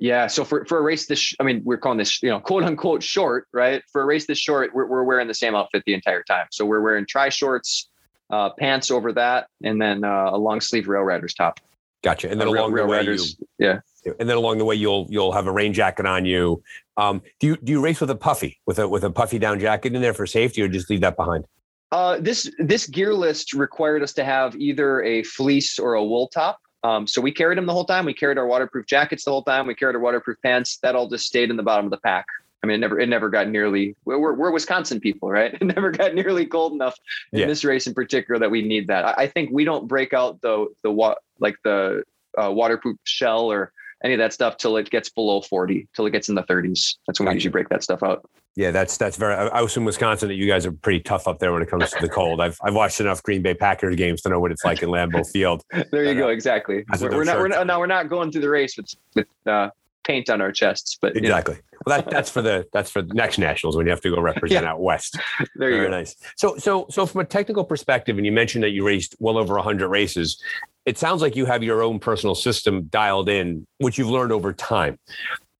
Yeah. 0.00 0.26
So 0.26 0.44
for, 0.44 0.64
for 0.64 0.78
a 0.78 0.82
race 0.82 1.06
this, 1.06 1.34
I 1.38 1.44
mean, 1.44 1.62
we're 1.64 1.76
calling 1.76 1.98
this, 1.98 2.22
you 2.22 2.28
know, 2.28 2.40
quote 2.40 2.64
unquote 2.64 3.02
short, 3.02 3.46
right? 3.52 3.82
For 3.92 4.02
a 4.02 4.04
race 4.04 4.26
this 4.26 4.38
short, 4.38 4.74
we're, 4.74 4.86
we're 4.86 5.04
wearing 5.04 5.28
the 5.28 5.34
same 5.34 5.54
outfit 5.54 5.82
the 5.86 5.94
entire 5.94 6.22
time. 6.22 6.46
So 6.50 6.64
we're 6.64 6.80
wearing 6.80 7.06
tri 7.06 7.28
shorts, 7.28 7.88
uh, 8.30 8.50
pants 8.58 8.90
over 8.90 9.12
that, 9.12 9.46
and 9.62 9.80
then 9.80 10.04
uh, 10.04 10.30
a 10.32 10.38
long 10.38 10.60
sleeve 10.60 10.86
RailRiders 10.86 11.36
top. 11.36 11.60
Gotcha. 12.02 12.30
And 12.30 12.40
then 12.40 12.48
along 12.48 12.72
rail, 12.72 12.86
the 12.86 12.90
way, 12.90 12.98
riders, 12.98 13.36
you, 13.38 13.46
yeah. 13.58 13.78
And 14.20 14.28
then 14.28 14.36
along 14.36 14.58
the 14.58 14.64
way, 14.64 14.76
you'll 14.76 15.06
you'll 15.10 15.32
have 15.32 15.48
a 15.48 15.52
rain 15.52 15.72
jacket 15.72 16.06
on 16.06 16.24
you. 16.24 16.62
Um, 16.96 17.22
do 17.40 17.48
you 17.48 17.56
do 17.56 17.72
you 17.72 17.80
race 17.80 18.00
with 18.00 18.10
a 18.10 18.14
puffy 18.14 18.60
with 18.64 18.78
a 18.78 18.86
with 18.86 19.02
a 19.02 19.10
puffy 19.10 19.38
down 19.38 19.58
jacket 19.58 19.94
in 19.94 20.00
there 20.00 20.14
for 20.14 20.26
safety, 20.26 20.62
or 20.62 20.68
just 20.68 20.88
leave 20.88 21.00
that 21.00 21.16
behind? 21.16 21.44
Uh, 21.90 22.18
this 22.20 22.50
this 22.58 22.86
gear 22.86 23.14
list 23.14 23.52
required 23.52 24.02
us 24.02 24.12
to 24.12 24.24
have 24.24 24.54
either 24.56 25.02
a 25.02 25.22
fleece 25.24 25.78
or 25.78 25.94
a 25.94 26.04
wool 26.04 26.28
top. 26.28 26.58
Um, 26.86 27.06
so 27.06 27.20
we 27.20 27.32
carried 27.32 27.58
them 27.58 27.66
the 27.66 27.72
whole 27.72 27.84
time. 27.84 28.04
We 28.04 28.14
carried 28.14 28.38
our 28.38 28.46
waterproof 28.46 28.86
jackets 28.86 29.24
the 29.24 29.32
whole 29.32 29.42
time. 29.42 29.66
We 29.66 29.74
carried 29.74 29.96
our 29.96 30.00
waterproof 30.00 30.38
pants. 30.42 30.78
That 30.78 30.94
all 30.94 31.08
just 31.08 31.26
stayed 31.26 31.50
in 31.50 31.56
the 31.56 31.64
bottom 31.64 31.86
of 31.86 31.90
the 31.90 31.98
pack. 31.98 32.26
I 32.62 32.66
mean, 32.66 32.76
it 32.76 32.78
never 32.78 33.00
it 33.00 33.08
never 33.08 33.28
got 33.28 33.48
nearly. 33.48 33.96
We're, 34.04 34.34
we're 34.34 34.50
Wisconsin 34.52 35.00
people, 35.00 35.28
right? 35.28 35.52
It 35.60 35.64
never 35.64 35.90
got 35.90 36.14
nearly 36.14 36.46
cold 36.46 36.72
enough 36.74 36.96
in 37.32 37.40
yeah. 37.40 37.46
this 37.46 37.64
race 37.64 37.88
in 37.88 37.94
particular 37.94 38.38
that 38.38 38.50
we 38.50 38.62
need 38.62 38.86
that. 38.86 39.04
I, 39.04 39.24
I 39.24 39.26
think 39.26 39.50
we 39.52 39.64
don't 39.64 39.88
break 39.88 40.14
out 40.14 40.40
the 40.42 40.66
the 40.82 40.90
what 40.90 41.18
like 41.40 41.56
the 41.64 42.04
uh, 42.40 42.52
waterproof 42.52 42.96
shell 43.04 43.50
or 43.50 43.72
any 44.04 44.14
of 44.14 44.18
that 44.18 44.32
stuff 44.32 44.56
till 44.56 44.76
it 44.76 44.90
gets 44.90 45.08
below 45.08 45.40
40, 45.40 45.88
till 45.96 46.06
it 46.06 46.10
gets 46.10 46.28
in 46.28 46.34
the 46.34 46.42
30s. 46.42 46.96
That's 47.06 47.18
when 47.18 47.24
gotcha. 47.24 47.32
we 47.32 47.34
usually 47.34 47.52
break 47.52 47.68
that 47.70 47.82
stuff 47.82 48.02
out. 48.02 48.28
Yeah, 48.56 48.70
that's 48.70 48.96
that's 48.96 49.18
very. 49.18 49.34
I 49.34 49.60
was 49.60 49.76
in 49.76 49.84
Wisconsin. 49.84 50.28
That 50.28 50.34
you 50.34 50.46
guys 50.46 50.64
are 50.64 50.72
pretty 50.72 51.00
tough 51.00 51.28
up 51.28 51.38
there 51.40 51.52
when 51.52 51.60
it 51.60 51.68
comes 51.68 51.90
to 51.90 52.00
the 52.00 52.08
cold. 52.08 52.40
I've 52.40 52.58
I've 52.62 52.74
watched 52.74 53.00
enough 53.00 53.22
Green 53.22 53.42
Bay 53.42 53.52
Packers 53.52 53.96
games 53.96 54.22
to 54.22 54.30
know 54.30 54.40
what 54.40 54.50
it's 54.50 54.64
like 54.64 54.82
in 54.82 54.88
Lambeau 54.88 55.30
Field. 55.30 55.62
there 55.92 56.04
you 56.04 56.14
go. 56.14 56.28
Exactly. 56.30 56.82
We're, 56.98 57.10
we're 57.10 57.24
not. 57.24 57.38
We're 57.38 57.48
not. 57.48 57.66
No, 57.66 57.78
we're 57.78 57.86
not 57.86 58.08
going 58.08 58.32
through 58.32 58.40
the 58.40 58.48
race 58.48 58.78
with 58.78 58.94
with 59.14 59.26
uh, 59.46 59.68
paint 60.04 60.30
on 60.30 60.40
our 60.40 60.52
chests. 60.52 60.96
But 60.98 61.16
exactly. 61.16 61.56
know. 61.56 61.60
Well, 61.84 61.98
that, 61.98 62.10
that's 62.10 62.30
for 62.30 62.40
the 62.40 62.66
that's 62.72 62.90
for 62.90 63.02
the 63.02 63.12
next 63.12 63.36
nationals 63.38 63.76
when 63.76 63.84
you 63.84 63.90
have 63.90 64.00
to 64.00 64.10
go 64.10 64.22
represent 64.22 64.64
yeah. 64.64 64.72
out 64.72 64.80
west. 64.80 65.18
There 65.56 65.70
you 65.70 65.76
Very 65.76 65.88
go. 65.88 65.96
Nice. 65.98 66.16
So 66.36 66.56
so 66.56 66.86
so 66.88 67.04
from 67.04 67.20
a 67.20 67.24
technical 67.24 67.62
perspective, 67.62 68.16
and 68.16 68.24
you 68.24 68.32
mentioned 68.32 68.64
that 68.64 68.70
you 68.70 68.86
raced 68.86 69.16
well 69.18 69.36
over 69.36 69.58
hundred 69.58 69.88
races. 69.88 70.42
It 70.86 70.96
sounds 70.96 71.20
like 71.20 71.34
you 71.34 71.46
have 71.46 71.64
your 71.64 71.82
own 71.82 71.98
personal 71.98 72.36
system 72.36 72.84
dialed 72.84 73.28
in, 73.28 73.66
which 73.78 73.98
you've 73.98 74.08
learned 74.08 74.30
over 74.30 74.52
time. 74.52 74.98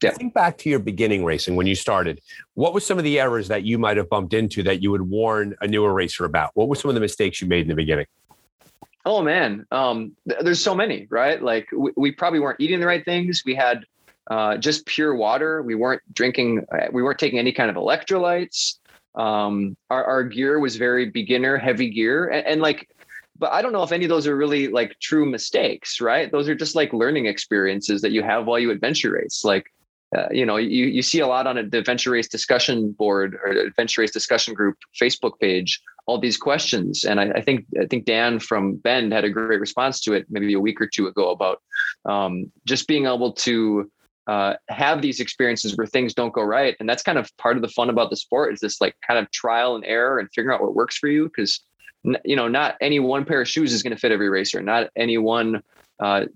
Yeah. 0.03 0.11
Think 0.11 0.35
back 0.35 0.59
to 0.59 0.69
your 0.69 0.79
beginning 0.79 1.25
racing 1.25 1.57
when 1.57 1.67
you 1.67 1.75
started. 1.75 2.21
What 2.55 2.75
were 2.75 2.81
some 2.81 2.99
of 2.99 3.05
the 3.05 3.19
errors 3.19 3.49
that 3.49 3.63
you 3.63 3.79
might 3.79 3.97
have 3.97 4.11
bumped 4.11 4.35
into 4.35 4.63
that 4.65 4.83
you 4.83 4.91
would 4.91 5.03
warn 5.03 5.57
a 5.63 5.67
newer 5.67 5.93
racer 5.93 6.27
about? 6.27 6.51
What 6.55 6.69
were 6.69 6.75
some 6.75 6.91
of 6.91 6.95
the 6.95 7.01
mistakes 7.01 7.41
you 7.41 7.49
made 7.49 7.63
in 7.63 7.69
the 7.69 7.75
beginning? 7.75 8.07
Oh 9.07 9.23
man, 9.23 9.65
um, 9.71 10.13
th- 10.29 10.41
there's 10.43 10.61
so 10.61 10.75
many, 10.75 11.07
right? 11.11 11.41
Like 11.41 11.69
we, 11.73 11.93
we, 11.97 12.13
probably 12.13 12.41
weren't 12.41 12.61
eating 12.61 12.81
the 12.81 12.87
right 12.87 13.05
things. 13.05 13.43
We 13.47 13.55
had 13.55 13.87
uh, 14.29 14.57
just 14.59 14.85
pure 14.85 15.15
water. 15.15 15.63
We 15.63 15.77
weren't 15.77 16.03
drinking. 16.13 16.67
Uh, 16.71 16.89
we 16.93 17.03
weren't 17.03 17.19
taking 17.19 17.39
any 17.39 17.53
kind 17.53 17.71
of 17.71 17.77
electrolytes. 17.77 18.79
Um, 19.15 19.77
our, 19.89 20.05
our 20.05 20.25
gear 20.25 20.59
was 20.59 20.77
very 20.77 21.09
beginner 21.09 21.57
heavy 21.57 21.89
gear, 21.89 22.29
and, 22.29 22.47
and 22.47 22.61
like 22.61 22.89
but 23.39 23.53
I 23.53 23.63
don't 23.63 23.73
know 23.73 23.83
if 23.83 23.93
any 23.93 24.05
of 24.05 24.09
those 24.09 24.27
are 24.27 24.37
really 24.37 24.69
like 24.69 24.99
true 25.01 25.25
mistakes, 25.25 26.01
right? 26.01 26.31
Those 26.31 26.49
are 26.49 26.55
just 26.55 26.75
like 26.75 26.93
learning 26.93 27.27
experiences 27.27 28.03
that 28.03 28.11
you 28.11 28.23
have 28.23 28.47
while 28.47 28.59
you 28.59 28.71
adventure 28.71 29.13
race. 29.13 29.45
Like 29.45 29.73
uh, 30.14 30.27
you 30.31 30.47
know, 30.47 30.57
you, 30.57 30.87
you 30.87 31.03
see 31.03 31.21
a 31.21 31.27
lot 31.27 31.47
on 31.47 31.59
a, 31.59 31.69
the 31.69 31.79
Adventure 31.79 32.11
Race 32.11 32.29
discussion 32.29 32.92
board 32.92 33.37
or 33.45 33.51
Adventure 33.51 34.03
Race 34.03 34.12
discussion 34.12 34.55
group 34.55 34.77
Facebook 35.01 35.38
page, 35.40 35.81
all 36.07 36.19
these 36.19 36.37
questions. 36.37 37.05
And 37.05 37.21
I, 37.21 37.31
I, 37.31 37.40
think 37.40 37.66
I 37.81 37.87
think 37.87 38.05
Dan 38.05 38.38
from 38.38 38.77
Bend 38.77 39.12
had 39.12 39.25
a 39.25 39.31
great 39.31 39.61
response 39.61 40.01
to 40.03 40.12
it 40.12 40.27
maybe 40.31 40.53
a 40.55 40.61
week 40.61 40.81
or 40.81 40.87
two 40.87 41.09
ago 41.09 41.31
about 41.31 41.61
um, 42.05 42.53
just 42.64 42.87
being 42.87 43.07
able 43.07 43.33
to 43.33 43.90
uh, 44.29 44.55
have 44.69 45.03
these 45.03 45.21
experiences 45.21 45.77
where 45.77 45.87
things 45.87 46.14
don't 46.14 46.33
go 46.33 46.42
right. 46.42 46.77
And 46.79 46.88
that's 46.88 47.03
kind 47.03 47.19
of 47.19 47.37
part 47.37 47.57
of 47.57 47.62
the 47.62 47.69
fun 47.69 47.90
about 47.90 48.11
the 48.11 48.16
sport 48.16 48.53
is 48.53 48.61
this 48.61 48.81
like 48.81 48.95
kind 49.07 49.19
of 49.19 49.31
trial 49.33 49.75
and 49.75 49.85
error 49.85 50.19
and 50.19 50.29
figuring 50.35 50.55
out 50.55 50.62
what 50.62 50.75
works 50.75 50.97
for 50.97 51.09
you. 51.09 51.25
Because 51.25 51.61
you 52.25 52.37
know, 52.37 52.47
not 52.47 52.77
any 52.81 53.01
one 53.01 53.25
pair 53.25 53.40
of 53.40 53.49
shoes 53.49 53.73
is 53.73 53.83
going 53.83 53.95
to 53.95 53.99
fit 53.99 54.12
every 54.12 54.29
racer. 54.29 54.62
Not 54.62 54.90
any 54.97 55.19
one 55.19 55.62
uh, 55.99 56.27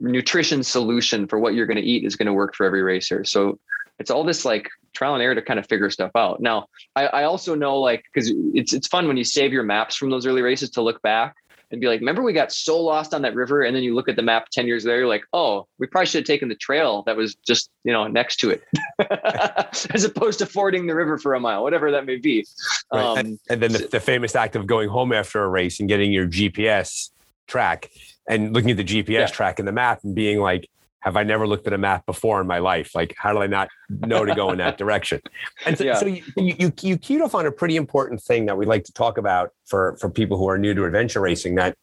nutrition 0.00 0.62
solution 0.62 1.26
for 1.26 1.38
what 1.38 1.54
you're 1.54 1.66
going 1.66 1.76
to 1.76 1.82
eat 1.82 2.04
is 2.04 2.16
going 2.16 2.26
to 2.26 2.32
work 2.32 2.54
for 2.54 2.66
every 2.66 2.82
racer. 2.82 3.24
So 3.24 3.58
it's 4.00 4.10
all 4.10 4.24
this 4.24 4.44
like 4.44 4.68
trial 4.94 5.14
and 5.14 5.22
error 5.22 5.34
to 5.34 5.42
kind 5.42 5.60
of 5.60 5.68
figure 5.68 5.90
stuff 5.90 6.10
out. 6.16 6.40
Now, 6.40 6.66
I, 6.96 7.06
I 7.06 7.24
also 7.24 7.54
know 7.54 7.78
like 7.78 8.02
because 8.12 8.32
it's 8.54 8.72
it's 8.72 8.88
fun 8.88 9.06
when 9.06 9.16
you 9.16 9.24
save 9.24 9.52
your 9.52 9.62
maps 9.62 9.94
from 9.94 10.10
those 10.10 10.26
early 10.26 10.42
races 10.42 10.70
to 10.70 10.82
look 10.82 11.00
back 11.02 11.36
and 11.70 11.80
be 11.80 11.86
like, 11.86 12.00
remember 12.00 12.22
we 12.22 12.32
got 12.32 12.50
so 12.50 12.80
lost 12.80 13.14
on 13.14 13.22
that 13.22 13.34
river, 13.34 13.62
and 13.62 13.76
then 13.76 13.84
you 13.84 13.94
look 13.94 14.08
at 14.08 14.16
the 14.16 14.22
map 14.22 14.46
ten 14.50 14.66
years 14.66 14.84
later, 14.84 15.00
you're 15.00 15.08
like, 15.08 15.24
oh, 15.34 15.68
we 15.78 15.86
probably 15.86 16.06
should 16.06 16.20
have 16.20 16.26
taken 16.26 16.48
the 16.48 16.56
trail 16.56 17.02
that 17.04 17.16
was 17.16 17.34
just 17.46 17.70
you 17.84 17.92
know 17.92 18.06
next 18.08 18.36
to 18.36 18.50
it, 18.50 18.62
as 19.94 20.02
opposed 20.02 20.38
to 20.38 20.46
fording 20.46 20.86
the 20.86 20.94
river 20.94 21.18
for 21.18 21.34
a 21.34 21.40
mile, 21.40 21.62
whatever 21.62 21.90
that 21.90 22.06
may 22.06 22.16
be. 22.16 22.44
Right. 22.92 23.04
Um, 23.04 23.18
and, 23.18 23.38
and, 23.50 23.62
then 23.62 23.72
the, 23.72 23.86
the 23.86 24.00
famous 24.00 24.34
act 24.34 24.56
of 24.56 24.66
going 24.66 24.88
home 24.88 25.12
after 25.12 25.44
a 25.44 25.48
race 25.48 25.78
and 25.78 25.88
getting 25.88 26.10
your 26.10 26.26
GPS 26.26 27.10
track 27.46 27.90
and 28.30 28.54
looking 28.54 28.70
at 28.70 28.76
the 28.76 28.84
GPS 28.84 29.08
yeah. 29.08 29.26
track 29.26 29.58
and 29.58 29.66
the 29.66 29.72
map 29.72 30.00
and 30.04 30.14
being 30.14 30.38
like, 30.38 30.68
have 31.00 31.16
I 31.16 31.24
never 31.24 31.46
looked 31.46 31.66
at 31.66 31.72
a 31.72 31.78
map 31.78 32.06
before 32.06 32.40
in 32.40 32.46
my 32.46 32.58
life? 32.58 32.94
Like, 32.94 33.14
how 33.16 33.32
did 33.32 33.42
I 33.42 33.46
not 33.46 33.68
know 33.88 34.24
to 34.24 34.34
go 34.34 34.52
in 34.52 34.58
that 34.58 34.78
direction? 34.78 35.20
And 35.66 35.76
so, 35.76 35.84
yeah. 35.84 35.94
so 35.94 36.06
you, 36.06 36.22
you, 36.36 36.72
you 36.80 36.96
keyed 36.98 37.22
off 37.22 37.34
on 37.34 37.46
a 37.46 37.50
pretty 37.50 37.76
important 37.76 38.22
thing 38.22 38.46
that 38.46 38.56
we 38.56 38.66
like 38.66 38.84
to 38.84 38.92
talk 38.92 39.18
about 39.18 39.50
for, 39.66 39.96
for 39.98 40.10
people 40.10 40.36
who 40.36 40.48
are 40.48 40.58
new 40.58 40.74
to 40.74 40.84
adventure 40.84 41.20
racing 41.20 41.56
that 41.56 41.76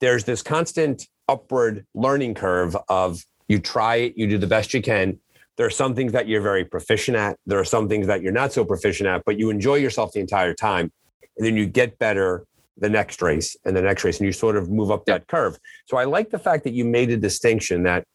there's 0.00 0.24
this 0.24 0.42
constant 0.42 1.06
upward 1.28 1.86
learning 1.94 2.34
curve 2.34 2.76
of 2.88 3.24
you 3.48 3.58
try 3.58 3.96
it, 3.96 4.14
you 4.16 4.26
do 4.26 4.36
the 4.36 4.46
best 4.46 4.74
you 4.74 4.82
can. 4.82 5.18
There 5.56 5.66
are 5.66 5.70
some 5.70 5.94
things 5.94 6.12
that 6.12 6.28
you're 6.28 6.42
very 6.42 6.64
proficient 6.64 7.16
at. 7.16 7.38
There 7.46 7.58
are 7.58 7.64
some 7.64 7.88
things 7.88 8.08
that 8.08 8.20
you're 8.20 8.32
not 8.32 8.52
so 8.52 8.64
proficient 8.64 9.08
at, 9.08 9.22
but 9.24 9.38
you 9.38 9.48
enjoy 9.48 9.76
yourself 9.76 10.12
the 10.12 10.20
entire 10.20 10.52
time. 10.52 10.92
And 11.38 11.46
then 11.46 11.56
you 11.56 11.66
get 11.66 11.98
better 11.98 12.44
the 12.78 12.88
next 12.88 13.22
race 13.22 13.56
and 13.64 13.76
the 13.76 13.82
next 13.82 14.04
race, 14.04 14.18
and 14.18 14.26
you 14.26 14.32
sort 14.32 14.56
of 14.56 14.70
move 14.70 14.90
up 14.90 15.06
that 15.06 15.26
curve. 15.28 15.58
So 15.86 15.96
I 15.96 16.04
like 16.04 16.30
the 16.30 16.38
fact 16.38 16.64
that 16.64 16.72
you 16.72 16.84
made 16.84 17.10
a 17.10 17.16
distinction 17.16 17.82
that 17.84 18.06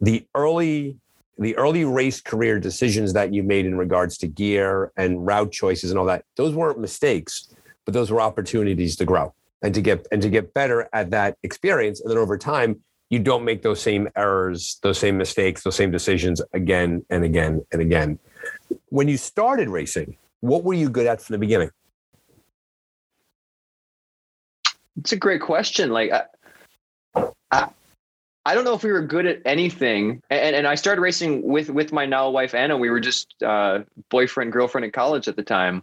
the 0.00 0.26
early 0.34 0.96
the 1.36 1.56
early 1.56 1.84
race 1.84 2.20
career 2.20 2.60
decisions 2.60 3.12
that 3.12 3.34
you 3.34 3.42
made 3.42 3.66
in 3.66 3.76
regards 3.76 4.16
to 4.18 4.28
gear 4.28 4.92
and 4.96 5.26
route 5.26 5.50
choices 5.50 5.90
and 5.90 5.98
all 5.98 6.06
that 6.06 6.24
those 6.36 6.54
weren't 6.54 6.78
mistakes 6.78 7.52
but 7.84 7.92
those 7.94 8.10
were 8.10 8.20
opportunities 8.20 8.96
to 8.96 9.04
grow 9.04 9.34
and 9.62 9.74
to 9.74 9.80
get 9.80 10.06
and 10.12 10.22
to 10.22 10.28
get 10.28 10.54
better 10.54 10.88
at 10.92 11.10
that 11.10 11.36
experience. 11.42 12.00
And 12.00 12.10
then 12.10 12.18
over 12.18 12.38
time 12.38 12.80
you 13.10 13.18
don't 13.18 13.44
make 13.44 13.62
those 13.62 13.80
same 13.80 14.08
errors 14.16 14.78
those 14.82 14.98
same 14.98 15.16
mistakes 15.16 15.62
those 15.62 15.76
same 15.76 15.90
decisions 15.90 16.40
again 16.52 17.04
and 17.10 17.24
again 17.24 17.64
and 17.72 17.80
again. 17.80 18.18
When 18.90 19.08
you 19.08 19.16
started 19.16 19.68
racing 19.68 20.16
what 20.40 20.62
were 20.62 20.74
you 20.74 20.88
good 20.88 21.06
at 21.06 21.20
from 21.20 21.34
the 21.34 21.38
beginning 21.38 21.70
it's 24.96 25.12
a 25.12 25.16
great 25.16 25.40
question. 25.40 25.90
Like, 25.90 26.12
I, 26.12 27.28
I, 27.50 27.68
I, 28.46 28.54
don't 28.54 28.64
know 28.64 28.74
if 28.74 28.82
we 28.82 28.92
were 28.92 29.02
good 29.02 29.26
at 29.26 29.42
anything. 29.44 30.22
And, 30.30 30.56
and 30.56 30.66
I 30.66 30.74
started 30.74 31.00
racing 31.00 31.42
with 31.42 31.70
with 31.70 31.92
my 31.92 32.06
now 32.06 32.30
wife 32.30 32.54
Anna. 32.54 32.76
We 32.76 32.90
were 32.90 33.00
just 33.00 33.34
uh, 33.42 33.80
boyfriend 34.10 34.52
girlfriend 34.52 34.84
in 34.84 34.90
college 34.90 35.28
at 35.28 35.36
the 35.36 35.42
time. 35.42 35.82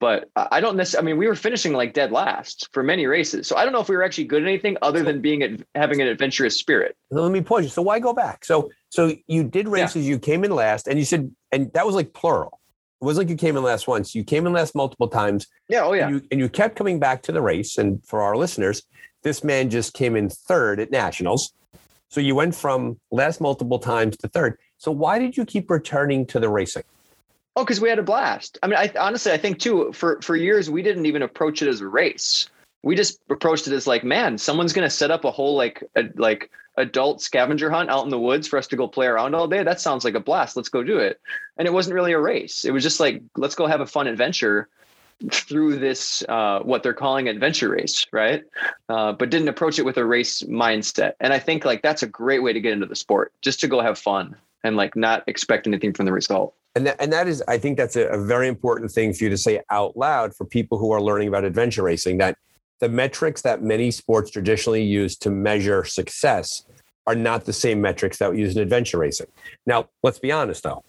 But 0.00 0.30
I 0.36 0.60
don't 0.60 0.76
necessarily. 0.76 1.10
I 1.10 1.12
mean, 1.12 1.18
we 1.18 1.26
were 1.26 1.34
finishing 1.34 1.72
like 1.72 1.92
dead 1.92 2.12
last 2.12 2.68
for 2.72 2.84
many 2.84 3.06
races. 3.06 3.48
So 3.48 3.56
I 3.56 3.64
don't 3.64 3.72
know 3.72 3.80
if 3.80 3.88
we 3.88 3.96
were 3.96 4.04
actually 4.04 4.24
good 4.24 4.42
at 4.42 4.48
anything 4.48 4.76
other 4.80 5.02
than 5.02 5.20
being 5.20 5.42
at, 5.42 5.60
having 5.74 6.00
an 6.00 6.06
adventurous 6.06 6.56
spirit. 6.56 6.96
Let 7.10 7.32
me 7.32 7.40
pause 7.40 7.64
you. 7.64 7.68
So 7.68 7.82
why 7.82 7.98
go 7.98 8.12
back? 8.12 8.44
So 8.44 8.70
so 8.90 9.16
you 9.26 9.42
did 9.42 9.66
races. 9.66 10.06
Yeah. 10.06 10.10
You 10.10 10.18
came 10.20 10.44
in 10.44 10.52
last, 10.52 10.86
and 10.86 11.00
you 11.00 11.04
said, 11.04 11.34
and 11.50 11.72
that 11.72 11.84
was 11.84 11.96
like 11.96 12.12
plural. 12.12 12.60
It 13.00 13.04
wasn't 13.04 13.26
like 13.26 13.30
you 13.30 13.36
came 13.36 13.56
in 13.56 13.62
last 13.62 13.86
once. 13.86 14.14
You 14.14 14.24
came 14.24 14.46
in 14.46 14.52
last 14.52 14.74
multiple 14.74 15.08
times. 15.08 15.46
Yeah. 15.68 15.84
Oh, 15.84 15.92
yeah. 15.92 16.06
And 16.06 16.14
you, 16.14 16.28
and 16.32 16.40
you 16.40 16.48
kept 16.48 16.76
coming 16.76 16.98
back 16.98 17.22
to 17.22 17.32
the 17.32 17.40
race. 17.40 17.78
And 17.78 18.04
for 18.04 18.22
our 18.22 18.36
listeners, 18.36 18.82
this 19.22 19.44
man 19.44 19.70
just 19.70 19.94
came 19.94 20.16
in 20.16 20.30
third 20.30 20.80
at 20.80 20.90
nationals. 20.90 21.52
So 22.08 22.20
you 22.20 22.34
went 22.34 22.54
from 22.54 22.98
last 23.10 23.40
multiple 23.40 23.78
times 23.78 24.16
to 24.18 24.28
third. 24.28 24.58
So 24.78 24.90
why 24.90 25.18
did 25.18 25.36
you 25.36 25.44
keep 25.44 25.70
returning 25.70 26.26
to 26.26 26.40
the 26.40 26.48
racing? 26.48 26.84
Oh, 27.54 27.64
because 27.64 27.80
we 27.80 27.88
had 27.88 27.98
a 27.98 28.04
blast. 28.04 28.58
I 28.62 28.68
mean, 28.68 28.78
I 28.78 28.92
honestly, 28.98 29.32
I 29.32 29.36
think 29.36 29.58
too, 29.58 29.92
for 29.92 30.20
for 30.22 30.36
years 30.36 30.70
we 30.70 30.80
didn't 30.80 31.06
even 31.06 31.22
approach 31.22 31.60
it 31.60 31.68
as 31.68 31.80
a 31.80 31.88
race. 31.88 32.48
We 32.82 32.94
just 32.94 33.20
approached 33.28 33.66
it 33.66 33.72
as 33.72 33.86
like, 33.86 34.04
man, 34.04 34.38
someone's 34.38 34.72
gonna 34.72 34.90
set 34.90 35.10
up 35.10 35.24
a 35.24 35.30
whole 35.30 35.56
like 35.56 35.82
a, 35.96 36.04
like 36.16 36.50
adult 36.76 37.20
scavenger 37.20 37.70
hunt 37.70 37.90
out 37.90 38.04
in 38.04 38.10
the 38.10 38.18
woods 38.18 38.46
for 38.46 38.56
us 38.56 38.68
to 38.68 38.76
go 38.76 38.86
play 38.86 39.06
around 39.06 39.34
all 39.34 39.48
day. 39.48 39.62
That 39.62 39.80
sounds 39.80 40.04
like 40.04 40.14
a 40.14 40.20
blast. 40.20 40.56
Let's 40.56 40.68
go 40.68 40.82
do 40.82 40.98
it. 40.98 41.20
And 41.56 41.66
it 41.66 41.72
wasn't 41.72 41.94
really 41.94 42.12
a 42.12 42.20
race. 42.20 42.64
It 42.64 42.70
was 42.70 42.82
just 42.82 43.00
like, 43.00 43.20
let's 43.36 43.56
go 43.56 43.66
have 43.66 43.80
a 43.80 43.86
fun 43.86 44.06
adventure 44.06 44.68
through 45.32 45.78
this 45.78 46.22
uh, 46.28 46.60
what 46.60 46.82
they're 46.82 46.94
calling 46.94 47.28
adventure 47.28 47.70
race 47.70 48.06
right 48.12 48.44
uh, 48.88 49.12
but 49.12 49.30
didn't 49.30 49.48
approach 49.48 49.78
it 49.78 49.84
with 49.84 49.96
a 49.96 50.04
race 50.04 50.42
mindset 50.42 51.14
and 51.18 51.32
i 51.32 51.38
think 51.38 51.64
like 51.64 51.82
that's 51.82 52.02
a 52.02 52.06
great 52.06 52.40
way 52.40 52.52
to 52.52 52.60
get 52.60 52.72
into 52.72 52.86
the 52.86 52.94
sport 52.94 53.32
just 53.42 53.58
to 53.58 53.66
go 53.66 53.80
have 53.80 53.98
fun 53.98 54.36
and 54.62 54.76
like 54.76 54.94
not 54.94 55.24
expect 55.26 55.66
anything 55.66 55.92
from 55.92 56.06
the 56.06 56.12
result 56.12 56.54
and 56.76 56.86
that, 56.86 56.96
and 57.00 57.12
that 57.12 57.26
is 57.26 57.42
i 57.48 57.58
think 57.58 57.76
that's 57.76 57.96
a, 57.96 58.06
a 58.10 58.24
very 58.24 58.46
important 58.46 58.92
thing 58.92 59.12
for 59.12 59.24
you 59.24 59.30
to 59.30 59.36
say 59.36 59.60
out 59.70 59.96
loud 59.96 60.34
for 60.36 60.44
people 60.44 60.78
who 60.78 60.92
are 60.92 61.02
learning 61.02 61.26
about 61.26 61.42
adventure 61.42 61.82
racing 61.82 62.18
that 62.18 62.38
the 62.80 62.88
metrics 62.88 63.42
that 63.42 63.62
many 63.62 63.90
sports 63.90 64.30
traditionally 64.30 64.82
use 64.82 65.16
to 65.16 65.30
measure 65.30 65.84
success 65.84 66.64
are 67.06 67.14
not 67.14 67.44
the 67.44 67.52
same 67.52 67.80
metrics 67.80 68.18
that 68.18 68.30
we 68.30 68.38
use 68.38 68.54
in 68.54 68.62
adventure 68.62 68.98
racing. 68.98 69.26
Now, 69.66 69.88
let's 70.02 70.18
be 70.18 70.30
honest 70.30 70.62
though, 70.62 70.84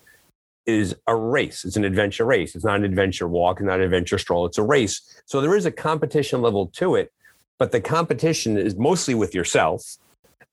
is 0.66 0.96
a 1.08 1.16
race. 1.16 1.66
It's 1.66 1.78
an 1.78 1.86
adventure 1.86 2.26
race. 2.26 2.56
It's 2.56 2.66
not 2.66 2.76
an 2.76 2.84
adventure 2.84 3.28
walk, 3.28 3.60
it's 3.60 3.66
not 3.66 3.80
an 3.80 3.86
adventure 3.86 4.18
stroll. 4.18 4.46
It's 4.46 4.58
a 4.58 4.64
race. 4.64 5.22
So 5.26 5.42
there 5.42 5.56
is 5.56 5.66
a 5.66 5.72
competition 5.72 6.42
level 6.42 6.68
to 6.76 6.96
it, 6.96 7.12
but 7.58 7.72
the 7.72 7.82
competition 7.82 8.58
is 8.58 8.76
mostly 8.76 9.16
with 9.16 9.34
yourself 9.34 9.98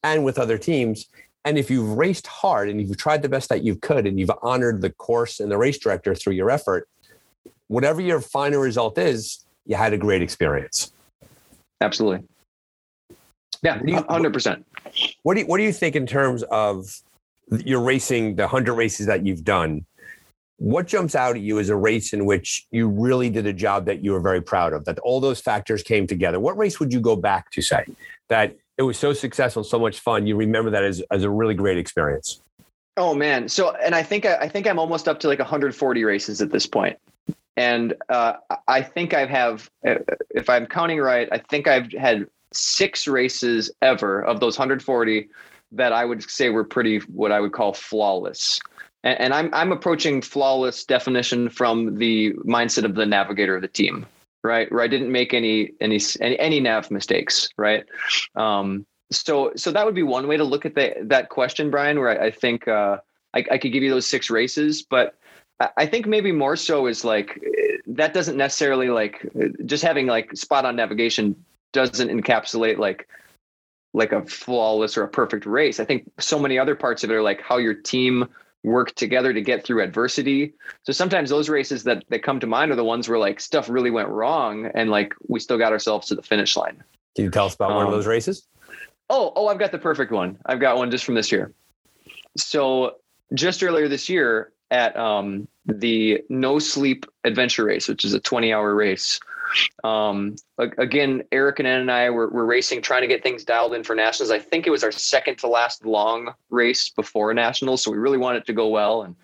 and 0.02 0.24
with 0.24 0.38
other 0.38 0.56
teams. 0.56 1.06
And 1.44 1.58
if 1.58 1.70
you've 1.70 1.98
raced 1.98 2.26
hard 2.26 2.68
and 2.68 2.80
you've 2.80 2.96
tried 2.96 3.22
the 3.22 3.28
best 3.28 3.48
that 3.50 3.62
you 3.62 3.76
could 3.76 4.06
and 4.06 4.18
you've 4.18 4.32
honored 4.42 4.80
the 4.80 4.90
course 4.90 5.38
and 5.38 5.50
the 5.50 5.58
race 5.58 5.78
director 5.78 6.14
through 6.14 6.34
your 6.34 6.50
effort, 6.50 6.88
whatever 7.68 8.00
your 8.00 8.20
final 8.20 8.60
result 8.60 8.98
is, 8.98 9.44
you 9.64 9.76
had 9.76 9.92
a 9.92 9.98
great 9.98 10.22
experience. 10.22 10.92
Absolutely. 11.80 12.26
Yeah, 13.62 13.80
hundred 14.08 14.32
percent. 14.32 14.64
What 15.22 15.34
do 15.34 15.40
you, 15.40 15.46
what 15.46 15.58
do 15.58 15.64
you 15.64 15.72
think 15.72 15.96
in 15.96 16.06
terms 16.06 16.42
of 16.44 16.86
your 17.64 17.80
racing, 17.80 18.36
the 18.36 18.46
hundred 18.46 18.74
races 18.74 19.06
that 19.06 19.24
you've 19.24 19.44
done? 19.44 19.84
What 20.58 20.86
jumps 20.86 21.14
out 21.14 21.36
at 21.36 21.42
you 21.42 21.58
is 21.58 21.68
a 21.68 21.76
race 21.76 22.12
in 22.12 22.24
which 22.24 22.66
you 22.70 22.88
really 22.88 23.28
did 23.28 23.46
a 23.46 23.52
job 23.52 23.84
that 23.86 24.02
you 24.02 24.12
were 24.12 24.20
very 24.20 24.40
proud 24.40 24.72
of? 24.72 24.84
That 24.86 24.98
all 25.00 25.20
those 25.20 25.40
factors 25.40 25.82
came 25.82 26.06
together. 26.06 26.40
What 26.40 26.56
race 26.56 26.80
would 26.80 26.92
you 26.92 27.00
go 27.00 27.16
back 27.16 27.50
to 27.52 27.62
say 27.62 27.84
that 28.28 28.56
it 28.78 28.82
was 28.82 28.98
so 28.98 29.12
successful, 29.12 29.64
so 29.64 29.78
much 29.78 30.00
fun? 30.00 30.26
You 30.26 30.36
remember 30.36 30.70
that 30.70 30.84
as, 30.84 31.02
as 31.10 31.24
a 31.24 31.30
really 31.30 31.54
great 31.54 31.78
experience. 31.78 32.40
Oh 32.96 33.14
man! 33.14 33.48
So, 33.48 33.74
and 33.76 33.94
I 33.94 34.02
think 34.02 34.24
I 34.24 34.48
think 34.48 34.66
I'm 34.66 34.78
almost 34.78 35.06
up 35.08 35.20
to 35.20 35.28
like 35.28 35.38
140 35.38 36.04
races 36.04 36.40
at 36.40 36.50
this 36.50 36.66
point 36.66 36.98
and 37.56 37.94
uh, 38.08 38.34
I 38.68 38.82
think 38.82 39.14
I 39.14 39.24
have, 39.26 39.70
if 39.82 40.50
I'm 40.50 40.66
counting 40.66 41.00
right, 41.00 41.28
I 41.32 41.38
think 41.38 41.66
I've 41.66 41.90
had 41.92 42.26
six 42.52 43.08
races 43.08 43.70
ever 43.82 44.22
of 44.22 44.40
those 44.40 44.58
140 44.58 45.28
that 45.72 45.92
I 45.92 46.04
would 46.04 46.28
say 46.28 46.50
were 46.50 46.64
pretty 46.64 46.98
what 46.98 47.32
I 47.32 47.40
would 47.40 47.52
call 47.52 47.72
flawless. 47.72 48.60
And, 49.04 49.20
and 49.20 49.34
I'm 49.34 49.52
I'm 49.52 49.72
approaching 49.72 50.22
flawless 50.22 50.84
definition 50.84 51.48
from 51.48 51.96
the 51.96 52.32
mindset 52.44 52.84
of 52.84 52.94
the 52.94 53.06
navigator 53.06 53.56
of 53.56 53.62
the 53.62 53.68
team, 53.68 54.06
right? 54.44 54.70
Where 54.70 54.82
I 54.82 54.88
didn't 54.88 55.10
make 55.10 55.34
any 55.34 55.72
any 55.80 56.00
any, 56.20 56.38
any 56.38 56.60
nav 56.60 56.90
mistakes, 56.90 57.48
right? 57.56 57.84
Um, 58.36 58.86
so 59.10 59.52
so 59.56 59.70
that 59.70 59.84
would 59.84 59.94
be 59.94 60.02
one 60.02 60.28
way 60.28 60.36
to 60.36 60.44
look 60.44 60.66
at 60.66 60.74
the, 60.74 60.94
that 61.04 61.30
question, 61.30 61.70
Brian. 61.70 61.98
Where 61.98 62.20
I, 62.20 62.26
I 62.26 62.30
think 62.30 62.68
uh, 62.68 62.98
I, 63.34 63.44
I 63.50 63.58
could 63.58 63.72
give 63.72 63.82
you 63.82 63.90
those 63.90 64.06
six 64.06 64.30
races, 64.30 64.82
but 64.82 65.14
I 65.76 65.86
think 65.86 66.06
maybe 66.06 66.32
more 66.32 66.56
so 66.56 66.86
is 66.86 67.04
like 67.04 67.42
that 67.86 68.12
doesn't 68.12 68.36
necessarily 68.36 68.88
like 68.88 69.26
just 69.64 69.82
having 69.82 70.06
like 70.06 70.36
spot 70.36 70.66
on 70.66 70.76
navigation 70.76 71.34
doesn't 71.72 72.08
encapsulate 72.08 72.78
like 72.78 73.08
like 73.94 74.12
a 74.12 74.22
flawless 74.26 74.98
or 74.98 75.04
a 75.04 75.08
perfect 75.08 75.46
race. 75.46 75.80
I 75.80 75.86
think 75.86 76.10
so 76.18 76.38
many 76.38 76.58
other 76.58 76.74
parts 76.74 77.04
of 77.04 77.10
it 77.10 77.14
are 77.14 77.22
like 77.22 77.40
how 77.40 77.56
your 77.56 77.72
team 77.72 78.28
worked 78.64 78.96
together 78.96 79.32
to 79.32 79.40
get 79.40 79.64
through 79.64 79.82
adversity. 79.82 80.52
So 80.82 80.92
sometimes 80.92 81.30
those 81.30 81.48
races 81.48 81.84
that 81.84 82.04
that 82.10 82.22
come 82.22 82.38
to 82.40 82.46
mind 82.46 82.70
are 82.70 82.76
the 82.76 82.84
ones 82.84 83.08
where 83.08 83.18
like 83.18 83.40
stuff 83.40 83.70
really 83.70 83.90
went 83.90 84.08
wrong 84.08 84.70
and 84.74 84.90
like 84.90 85.14
we 85.28 85.40
still 85.40 85.56
got 85.56 85.72
ourselves 85.72 86.08
to 86.08 86.14
the 86.14 86.22
finish 86.22 86.56
line. 86.56 86.82
Can 87.14 87.24
you 87.24 87.30
tell 87.30 87.46
us 87.46 87.54
about 87.54 87.70
um, 87.70 87.76
one 87.76 87.86
of 87.86 87.92
um, 87.92 87.98
those 87.98 88.06
races? 88.06 88.46
Oh, 89.08 89.32
oh, 89.36 89.46
I've 89.46 89.58
got 89.58 89.72
the 89.72 89.78
perfect 89.78 90.12
one. 90.12 90.36
I've 90.44 90.60
got 90.60 90.76
one 90.76 90.90
just 90.90 91.04
from 91.04 91.14
this 91.14 91.32
year. 91.32 91.52
So 92.36 92.96
just 93.32 93.62
earlier 93.62 93.88
this 93.88 94.08
year 94.08 94.52
at 94.70 94.96
um, 94.96 95.48
the 95.64 96.22
No 96.28 96.58
Sleep 96.58 97.06
Adventure 97.24 97.64
Race, 97.64 97.88
which 97.88 98.04
is 98.04 98.14
a 98.14 98.20
20 98.20 98.52
hour 98.52 98.74
race. 98.74 99.20
Um, 99.84 100.36
again, 100.58 101.22
Eric 101.30 101.60
and 101.60 101.68
Ann 101.68 101.80
and 101.80 101.90
I 101.90 102.10
were, 102.10 102.28
were 102.28 102.44
racing, 102.44 102.82
trying 102.82 103.02
to 103.02 103.06
get 103.06 103.22
things 103.22 103.44
dialed 103.44 103.74
in 103.74 103.84
for 103.84 103.94
nationals. 103.94 104.30
I 104.30 104.38
think 104.38 104.66
it 104.66 104.70
was 104.70 104.82
our 104.82 104.92
second 104.92 105.38
to 105.38 105.46
last 105.46 105.84
long 105.84 106.34
race 106.50 106.88
before 106.90 107.32
nationals, 107.32 107.82
so 107.82 107.90
we 107.90 107.98
really 107.98 108.18
wanted 108.18 108.42
it 108.42 108.46
to 108.46 108.52
go 108.52 108.68
well. 108.68 109.02
And 109.02 109.16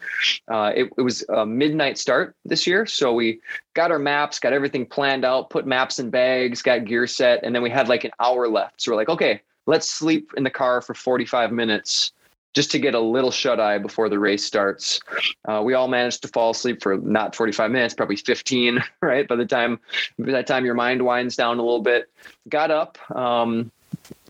uh, 0.49 0.73
it, 0.75 0.91
it, 0.97 1.03
was 1.03 1.25
a 1.29 1.45
midnight 1.45 1.99
start 1.99 2.37
this 2.45 2.67
year, 2.67 2.87
so 2.87 3.13
we 3.13 3.41
got 3.75 3.91
our 3.91 3.99
maps, 3.99 4.39
got 4.39 4.53
everything 4.53 4.87
planned 4.87 5.25
out, 5.25 5.51
put 5.51 5.67
maps 5.67 5.99
in 5.99 6.11
bags, 6.11 6.63
got 6.63 6.85
gear 6.85 7.07
set, 7.07 7.43
and 7.43 7.55
then 7.55 7.63
we 7.63 7.71
had 7.71 7.89
like 7.89 8.05
an 8.05 8.13
hour 8.21 8.49
left. 8.49 8.81
So 8.81 8.93
we're 8.93 8.97
like, 8.97 9.09
okay, 9.09 9.43
let's 9.67 9.91
sleep 9.91 10.33
in 10.37 10.45
the 10.45 10.51
car 10.51 10.81
for 10.81 10.95
45 10.95 11.53
minutes 11.53 12.13
just 12.55 12.71
to 12.73 12.79
get 12.79 12.95
a 12.95 13.01
little 13.01 13.31
shut 13.31 13.61
eye 13.61 13.79
before 13.79 14.09
the 14.09 14.19
race 14.19 14.45
starts. 14.45 15.01
Uh, 15.47 15.63
we 15.65 15.75
all 15.75 15.89
managed 15.89 16.23
to 16.23 16.29
fall 16.29 16.51
asleep 16.51 16.83
for 16.83 16.99
not 16.99 17.35
45 17.35 17.71
minutes, 17.71 17.95
probably 17.95 18.17
15, 18.17 18.83
right? 19.03 19.27
By 19.27 19.37
the 19.37 19.47
time, 19.47 19.81
by 20.19 20.33
that 20.33 20.47
time 20.47 20.65
your 20.65 20.75
mind 20.75 21.05
winds 21.05 21.37
down 21.37 21.59
a 21.59 21.63
little 21.63 21.83
bit, 21.83 22.11
got 22.49 22.71
up, 22.71 22.99
um, 23.15 23.71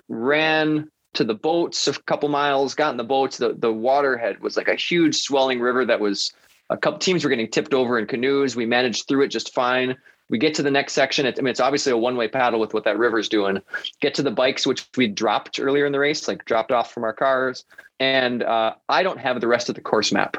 ran 0.08 0.90
to 1.14 1.24
the 1.24 1.34
boats 1.34 1.88
a 1.88 1.92
couple 2.02 2.28
miles, 2.28 2.74
got 2.74 2.90
in 2.90 2.96
the 2.96 3.04
boats. 3.04 3.36
The, 3.36 3.54
the 3.54 3.72
waterhead 3.72 4.40
was 4.40 4.56
like 4.56 4.68
a 4.68 4.74
huge 4.74 5.16
swelling 5.16 5.60
river 5.60 5.84
that 5.84 6.00
was 6.00 6.32
a 6.70 6.76
couple 6.76 6.98
teams 6.98 7.22
were 7.22 7.30
getting 7.30 7.50
tipped 7.50 7.74
over 7.74 7.98
in 7.98 8.06
canoes. 8.06 8.56
We 8.56 8.66
managed 8.66 9.08
through 9.08 9.22
it 9.22 9.28
just 9.28 9.52
fine. 9.52 9.96
We 10.32 10.38
get 10.38 10.54
to 10.54 10.62
the 10.62 10.70
next 10.70 10.94
section. 10.94 11.26
It, 11.26 11.38
I 11.38 11.42
mean, 11.42 11.50
it's 11.50 11.60
obviously 11.60 11.92
a 11.92 11.96
one 11.96 12.16
way 12.16 12.26
paddle 12.26 12.58
with 12.58 12.72
what 12.72 12.84
that 12.84 12.96
river's 12.96 13.28
doing. 13.28 13.60
Get 14.00 14.14
to 14.14 14.22
the 14.22 14.30
bikes, 14.30 14.66
which 14.66 14.88
we 14.96 15.06
dropped 15.06 15.60
earlier 15.60 15.84
in 15.84 15.92
the 15.92 15.98
race, 15.98 16.26
like 16.26 16.46
dropped 16.46 16.72
off 16.72 16.90
from 16.90 17.04
our 17.04 17.12
cars. 17.12 17.66
And 18.00 18.42
uh, 18.42 18.74
I 18.88 19.02
don't 19.02 19.20
have 19.20 19.42
the 19.42 19.46
rest 19.46 19.68
of 19.68 19.74
the 19.74 19.82
course 19.82 20.10
map. 20.10 20.38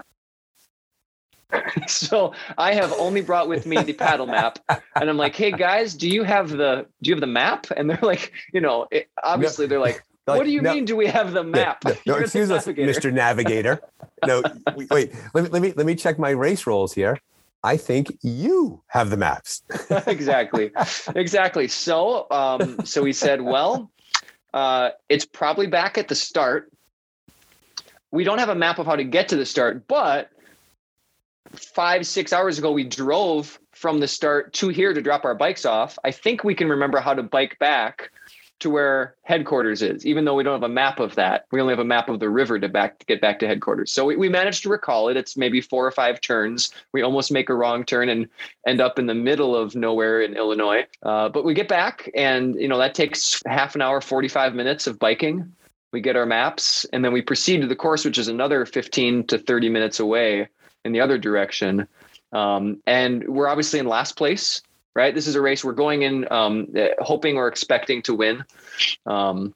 so 1.87 2.33
I 2.57 2.73
have 2.73 2.91
only 2.93 3.21
brought 3.21 3.47
with 3.47 3.67
me 3.67 3.83
the 3.83 3.93
paddle 3.93 4.25
map, 4.25 4.57
and 4.67 5.07
I'm 5.07 5.17
like, 5.17 5.35
"Hey 5.35 5.51
guys, 5.51 5.93
do 5.93 6.09
you 6.09 6.23
have 6.23 6.49
the 6.49 6.87
do 7.03 7.09
you 7.09 7.13
have 7.13 7.21
the 7.21 7.27
map?" 7.27 7.67
And 7.77 7.87
they're 7.87 7.99
like, 8.01 8.33
"You 8.51 8.61
know, 8.61 8.87
it, 8.89 9.07
obviously 9.23 9.65
no, 9.65 9.69
they're 9.69 9.79
like, 9.79 10.03
like, 10.25 10.37
what 10.37 10.45
do 10.45 10.51
you 10.51 10.61
no, 10.61 10.73
mean? 10.73 10.85
Do 10.85 10.95
we 10.95 11.05
have 11.05 11.33
the 11.33 11.43
map? 11.43 11.83
No, 11.85 11.95
no 12.07 12.15
excuse 12.15 12.49
us, 12.49 12.65
Mr. 12.65 13.13
Navigator. 13.13 13.81
No, 14.25 14.41
wait. 14.89 15.13
Let 15.35 15.43
me 15.43 15.49
let 15.51 15.61
me 15.61 15.73
let 15.75 15.85
me 15.85 15.93
check 15.93 16.17
my 16.17 16.31
race 16.31 16.65
rolls 16.65 16.93
here. 16.93 17.19
I 17.63 17.77
think 17.77 18.17
you 18.21 18.83
have 18.87 19.09
the 19.09 19.17
maps. 19.17 19.63
exactly. 20.07 20.71
Exactly. 21.15 21.67
So, 21.67 22.27
um, 22.29 22.85
so 22.85 23.01
we 23.01 23.13
said, 23.13 23.41
well, 23.41 23.89
uh, 24.53 24.89
it's 25.09 25.25
probably 25.25 25.67
back 25.67 25.97
at 25.97 26.07
the 26.07 26.15
start. 26.15 26.71
We 28.11 28.23
don't 28.23 28.39
have 28.39 28.49
a 28.49 28.55
map 28.55 28.79
of 28.79 28.85
how 28.85 28.95
to 28.95 29.03
get 29.03 29.29
to 29.29 29.35
the 29.35 29.45
start, 29.45 29.87
but 29.87 30.29
five, 31.51 32.05
six 32.05 32.33
hours 32.33 32.59
ago, 32.59 32.71
we 32.71 32.83
drove 32.83 33.59
from 33.71 33.99
the 33.99 34.07
start 34.07 34.53
to 34.53 34.69
here 34.69 34.93
to 34.93 35.01
drop 35.01 35.25
our 35.25 35.33
bikes 35.33 35.65
off. 35.65 35.97
I 36.03 36.11
think 36.11 36.43
we 36.43 36.53
can 36.53 36.69
remember 36.69 36.99
how 36.99 37.13
to 37.13 37.23
bike 37.23 37.57
back 37.59 38.11
to 38.59 38.69
where 38.69 39.15
headquarters 39.23 39.81
is, 39.81 40.05
even 40.05 40.23
though 40.25 40.35
we 40.35 40.43
don't 40.43 40.53
have 40.53 40.69
a 40.69 40.73
map 40.73 40.99
of 40.99 41.15
that. 41.15 41.45
We 41.51 41.59
only 41.59 41.73
have 41.73 41.79
a 41.79 41.85
map 41.85 42.07
of 42.07 42.19
the 42.19 42.29
river 42.29 42.59
to 42.59 42.69
back 42.69 42.99
to 42.99 43.05
get 43.05 43.19
back 43.19 43.39
to 43.39 43.47
headquarters. 43.47 43.91
So 43.91 44.05
we, 44.05 44.15
we 44.15 44.29
managed 44.29 44.63
to 44.63 44.69
recall 44.69 45.09
it. 45.09 45.17
It's 45.17 45.35
maybe 45.35 45.59
four 45.59 45.85
or 45.85 45.91
five 45.91 46.21
turns. 46.21 46.71
We 46.93 47.01
almost 47.01 47.31
make 47.31 47.49
a 47.49 47.55
wrong 47.55 47.83
turn 47.83 48.09
and 48.09 48.29
end 48.65 48.79
up 48.79 48.99
in 48.99 49.07
the 49.07 49.13
middle 49.13 49.55
of 49.55 49.75
nowhere 49.75 50.21
in 50.21 50.37
Illinois. 50.37 50.85
Uh, 51.01 51.29
but 51.29 51.43
we 51.43 51.53
get 51.53 51.67
back, 51.67 52.09
and 52.15 52.55
you 52.55 52.67
know 52.67 52.77
that 52.77 52.95
takes 52.95 53.41
half 53.45 53.75
an 53.75 53.81
hour, 53.81 53.99
forty 53.99 54.29
five 54.29 54.53
minutes 54.53 54.87
of 54.87 54.97
biking. 54.97 55.51
We 55.91 56.01
get 56.01 56.15
our 56.15 56.25
maps, 56.25 56.85
and 56.93 57.03
then 57.03 57.13
we 57.13 57.21
proceed 57.21 57.61
to 57.61 57.67
the 57.67 57.75
course, 57.75 58.05
which 58.05 58.17
is 58.17 58.27
another 58.27 58.65
fifteen 58.65 59.27
to 59.27 59.37
thirty 59.37 59.69
minutes 59.69 59.99
away 59.99 60.47
in 60.85 60.91
the 60.91 61.01
other 61.01 61.17
direction. 61.17 61.87
Um, 62.31 62.81
and 62.87 63.27
we're 63.27 63.47
obviously 63.47 63.79
in 63.79 63.87
last 63.87 64.15
place 64.17 64.61
right? 64.95 65.13
This 65.13 65.27
is 65.27 65.35
a 65.35 65.41
race 65.41 65.63
we're 65.63 65.73
going 65.73 66.03
in 66.03 66.31
um, 66.31 66.67
hoping 66.99 67.37
or 67.37 67.47
expecting 67.47 68.01
to 68.03 68.13
win. 68.13 68.43
Um, 69.05 69.53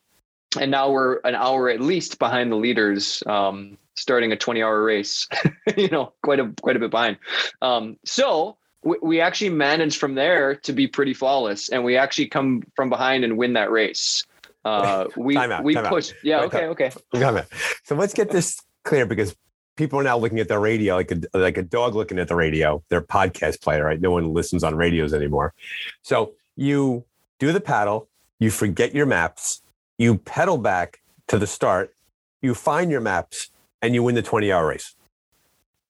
and 0.60 0.72
now 0.72 0.92
we're 0.92 1.20
an 1.24 1.36
hour 1.36 1.70
at 1.70 1.82
least 1.82 2.20
behind 2.20 2.52
the 2.52 2.56
leaders, 2.56 3.22
um, 3.26 3.78
starting 3.96 4.32
a 4.32 4.36
20 4.36 4.64
hour 4.64 4.82
race, 4.84 5.28
you 5.78 5.90
know, 5.90 6.14
quite 6.24 6.40
a, 6.40 6.54
quite 6.62 6.76
a 6.76 6.80
bit 6.80 6.92
behind. 6.92 7.18
Um, 7.62 7.98
so 8.06 8.58
we, 8.84 8.98
we 9.02 9.22
actually 9.22 9.50
managed 9.50 10.00
from 10.00 10.16
there 10.16 10.56
to 10.56 10.74
be 10.74 10.88
pretty 10.88 11.14
flawless 11.14 11.70
and 11.70 11.84
we 11.84 11.98
actually 11.98 12.28
come 12.28 12.64
from 12.76 12.90
behind 12.90 13.24
and 13.24 13.38
win 13.38 13.54
that 13.54 13.72
race. 13.72 14.24
Uh, 14.66 15.06
we, 15.18 15.38
out, 15.38 15.64
we 15.64 15.76
pushed. 15.76 16.12
Out. 16.12 16.24
Yeah. 16.24 16.42
okay. 16.42 16.66
Okay. 16.68 16.92
So 17.84 17.96
let's 17.96 18.14
get 18.14 18.32
this 18.32 18.62
clear 18.84 19.06
because 19.06 19.36
people 19.78 20.00
are 20.00 20.04
now 20.04 20.18
looking 20.18 20.40
at 20.40 20.50
the 20.50 20.60
radio 20.60 20.96
like 20.96 21.12
a 21.12 21.22
like 21.34 21.58
a 21.58 21.64
dog 21.64 21.96
looking 21.96 22.20
at 22.20 22.28
the 22.28 22.36
radio. 22.36 22.84
Their 22.90 23.02
podcast 23.02 23.62
player, 23.62 23.86
right? 23.86 24.02
No 24.02 24.12
one 24.12 24.34
listens 24.34 24.64
on 24.64 24.76
radios 24.76 25.14
anymore. 25.14 25.54
So 26.02 26.34
you 26.58 27.06
do 27.40 27.54
the 27.54 27.62
paddle, 27.62 28.10
you 28.40 28.52
forget 28.52 28.94
your 28.94 29.06
maps, 29.06 29.62
you 29.98 30.18
pedal 30.18 30.58
back 30.58 31.00
to 31.28 31.40
the 31.40 31.48
start, 31.48 31.94
you 32.42 32.54
find 32.54 32.92
your 32.92 33.02
maps, 33.02 33.52
and 33.82 33.94
you 33.94 34.04
win 34.04 34.16
the 34.16 34.22
20 34.22 34.52
hour 34.52 34.68
race. 34.68 34.96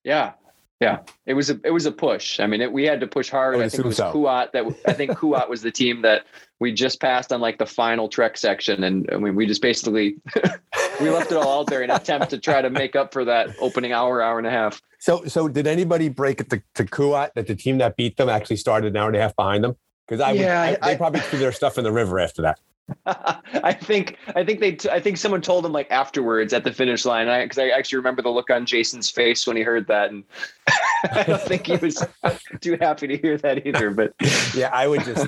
Yeah. 0.04 0.34
Yeah, 0.80 1.00
it 1.26 1.34
was 1.34 1.50
a 1.50 1.58
it 1.64 1.72
was 1.72 1.86
a 1.86 1.90
push. 1.90 2.38
I 2.38 2.46
mean, 2.46 2.60
it, 2.60 2.70
we 2.70 2.84
had 2.84 3.00
to 3.00 3.08
push 3.08 3.30
hard. 3.30 3.56
Oh, 3.56 3.60
I, 3.60 3.64
I 3.64 3.68
think 3.68 3.84
it 3.84 3.88
was 3.88 3.96
so. 3.96 4.12
Kuat 4.12 4.52
that 4.52 4.64
I 4.86 4.92
think 4.92 5.10
Kuat 5.10 5.48
was 5.48 5.60
the 5.60 5.72
team 5.72 6.02
that 6.02 6.24
we 6.60 6.72
just 6.72 7.00
passed 7.00 7.32
on 7.32 7.40
like 7.40 7.58
the 7.58 7.66
final 7.66 8.08
trek 8.08 8.36
section, 8.36 8.84
and 8.84 9.08
I 9.12 9.16
mean, 9.16 9.34
we 9.34 9.46
just 9.46 9.62
basically 9.62 10.16
we 11.00 11.10
left 11.10 11.30
it 11.30 11.36
all 11.36 11.60
out 11.60 11.66
there 11.68 11.82
in 11.82 11.90
an 11.90 11.96
attempt 11.96 12.30
to 12.30 12.38
try 12.38 12.60
to 12.60 12.70
make 12.70 12.96
up 12.96 13.12
for 13.12 13.24
that 13.24 13.54
opening 13.60 13.92
hour, 13.92 14.20
hour 14.22 14.38
and 14.38 14.46
a 14.46 14.50
half. 14.50 14.80
So, 14.98 15.24
so 15.26 15.48
did 15.48 15.66
anybody 15.66 16.08
break 16.08 16.40
it 16.40 16.50
to, 16.50 16.62
to 16.74 16.84
Kuat 16.84 17.34
that 17.34 17.46
the 17.46 17.54
team 17.54 17.78
that 17.78 17.96
beat 17.96 18.16
them 18.16 18.28
actually 18.28 18.56
started 18.56 18.88
an 18.88 18.96
hour 18.96 19.06
and 19.06 19.16
a 19.16 19.20
half 19.20 19.36
behind 19.36 19.62
them? 19.62 19.76
Because 20.06 20.20
I, 20.20 20.32
yeah, 20.32 20.70
would, 20.70 20.78
I, 20.82 20.86
I, 20.86 20.92
they 20.92 20.96
probably 20.96 21.20
threw 21.20 21.38
their 21.38 21.52
stuff 21.52 21.78
in 21.78 21.84
the 21.84 21.92
river 21.92 22.18
after 22.18 22.42
that. 22.42 22.58
I 23.06 23.74
think 23.74 24.16
I 24.34 24.44
think 24.44 24.60
they 24.60 24.72
t- 24.72 24.88
I 24.88 24.98
think 24.98 25.18
someone 25.18 25.42
told 25.42 25.64
him 25.66 25.72
like 25.72 25.90
afterwards 25.90 26.54
at 26.54 26.64
the 26.64 26.72
finish 26.72 27.04
line 27.04 27.26
because 27.42 27.58
I, 27.58 27.64
I, 27.64 27.78
actually 27.78 27.98
remember 27.98 28.22
the 28.22 28.30
look 28.30 28.48
on 28.48 28.64
Jason's 28.64 29.10
face 29.10 29.46
when 29.46 29.58
he 29.58 29.62
heard 29.62 29.86
that 29.88 30.10
and 30.10 30.24
I 31.12 31.24
don't 31.24 31.42
think 31.42 31.66
he 31.66 31.76
was 31.76 32.02
too 32.60 32.78
happy 32.80 33.06
to 33.08 33.18
hear 33.18 33.36
that 33.38 33.66
either 33.66 33.90
but 33.90 34.14
yeah 34.54 34.70
I 34.72 34.86
would 34.86 35.04
just 35.04 35.26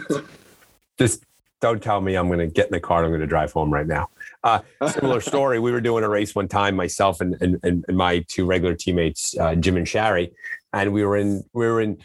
just 1.00 1.24
don't 1.60 1.82
tell 1.82 2.00
me 2.00 2.14
I'm 2.14 2.28
going 2.28 2.38
to 2.38 2.46
get 2.46 2.66
in 2.66 2.72
the 2.72 2.80
car 2.80 3.04
I'm 3.04 3.10
going 3.10 3.20
to 3.20 3.26
drive 3.26 3.52
home 3.52 3.72
right 3.72 3.86
now 3.86 4.08
uh, 4.44 4.60
similar 4.88 5.20
story 5.32 5.58
we 5.58 5.72
were 5.72 5.80
doing 5.80 6.04
a 6.04 6.08
race 6.08 6.34
one 6.34 6.48
time 6.48 6.76
myself 6.76 7.20
and 7.20 7.36
and, 7.40 7.58
and 7.62 7.84
my 7.96 8.24
two 8.28 8.46
regular 8.46 8.74
teammates 8.74 9.36
uh, 9.38 9.54
Jim 9.54 9.76
and 9.76 9.88
Shari 9.88 10.32
and 10.72 10.92
we 10.92 11.04
were 11.04 11.16
in 11.16 11.44
we 11.52 11.66
were 11.66 11.80
in 11.80 11.98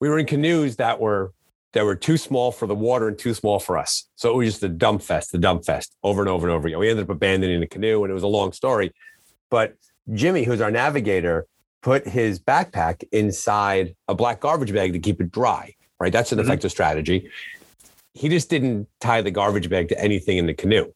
we 0.00 0.08
were 0.08 0.18
in 0.18 0.26
canoes 0.26 0.76
that 0.76 1.00
were 1.00 1.32
that 1.72 1.84
were 1.84 1.94
too 1.94 2.16
small 2.16 2.50
for 2.50 2.66
the 2.66 2.74
water 2.74 3.08
and 3.08 3.18
too 3.18 3.34
small 3.34 3.58
for 3.58 3.76
us. 3.76 4.08
So 4.16 4.30
it 4.30 4.36
was 4.36 4.48
just 4.48 4.62
a 4.62 4.68
dump 4.68 5.02
fest, 5.02 5.32
the 5.32 5.38
dump 5.38 5.64
fest 5.64 5.94
over 6.02 6.22
and 6.22 6.28
over 6.28 6.46
and 6.46 6.56
over 6.56 6.66
again. 6.66 6.78
We 6.78 6.88
ended 6.88 7.04
up 7.04 7.10
abandoning 7.10 7.60
the 7.60 7.66
canoe 7.66 8.02
and 8.04 8.10
it 8.10 8.14
was 8.14 8.22
a 8.22 8.28
long 8.28 8.52
story. 8.52 8.92
But 9.50 9.74
Jimmy, 10.12 10.44
who's 10.44 10.60
our 10.60 10.70
navigator, 10.70 11.46
put 11.82 12.08
his 12.08 12.40
backpack 12.40 13.04
inside 13.12 13.94
a 14.08 14.14
black 14.14 14.40
garbage 14.40 14.72
bag 14.72 14.94
to 14.94 14.98
keep 14.98 15.20
it 15.20 15.30
dry, 15.30 15.74
right? 16.00 16.12
That's 16.12 16.32
an 16.32 16.38
mm-hmm. 16.38 16.48
effective 16.48 16.70
strategy. 16.70 17.28
He 18.14 18.28
just 18.28 18.50
didn't 18.50 18.88
tie 19.00 19.22
the 19.22 19.30
garbage 19.30 19.68
bag 19.68 19.88
to 19.88 20.00
anything 20.00 20.38
in 20.38 20.46
the 20.46 20.54
canoe. 20.54 20.92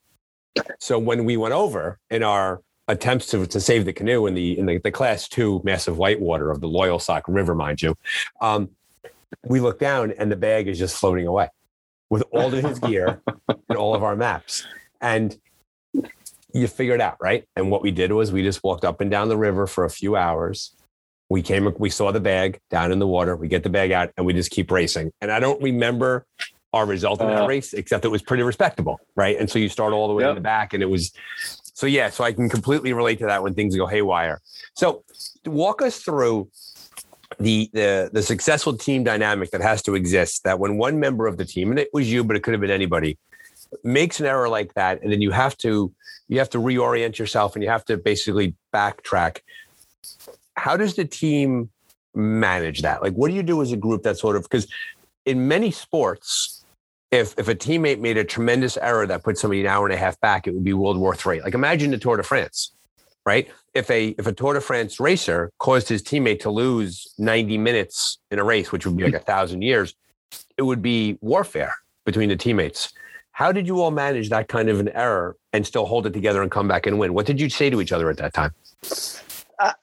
So 0.79 0.99
when 0.99 1.25
we 1.25 1.37
went 1.37 1.55
over 1.55 1.99
in 2.11 2.23
our 2.23 2.63
attempts 2.89 3.27
to, 3.27 3.47
to 3.47 3.61
save 3.61 3.85
the 3.85 3.93
canoe 3.93 4.27
in 4.27 4.35
the 4.35 4.59
in 4.59 4.67
the, 4.67 4.79
the 4.79 4.91
class 4.91 5.29
two 5.29 5.61
massive 5.65 5.99
whitewater 5.99 6.51
of 6.51 6.61
the 6.61 6.69
Loyalsock 6.69 7.23
River, 7.29 7.55
mind 7.55 7.81
you, 7.81 7.97
um, 8.41 8.71
we 9.45 9.61
look 9.61 9.79
down 9.79 10.13
and 10.13 10.31
the 10.31 10.37
bag 10.37 10.69
is 10.69 10.79
just 10.79 10.97
floating 10.97 11.27
away 11.27 11.49
with 12.11 12.23
all 12.33 12.53
of 12.53 12.63
his 12.63 12.79
gear 12.79 13.23
and 13.49 13.79
all 13.79 13.95
of 13.95 14.03
our 14.03 14.17
maps. 14.17 14.67
And 15.01 15.37
you 16.53 16.69
figure 16.69 16.95
it 16.95 17.01
out, 17.01 17.17
right? 17.21 17.49
And 17.57 17.71
what 17.71 17.83
we 17.83 17.91
did 17.91 18.13
was 18.13 18.31
we 18.31 18.43
just 18.43 18.63
walked 18.63 18.85
up 18.85 19.01
and 19.01 19.11
down 19.11 19.29
the 19.29 19.37
river 19.37 19.67
for 19.67 19.85
a 19.85 19.91
few 19.91 20.17
hours. 20.17 20.77
We 21.31 21.41
came, 21.41 21.73
we 21.79 21.89
saw 21.89 22.13
the 22.13 22.21
bag 22.21 22.61
down 22.71 22.93
in 22.93 22.99
the 22.99 23.07
water. 23.07 23.35
We 23.35 23.49
get 23.49 23.63
the 23.63 23.71
bag 23.71 23.91
out 23.93 24.11
and 24.17 24.27
we 24.27 24.35
just 24.35 24.51
keep 24.51 24.71
racing. 24.71 25.13
And 25.23 25.33
I 25.33 25.41
don't 25.41 25.63
remember 25.63 26.27
our 26.73 26.87
result 26.87 27.21
in 27.21 27.29
that 27.29 27.43
uh, 27.43 27.47
race, 27.47 27.75
except 27.75 28.05
it 28.05 28.09
was 28.09 28.23
pretty 28.23 28.43
respectable, 28.43 28.99
right? 29.15 29.39
And 29.39 29.51
so 29.51 29.59
you 29.59 29.69
start 29.69 29.93
all 29.93 30.09
the 30.09 30.15
way 30.15 30.23
yep. 30.23 30.31
in 30.31 30.35
the 30.37 30.41
back, 30.41 30.73
and 30.73 30.83
it 30.83 30.87
was 30.87 31.13
so 31.75 31.87
yeah. 31.87 32.11
So 32.11 32.25
I 32.25 32.33
can 32.33 32.49
completely 32.49 32.93
relate 32.93 33.19
to 33.19 33.27
that 33.27 33.43
when 33.43 33.55
things 33.55 33.77
go 33.77 33.87
haywire. 33.87 34.41
So 34.75 35.05
walk 35.45 35.83
us 35.83 35.99
through 35.99 36.49
the 37.39 37.71
the 37.73 38.11
the 38.13 38.23
successful 38.23 38.77
team 38.77 39.05
dynamic 39.05 39.51
that 39.51 39.61
has 39.61 39.83
to 39.83 39.95
exist 39.95 40.45
that 40.45 40.59
when 40.59 40.77
one 40.77 40.99
member 41.01 41.27
of 41.27 41.37
the 41.37 41.45
team 41.45 41.71
and 41.71 41.79
it 41.79 41.89
was 41.93 42.11
you 42.11 42.23
but 42.25 42.37
it 42.37 42.43
could 42.43 42.53
have 42.53 42.61
been 42.61 42.71
anybody 42.71 43.19
makes 43.85 44.21
an 44.21 44.27
error 44.27 44.49
like 44.49 44.75
that 44.75 45.03
and 45.03 45.11
then 45.11 45.23
you 45.23 45.31
have 45.31 45.57
to 45.57 45.93
you 46.29 46.39
have 46.39 46.51
to 46.51 46.59
reorient 46.59 47.19
yourself 47.19 47.55
and 47.55 47.63
you 47.63 47.71
have 47.71 47.85
to 47.85 47.97
basically 47.97 48.55
backtrack 48.73 49.39
how 50.57 50.77
does 50.77 50.95
the 50.95 51.05
team 51.05 51.71
manage 52.15 52.83
that 52.83 53.03
like 53.03 53.15
what 53.15 53.29
do 53.29 53.35
you 53.35 53.43
do 53.43 53.63
as 53.63 53.73
a 53.73 53.77
group 53.77 54.03
that 54.03 54.19
sort 54.19 54.37
of 54.37 54.43
because 54.43 54.67
in 55.25 55.49
many 55.49 55.71
sports 55.71 56.62
if 57.13 57.39
if 57.39 57.47
a 57.49 57.55
teammate 57.55 58.01
made 58.01 58.17
a 58.17 58.25
tremendous 58.25 58.77
error 58.79 59.07
that 59.07 59.23
put 59.23 59.39
somebody 59.39 59.61
an 59.61 59.67
hour 59.67 59.87
and 59.87 59.95
a 59.95 59.97
half 59.97 60.19
back 60.21 60.47
it 60.47 60.55
would 60.55 60.65
be 60.65 60.73
world 60.73 60.97
war 60.97 61.15
three 61.15 61.41
like 61.43 61.55
imagine 61.55 61.91
the 61.93 61.99
tour 61.99 62.17
de 62.17 62.23
france 62.23 62.73
right? 63.25 63.49
If 63.75 63.91
a 63.91 64.09
if 64.19 64.27
a 64.27 64.33
Tour 64.33 64.55
de 64.55 64.61
France 64.61 65.01
racer 65.01 65.51
caused 65.59 65.89
his 65.89 66.03
teammate 66.03 66.41
to 66.41 66.51
lose 66.51 67.13
90 67.19 67.59
minutes 67.59 68.19
in 68.31 68.39
a 68.39 68.45
race, 68.45 68.73
which 68.73 68.87
would 68.87 68.97
be 68.97 69.05
like 69.05 69.15
a 69.15 69.19
thousand 69.19 69.63
years, 69.63 69.95
it 70.57 70.63
would 70.63 70.83
be 70.83 71.19
warfare 71.21 71.75
between 72.05 72.29
the 72.29 72.37
teammates. 72.37 72.93
How 73.33 73.51
did 73.51 73.67
you 73.67 73.81
all 73.81 73.91
manage 73.91 74.29
that 74.29 74.49
kind 74.49 74.69
of 74.69 74.81
an 74.81 74.91
error 74.91 75.37
and 75.53 75.67
still 75.67 75.87
hold 75.87 76.07
it 76.07 76.13
together 76.13 76.43
and 76.43 76.51
come 76.51 76.69
back 76.69 76.87
and 76.87 76.99
win? 76.99 77.15
What 77.15 77.25
did 77.25 77.41
you 77.41 77.49
say 77.49 77.71
to 77.71 77.81
each 77.81 77.93
other 77.93 78.11
at 78.11 78.19
that 78.19 78.35
time? 78.35 78.53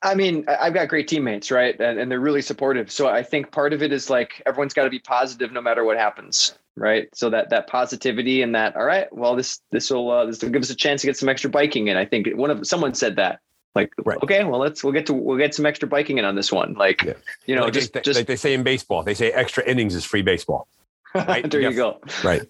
I 0.01 0.15
mean, 0.15 0.45
I've 0.47 0.73
got 0.73 0.87
great 0.87 1.07
teammates, 1.07 1.51
right? 1.51 1.79
And, 1.79 1.99
and 1.99 2.11
they're 2.11 2.19
really 2.19 2.41
supportive. 2.41 2.91
So 2.91 3.07
I 3.07 3.23
think 3.23 3.51
part 3.51 3.73
of 3.73 3.81
it 3.81 3.91
is 3.91 4.09
like 4.09 4.41
everyone's 4.45 4.73
got 4.73 4.83
to 4.83 4.89
be 4.89 4.99
positive 4.99 5.51
no 5.51 5.61
matter 5.61 5.83
what 5.83 5.97
happens, 5.97 6.57
right? 6.75 7.07
So 7.13 7.29
that 7.29 7.49
that 7.51 7.67
positivity 7.67 8.41
and 8.41 8.55
that, 8.55 8.75
all 8.75 8.85
right, 8.85 9.07
well, 9.15 9.35
this 9.35 9.61
this 9.71 9.89
will 9.89 10.11
uh, 10.11 10.25
this 10.25 10.41
will 10.41 10.49
give 10.49 10.61
us 10.61 10.69
a 10.69 10.75
chance 10.75 11.01
to 11.01 11.07
get 11.07 11.17
some 11.17 11.29
extra 11.29 11.49
biking 11.49 11.87
in. 11.87 11.97
I 11.97 12.05
think 12.05 12.27
one 12.35 12.49
of 12.49 12.65
someone 12.67 12.93
said 12.93 13.15
that, 13.17 13.39
like, 13.75 13.93
right. 14.03 14.17
okay, 14.23 14.43
well, 14.43 14.59
let's 14.59 14.83
we'll 14.83 14.93
get 14.93 15.05
to 15.07 15.13
we'll 15.13 15.37
get 15.37 15.53
some 15.53 15.65
extra 15.65 15.87
biking 15.87 16.17
in 16.17 16.25
on 16.25 16.35
this 16.35 16.51
one. 16.51 16.73
Like, 16.73 17.03
yeah. 17.03 17.13
you 17.45 17.55
know, 17.55 17.63
like 17.63 17.73
just 17.73 17.93
they, 17.93 18.01
just 18.01 18.19
like 18.19 18.27
they 18.27 18.35
say 18.35 18.53
in 18.53 18.63
baseball, 18.63 19.03
they 19.03 19.13
say 19.13 19.31
extra 19.31 19.63
innings 19.65 19.95
is 19.95 20.05
free 20.05 20.21
baseball. 20.23 20.67
Right? 21.15 21.49
there 21.49 21.59
you, 21.59 21.69
you 21.71 21.75
go. 21.75 21.99
Right 22.23 22.43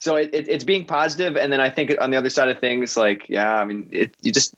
so 0.00 0.16
it, 0.16 0.30
it, 0.32 0.48
it's 0.48 0.64
being 0.64 0.84
positive 0.84 1.36
and 1.36 1.52
then 1.52 1.60
i 1.60 1.68
think 1.68 1.94
on 2.00 2.10
the 2.10 2.16
other 2.16 2.30
side 2.30 2.48
of 2.48 2.58
things 2.58 2.96
like 2.96 3.28
yeah 3.28 3.56
i 3.56 3.64
mean 3.64 3.86
it, 3.90 4.14
you 4.22 4.32
just 4.32 4.54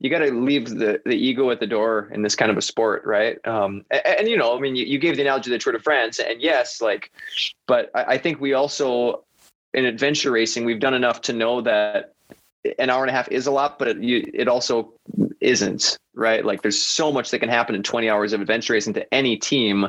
you 0.00 0.10
got 0.10 0.18
to 0.18 0.30
leave 0.30 0.68
the, 0.68 1.00
the 1.04 1.14
ego 1.14 1.50
at 1.50 1.60
the 1.60 1.66
door 1.66 2.10
in 2.12 2.22
this 2.22 2.34
kind 2.34 2.50
of 2.50 2.56
a 2.56 2.62
sport 2.62 3.02
right 3.04 3.38
um, 3.46 3.84
and, 3.90 4.02
and, 4.06 4.28
you 4.28 4.36
know 4.36 4.56
i 4.56 4.60
mean 4.60 4.76
you, 4.76 4.84
you, 4.84 4.98
gave 4.98 5.16
the 5.16 5.22
analogy 5.22 5.50
of 5.50 5.52
the 5.52 5.58
tour 5.58 5.72
de 5.72 5.78
france 5.78 6.18
and 6.18 6.42
yes 6.42 6.80
like 6.80 7.10
but 7.66 7.90
I, 7.94 8.04
I 8.04 8.18
think 8.18 8.40
we 8.40 8.52
also 8.52 9.24
in 9.72 9.84
adventure 9.84 10.30
racing 10.30 10.64
we've 10.64 10.80
done 10.80 10.94
enough 10.94 11.22
to 11.22 11.32
know 11.32 11.60
that 11.62 12.14
an 12.78 12.90
hour 12.90 13.02
and 13.02 13.10
a 13.10 13.12
half 13.12 13.28
is 13.30 13.46
a 13.46 13.50
lot, 13.50 13.78
but 13.78 13.88
it, 13.88 14.02
you, 14.02 14.30
it 14.32 14.48
also 14.48 14.92
isn't 15.40 15.98
right. 16.14 16.44
Like 16.44 16.62
there's 16.62 16.80
so 16.80 17.12
much 17.12 17.30
that 17.30 17.40
can 17.40 17.48
happen 17.48 17.74
in 17.74 17.82
20 17.82 18.08
hours 18.08 18.32
of 18.32 18.40
adventure 18.40 18.72
racing 18.72 18.94
to 18.94 19.14
any 19.14 19.36
team 19.36 19.88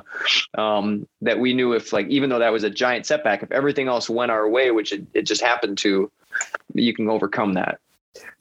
um, 0.57 1.07
that 1.21 1.39
we 1.39 1.53
knew 1.53 1.73
if 1.73 1.93
like, 1.93 2.07
even 2.07 2.29
though 2.29 2.39
that 2.39 2.51
was 2.51 2.63
a 2.63 2.69
giant 2.69 3.05
setback, 3.05 3.43
if 3.43 3.51
everything 3.51 3.87
else 3.87 4.09
went 4.09 4.31
our 4.31 4.49
way, 4.49 4.71
which 4.71 4.91
it, 4.91 5.05
it 5.13 5.21
just 5.23 5.41
happened 5.41 5.77
to, 5.79 6.11
you 6.73 6.93
can 6.93 7.09
overcome 7.09 7.53
that. 7.53 7.79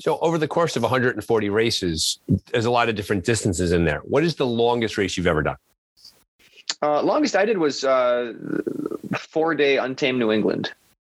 So 0.01 0.19
over 0.19 0.39
the 0.39 0.49
course 0.49 0.77
of 0.77 0.83
140 0.83 1.51
races, 1.51 2.19
there's 2.53 2.65
a 2.65 2.71
lot 2.71 2.89
of 2.89 2.95
different 2.95 3.25
distances 3.25 3.73
in 3.73 3.85
there. 3.85 4.01
What 4.05 4.25
is 4.25 4.37
the 4.37 4.47
longest 4.47 4.99
race 4.99 5.17
you've 5.17 5.27
ever 5.27 5.43
done? 5.43 5.57
Uh, 6.83 7.03
longest 7.03 7.37
I 7.37 7.45
did 7.45 7.59
was 7.59 7.85
uh, 7.85 8.33
four 9.17 9.55
day 9.55 9.79
Untamed 9.79 10.19
New 10.19 10.33
England. 10.33 10.73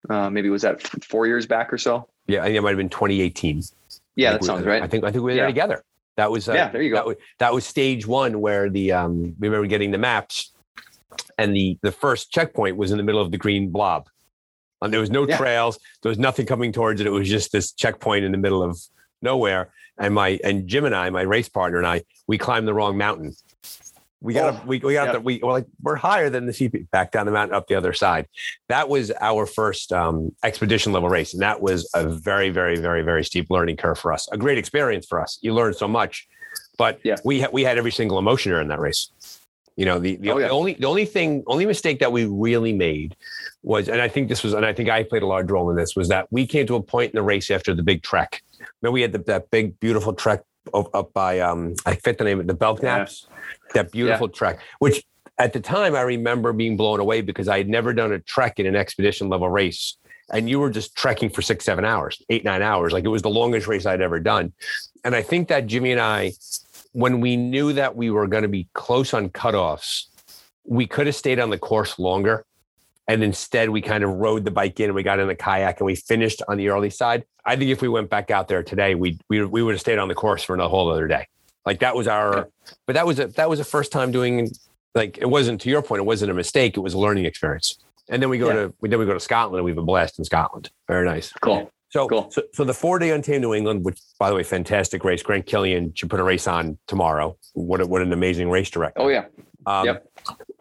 Uh, 0.09 0.29
maybe 0.29 0.49
was 0.49 0.61
that 0.61 0.81
four 1.03 1.27
years 1.27 1.45
back 1.45 1.73
or 1.73 1.77
so? 1.77 2.07
Yeah, 2.27 2.41
I 2.41 2.45
think 2.45 2.57
it 2.57 2.61
might 2.61 2.69
have 2.69 2.77
been 2.77 2.89
2018. 2.89 3.63
Yeah, 4.15 4.33
that 4.33 4.43
sounds 4.43 4.65
right. 4.65 4.81
I 4.81 4.87
think 4.87 5.03
I 5.03 5.11
think 5.11 5.23
we 5.23 5.31
were 5.31 5.31
yeah. 5.31 5.37
there 5.37 5.47
together. 5.47 5.83
That 6.17 6.31
was 6.31 6.47
uh, 6.47 6.53
yeah. 6.53 6.69
There 6.69 6.81
you 6.81 6.91
go. 6.91 6.95
That 6.95 7.05
was, 7.05 7.15
that 7.39 7.53
was 7.53 7.65
stage 7.65 8.07
one 8.07 8.39
where 8.39 8.69
the 8.69 8.91
um, 8.93 9.35
we 9.39 9.47
remember 9.47 9.67
getting 9.67 9.91
the 9.91 9.97
maps, 9.97 10.51
and 11.37 11.55
the 11.55 11.77
the 11.81 11.91
first 11.91 12.31
checkpoint 12.31 12.77
was 12.77 12.91
in 12.91 12.97
the 12.97 13.03
middle 13.03 13.21
of 13.21 13.31
the 13.31 13.37
green 13.37 13.69
blob, 13.69 14.07
there 14.93 14.99
was 14.99 15.09
no 15.09 15.27
yeah. 15.27 15.37
trails. 15.37 15.79
There 16.01 16.09
was 16.09 16.19
nothing 16.19 16.45
coming 16.45 16.71
towards 16.71 17.01
it. 17.01 17.07
It 17.07 17.11
was 17.11 17.29
just 17.29 17.51
this 17.51 17.71
checkpoint 17.71 18.25
in 18.25 18.31
the 18.31 18.37
middle 18.37 18.63
of 18.63 18.79
nowhere. 19.21 19.71
And 19.97 20.13
my 20.13 20.39
and 20.43 20.67
Jim 20.67 20.85
and 20.85 20.95
I, 20.95 21.09
my 21.09 21.21
race 21.21 21.49
partner 21.49 21.77
and 21.77 21.87
I, 21.87 22.03
we 22.27 22.37
climbed 22.37 22.67
the 22.67 22.73
wrong 22.73 22.97
mountain 22.97 23.33
we 24.25 24.33
got 24.33 24.55
oh, 24.55 24.61
we, 24.65 24.79
we 24.79 24.93
got 24.93 25.07
yeah. 25.07 25.11
the, 25.13 25.19
we 25.19 25.39
we're 25.43 25.51
like 25.51 25.67
we're 25.81 25.95
higher 25.95 26.29
than 26.31 26.47
the 26.47 26.51
CP 26.51 26.89
back 26.89 27.11
down 27.11 27.27
the 27.27 27.31
mountain 27.31 27.55
up 27.55 27.67
the 27.67 27.75
other 27.75 27.93
side. 27.93 28.27
That 28.69 28.89
was 28.89 29.11
our 29.21 29.45
first 29.45 29.93
um, 29.93 30.35
expedition 30.43 30.91
level 30.91 31.09
race, 31.09 31.33
and 31.33 31.41
that 31.43 31.61
was 31.61 31.89
a 31.93 32.09
very 32.09 32.49
very 32.49 32.77
very 32.77 33.03
very 33.03 33.23
steep 33.23 33.51
learning 33.51 33.77
curve 33.77 33.99
for 33.99 34.11
us. 34.11 34.27
A 34.31 34.37
great 34.37 34.57
experience 34.57 35.05
for 35.05 35.21
us. 35.21 35.37
You 35.41 35.53
learned 35.53 35.75
so 35.75 35.87
much, 35.87 36.27
but 36.77 36.99
yeah. 37.03 37.17
we 37.23 37.41
ha- 37.41 37.49
we 37.53 37.63
had 37.63 37.77
every 37.77 37.91
single 37.91 38.17
emotion 38.17 38.51
during 38.51 38.67
that 38.69 38.79
race. 38.79 39.11
You 39.75 39.85
know, 39.85 39.99
the 39.99 40.15
the, 40.17 40.31
oh, 40.31 40.38
yeah. 40.38 40.47
the 40.47 40.53
only 40.53 40.73
the 40.73 40.88
only 40.88 41.05
thing 41.05 41.43
only 41.47 41.65
mistake 41.65 41.99
that 41.99 42.11
we 42.11 42.25
really 42.25 42.73
made 42.73 43.15
was, 43.63 43.89
and 43.89 44.01
I 44.01 44.07
think 44.07 44.29
this 44.29 44.43
was, 44.43 44.53
and 44.53 44.65
I 44.65 44.73
think 44.73 44.89
I 44.89 45.03
played 45.03 45.23
a 45.23 45.27
large 45.27 45.51
role 45.51 45.69
in 45.69 45.75
this, 45.75 45.95
was 45.95 46.07
that 46.09 46.27
we 46.31 46.47
came 46.47 46.65
to 46.67 46.75
a 46.75 46.81
point 46.81 47.11
in 47.11 47.17
the 47.17 47.23
race 47.23 47.51
after 47.51 47.73
the 47.73 47.83
big 47.83 48.01
trek. 48.01 48.41
Then 48.81 48.91
we 48.91 49.01
had 49.01 49.11
the, 49.11 49.19
that 49.19 49.51
big 49.51 49.79
beautiful 49.79 50.13
trek 50.13 50.43
up, 50.73 50.93
up 50.95 51.13
by 51.13 51.39
um, 51.39 51.75
I 51.85 51.95
fit 51.95 52.17
the 52.17 52.23
name 52.23 52.39
of 52.39 52.47
the 52.47 52.55
Belknaps. 52.55 53.25
Yeah 53.27 53.35
that 53.75 53.91
beautiful 53.91 54.27
yeah. 54.27 54.33
trek, 54.33 54.59
which 54.79 55.03
at 55.38 55.53
the 55.53 55.59
time 55.59 55.95
I 55.95 56.01
remember 56.01 56.51
being 56.53 56.75
blown 56.75 56.99
away 56.99 57.21
because 57.21 57.47
I 57.47 57.57
had 57.59 57.69
never 57.69 57.93
done 57.93 58.11
a 58.11 58.19
trek 58.19 58.59
in 58.59 58.65
an 58.65 58.75
expedition 58.75 59.29
level 59.29 59.49
race. 59.49 59.97
And 60.31 60.49
you 60.49 60.59
were 60.59 60.71
just 60.71 60.95
trekking 60.95 61.29
for 61.29 61.43
six, 61.43 61.65
seven 61.65 61.85
hours, 61.85 62.19
eight, 62.29 62.43
nine 62.43 62.63
hours. 62.63 62.93
Like 62.93 63.03
it 63.03 63.09
was 63.09 63.21
the 63.21 63.29
longest 63.29 63.67
race 63.67 63.85
I'd 63.85 64.01
ever 64.01 64.19
done. 64.19 64.53
And 65.03 65.13
I 65.13 65.21
think 65.21 65.49
that 65.49 65.67
Jimmy 65.67 65.91
and 65.91 66.01
I, 66.01 66.32
when 66.95 67.19
we 67.19 67.35
knew 67.35 67.73
that 67.73 67.93
we 67.93 68.09
were 68.09 68.25
going 68.25 68.43
to 68.43 68.49
be 68.49 68.69
close 68.73 69.13
on 69.13 69.29
cutoffs, 69.29 70.05
we 70.63 70.87
could 70.87 71.07
have 71.07 71.15
stayed 71.15 71.41
on 71.41 71.49
the 71.49 71.57
course 71.57 71.99
longer. 71.99 72.45
And 73.05 73.21
instead, 73.21 73.69
we 73.69 73.81
kind 73.81 74.01
of 74.05 74.11
rode 74.11 74.45
the 74.45 74.51
bike 74.51 74.79
in 74.79 74.85
and 74.85 74.95
we 74.95 75.03
got 75.03 75.19
in 75.19 75.27
the 75.27 75.35
kayak 75.35 75.81
and 75.81 75.85
we 75.85 75.95
finished 75.95 76.41
on 76.47 76.55
the 76.57 76.69
early 76.69 76.89
side. 76.89 77.25
I 77.43 77.57
think 77.57 77.69
if 77.69 77.81
we 77.81 77.89
went 77.89 78.09
back 78.09 78.31
out 78.31 78.47
there 78.47 78.63
today, 78.63 78.95
we 78.95 79.19
we, 79.29 79.43
we 79.43 79.61
would 79.61 79.73
have 79.73 79.81
stayed 79.81 79.99
on 79.99 80.07
the 80.07 80.15
course 80.15 80.41
for 80.41 80.55
a 80.55 80.67
whole 80.69 80.89
other 80.89 81.07
day. 81.07 81.27
Like 81.65 81.79
that 81.79 81.95
was 81.95 82.07
our, 82.07 82.49
but 82.85 82.93
that 82.93 83.05
was 83.05 83.19
a 83.19 83.27
that 83.27 83.49
was 83.49 83.59
a 83.59 83.65
first 83.65 83.91
time 83.91 84.11
doing. 84.11 84.49
Like 84.95 85.17
it 85.17 85.29
wasn't 85.29 85.59
to 85.61 85.69
your 85.69 85.81
point, 85.81 85.99
it 85.99 86.05
wasn't 86.05 86.31
a 86.31 86.33
mistake. 86.33 86.77
It 86.77 86.79
was 86.79 86.93
a 86.93 86.97
learning 86.97 87.25
experience. 87.25 87.77
And 88.07 88.21
then 88.21 88.29
we 88.29 88.37
go 88.37 88.47
yeah. 88.47 88.53
to 88.53 88.73
then 88.81 88.99
we 88.99 89.05
go 89.05 89.13
to 89.13 89.19
Scotland 89.19 89.57
and 89.57 89.65
we 89.65 89.71
have 89.71 89.77
a 89.77 89.83
blast 89.83 90.17
in 90.17 90.23
Scotland. 90.23 90.71
Very 90.87 91.05
nice. 91.05 91.33
Cool. 91.41 91.69
So, 91.89 92.07
cool. 92.09 92.29
so, 92.31 92.41
so 92.53 92.63
the 92.63 92.73
four 92.73 92.99
day 92.99 93.11
Untamed 93.11 93.41
New 93.41 93.53
England, 93.53 93.86
which 93.86 93.99
by 94.19 94.29
the 94.29 94.36
way, 94.36 94.43
fantastic 94.43 95.03
race. 95.03 95.23
Grant 95.23 95.45
Killian 95.45 95.93
should 95.95 96.09
put 96.09 96.19
a 96.19 96.23
race 96.23 96.47
on 96.47 96.77
tomorrow. 96.88 97.38
What 97.53 97.81
a, 97.81 97.86
what 97.86 98.01
an 98.01 98.11
amazing 98.11 98.49
race 98.49 98.69
director. 98.69 99.01
Oh 99.01 99.07
yeah. 99.07 99.25
Um, 99.65 99.86
yep. 99.86 100.05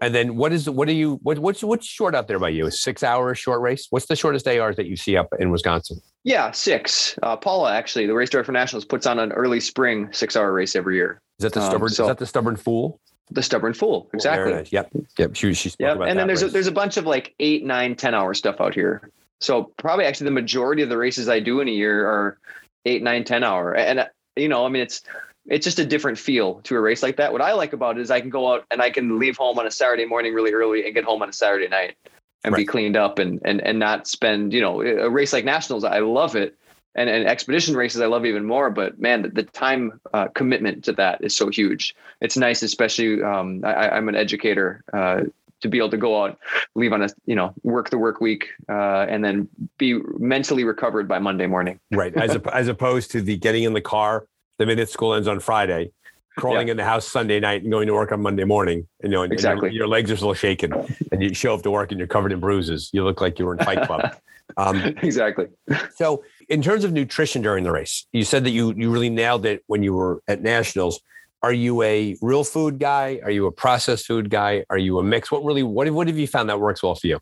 And 0.00 0.14
then 0.14 0.36
what 0.36 0.52
is 0.52 0.68
what 0.68 0.88
are 0.88 0.92
you 0.92 1.18
what, 1.22 1.38
what's 1.38 1.62
what's 1.62 1.86
short 1.86 2.14
out 2.14 2.28
there 2.28 2.38
by 2.38 2.50
you? 2.50 2.66
A 2.66 2.70
six 2.70 3.02
hour 3.02 3.34
short 3.34 3.60
race? 3.60 3.86
What's 3.90 4.06
the 4.06 4.16
shortest 4.16 4.46
ARs 4.46 4.76
that 4.76 4.86
you 4.86 4.96
see 4.96 5.16
up 5.16 5.28
in 5.38 5.50
Wisconsin? 5.50 6.00
Yeah, 6.22 6.50
six. 6.52 7.18
Uh, 7.22 7.36
Paula 7.36 7.74
actually, 7.74 8.06
the 8.06 8.14
race 8.14 8.30
director 8.30 8.46
for 8.46 8.52
nationals, 8.52 8.84
puts 8.84 9.06
on 9.06 9.18
an 9.18 9.32
early 9.32 9.60
spring 9.60 10.08
six 10.12 10.36
hour 10.36 10.52
race 10.52 10.76
every 10.76 10.96
year. 10.96 11.20
Is 11.38 11.42
that 11.44 11.52
the 11.52 11.60
Um, 11.60 11.70
stubborn? 11.70 11.88
so- 11.90 12.04
is 12.04 12.08
that 12.08 12.18
the 12.18 12.26
stubborn 12.26 12.56
fool? 12.56 13.00
The 13.30 13.42
stubborn 13.42 13.72
fool, 13.72 14.08
exactly. 14.12 14.66
Yep. 14.70 14.90
Yep. 15.18 15.34
She 15.34 15.54
she 15.54 15.72
about 15.80 16.08
and 16.08 16.18
then 16.18 16.26
there's 16.26 16.42
a, 16.42 16.48
there's 16.48 16.66
a 16.66 16.72
bunch 16.72 16.98
of 16.98 17.06
like 17.06 17.34
eight, 17.40 17.64
nine, 17.64 17.96
ten 17.96 18.14
hour 18.14 18.34
stuff 18.34 18.60
out 18.60 18.74
here. 18.74 19.10
So 19.40 19.72
probably 19.76 20.04
actually 20.04 20.26
the 20.26 20.32
majority 20.32 20.82
of 20.82 20.88
the 20.88 20.96
races 20.96 21.28
I 21.28 21.40
do 21.40 21.60
in 21.60 21.68
a 21.68 21.72
year 21.72 22.06
are 22.06 22.38
eight, 22.84 23.02
nine, 23.02 23.24
ten 23.24 23.44
hour. 23.44 23.74
And 23.74 24.00
uh, 24.00 24.06
you 24.36 24.48
know, 24.48 24.64
I 24.64 24.68
mean, 24.68 24.82
it's 24.82 25.02
it's 25.46 25.64
just 25.64 25.78
a 25.78 25.84
different 25.84 26.18
feel 26.18 26.60
to 26.62 26.76
a 26.76 26.80
race 26.80 27.02
like 27.02 27.16
that. 27.16 27.32
What 27.32 27.42
I 27.42 27.52
like 27.52 27.72
about 27.72 27.98
it 27.98 28.02
is 28.02 28.10
I 28.10 28.20
can 28.20 28.30
go 28.30 28.52
out 28.52 28.64
and 28.70 28.80
I 28.80 28.90
can 28.90 29.18
leave 29.18 29.36
home 29.36 29.58
on 29.58 29.66
a 29.66 29.70
Saturday 29.70 30.06
morning 30.06 30.34
really 30.34 30.52
early 30.52 30.84
and 30.84 30.94
get 30.94 31.04
home 31.04 31.22
on 31.22 31.28
a 31.28 31.32
Saturday 31.32 31.68
night 31.68 31.96
and 32.44 32.54
be 32.54 32.64
cleaned 32.64 32.96
up 32.96 33.18
and 33.18 33.40
and 33.44 33.60
and 33.60 33.78
not 33.78 34.06
spend 34.06 34.52
you 34.52 34.60
know 34.60 34.82
a 34.82 35.08
race 35.10 35.32
like 35.32 35.44
nationals. 35.44 35.84
I 35.84 36.00
love 36.00 36.36
it. 36.36 36.56
And, 36.96 37.10
and 37.10 37.26
expedition 37.26 37.74
races 37.74 38.00
I 38.00 38.06
love 38.06 38.24
even 38.24 38.44
more, 38.44 38.70
but 38.70 39.00
man, 39.00 39.22
the, 39.22 39.28
the 39.28 39.42
time 39.42 40.00
uh, 40.12 40.28
commitment 40.28 40.84
to 40.84 40.92
that 40.92 41.24
is 41.24 41.36
so 41.36 41.48
huge. 41.48 41.92
It's 42.20 42.36
nice, 42.36 42.62
especially 42.62 43.20
um, 43.20 43.64
I, 43.64 43.88
I'm 43.88 44.08
an 44.08 44.14
educator, 44.14 44.84
uh, 44.92 45.22
to 45.62 45.68
be 45.68 45.78
able 45.78 45.90
to 45.90 45.96
go 45.96 46.22
out, 46.22 46.38
leave 46.74 46.92
on 46.92 47.02
a 47.02 47.08
you 47.26 47.34
know 47.34 47.54
work 47.62 47.90
the 47.90 47.98
work 47.98 48.20
week, 48.20 48.48
uh, 48.68 49.06
and 49.08 49.24
then 49.24 49.48
be 49.78 50.00
mentally 50.18 50.64
recovered 50.64 51.08
by 51.08 51.18
Monday 51.18 51.46
morning. 51.46 51.80
right. 51.90 52.14
As 52.16 52.30
op- 52.36 52.48
as 52.48 52.68
opposed 52.68 53.10
to 53.12 53.20
the 53.20 53.36
getting 53.36 53.64
in 53.64 53.72
the 53.72 53.80
car 53.80 54.26
the 54.58 54.66
minute 54.66 54.88
school 54.88 55.14
ends 55.14 55.26
on 55.26 55.40
Friday, 55.40 55.90
crawling 56.36 56.68
in 56.68 56.76
the 56.76 56.84
house 56.84 57.06
Sunday 57.08 57.40
night 57.40 57.62
and 57.62 57.72
going 57.72 57.86
to 57.88 57.94
work 57.94 58.12
on 58.12 58.22
Monday 58.22 58.44
morning. 58.44 58.86
You 59.02 59.08
know, 59.08 59.22
and, 59.22 59.32
and 59.32 59.40
your- 59.40 59.52
Exactly. 59.52 59.72
your, 59.72 59.88
legs 59.88 60.10
are 60.10 60.16
still 60.16 60.34
shaking, 60.34 60.72
and 61.10 61.22
you 61.22 61.34
show 61.34 61.54
up 61.54 61.62
to 61.62 61.70
work 61.70 61.90
and 61.90 61.98
you're 61.98 62.06
covered 62.08 62.32
in 62.32 62.40
bruises. 62.40 62.90
You 62.92 63.04
look 63.04 63.20
like 63.20 63.38
you 63.38 63.46
were 63.46 63.56
in 63.56 63.64
Fight 63.64 63.82
Club. 63.86 64.16
Um, 64.58 64.76
exactly. 65.02 65.46
So, 65.96 66.22
in 66.50 66.60
terms 66.60 66.84
of 66.84 66.92
nutrition 66.92 67.40
during 67.40 67.64
the 67.64 67.72
race, 67.72 68.06
you 68.12 68.24
said 68.24 68.44
that 68.44 68.50
you 68.50 68.74
you 68.76 68.90
really 68.90 69.08
nailed 69.08 69.46
it 69.46 69.64
when 69.68 69.82
you 69.82 69.94
were 69.94 70.22
at 70.28 70.42
nationals. 70.42 71.00
Are 71.44 71.52
you 71.52 71.82
a 71.82 72.16
real 72.22 72.42
food 72.42 72.78
guy? 72.78 73.20
Are 73.22 73.30
you 73.30 73.44
a 73.46 73.52
processed 73.52 74.06
food 74.06 74.30
guy? 74.30 74.64
Are 74.70 74.78
you 74.78 74.98
a 74.98 75.02
mix? 75.02 75.30
What 75.30 75.44
really 75.44 75.62
what 75.62 75.90
what 75.90 76.06
have 76.06 76.16
you 76.16 76.26
found 76.26 76.48
that 76.48 76.58
works 76.58 76.82
well 76.82 76.94
for 76.94 77.06
you? 77.06 77.20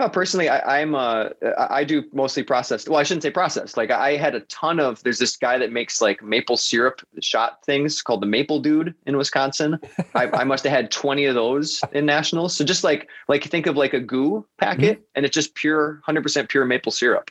No, 0.00 0.08
personally, 0.08 0.48
I, 0.48 0.80
I'm 0.80 0.96
uh, 0.96 1.28
I 1.56 1.78
I 1.78 1.84
do 1.84 2.02
mostly 2.12 2.42
processed. 2.42 2.88
Well, 2.88 2.98
I 2.98 3.04
shouldn't 3.04 3.22
say 3.22 3.30
processed. 3.30 3.76
Like 3.76 3.92
I 3.92 4.16
had 4.16 4.34
a 4.34 4.40
ton 4.40 4.80
of. 4.80 5.00
There's 5.04 5.20
this 5.20 5.36
guy 5.36 5.58
that 5.58 5.70
makes 5.70 6.00
like 6.00 6.24
maple 6.24 6.56
syrup 6.56 7.00
shot 7.20 7.64
things 7.64 8.02
called 8.02 8.20
the 8.20 8.26
Maple 8.26 8.58
Dude 8.58 8.92
in 9.06 9.16
Wisconsin. 9.16 9.78
I, 10.16 10.26
I 10.26 10.42
must 10.42 10.64
have 10.64 10.72
had 10.72 10.90
20 10.90 11.26
of 11.26 11.36
those 11.36 11.80
in 11.92 12.04
nationals. 12.04 12.56
So 12.56 12.64
just 12.64 12.82
like 12.82 13.08
like 13.28 13.44
think 13.44 13.68
of 13.68 13.76
like 13.76 13.94
a 13.94 14.00
goo 14.00 14.44
packet, 14.58 15.06
and 15.14 15.24
it's 15.24 15.34
just 15.34 15.54
pure, 15.54 16.02
100% 16.08 16.48
pure 16.48 16.64
maple 16.64 16.90
syrup. 16.90 17.30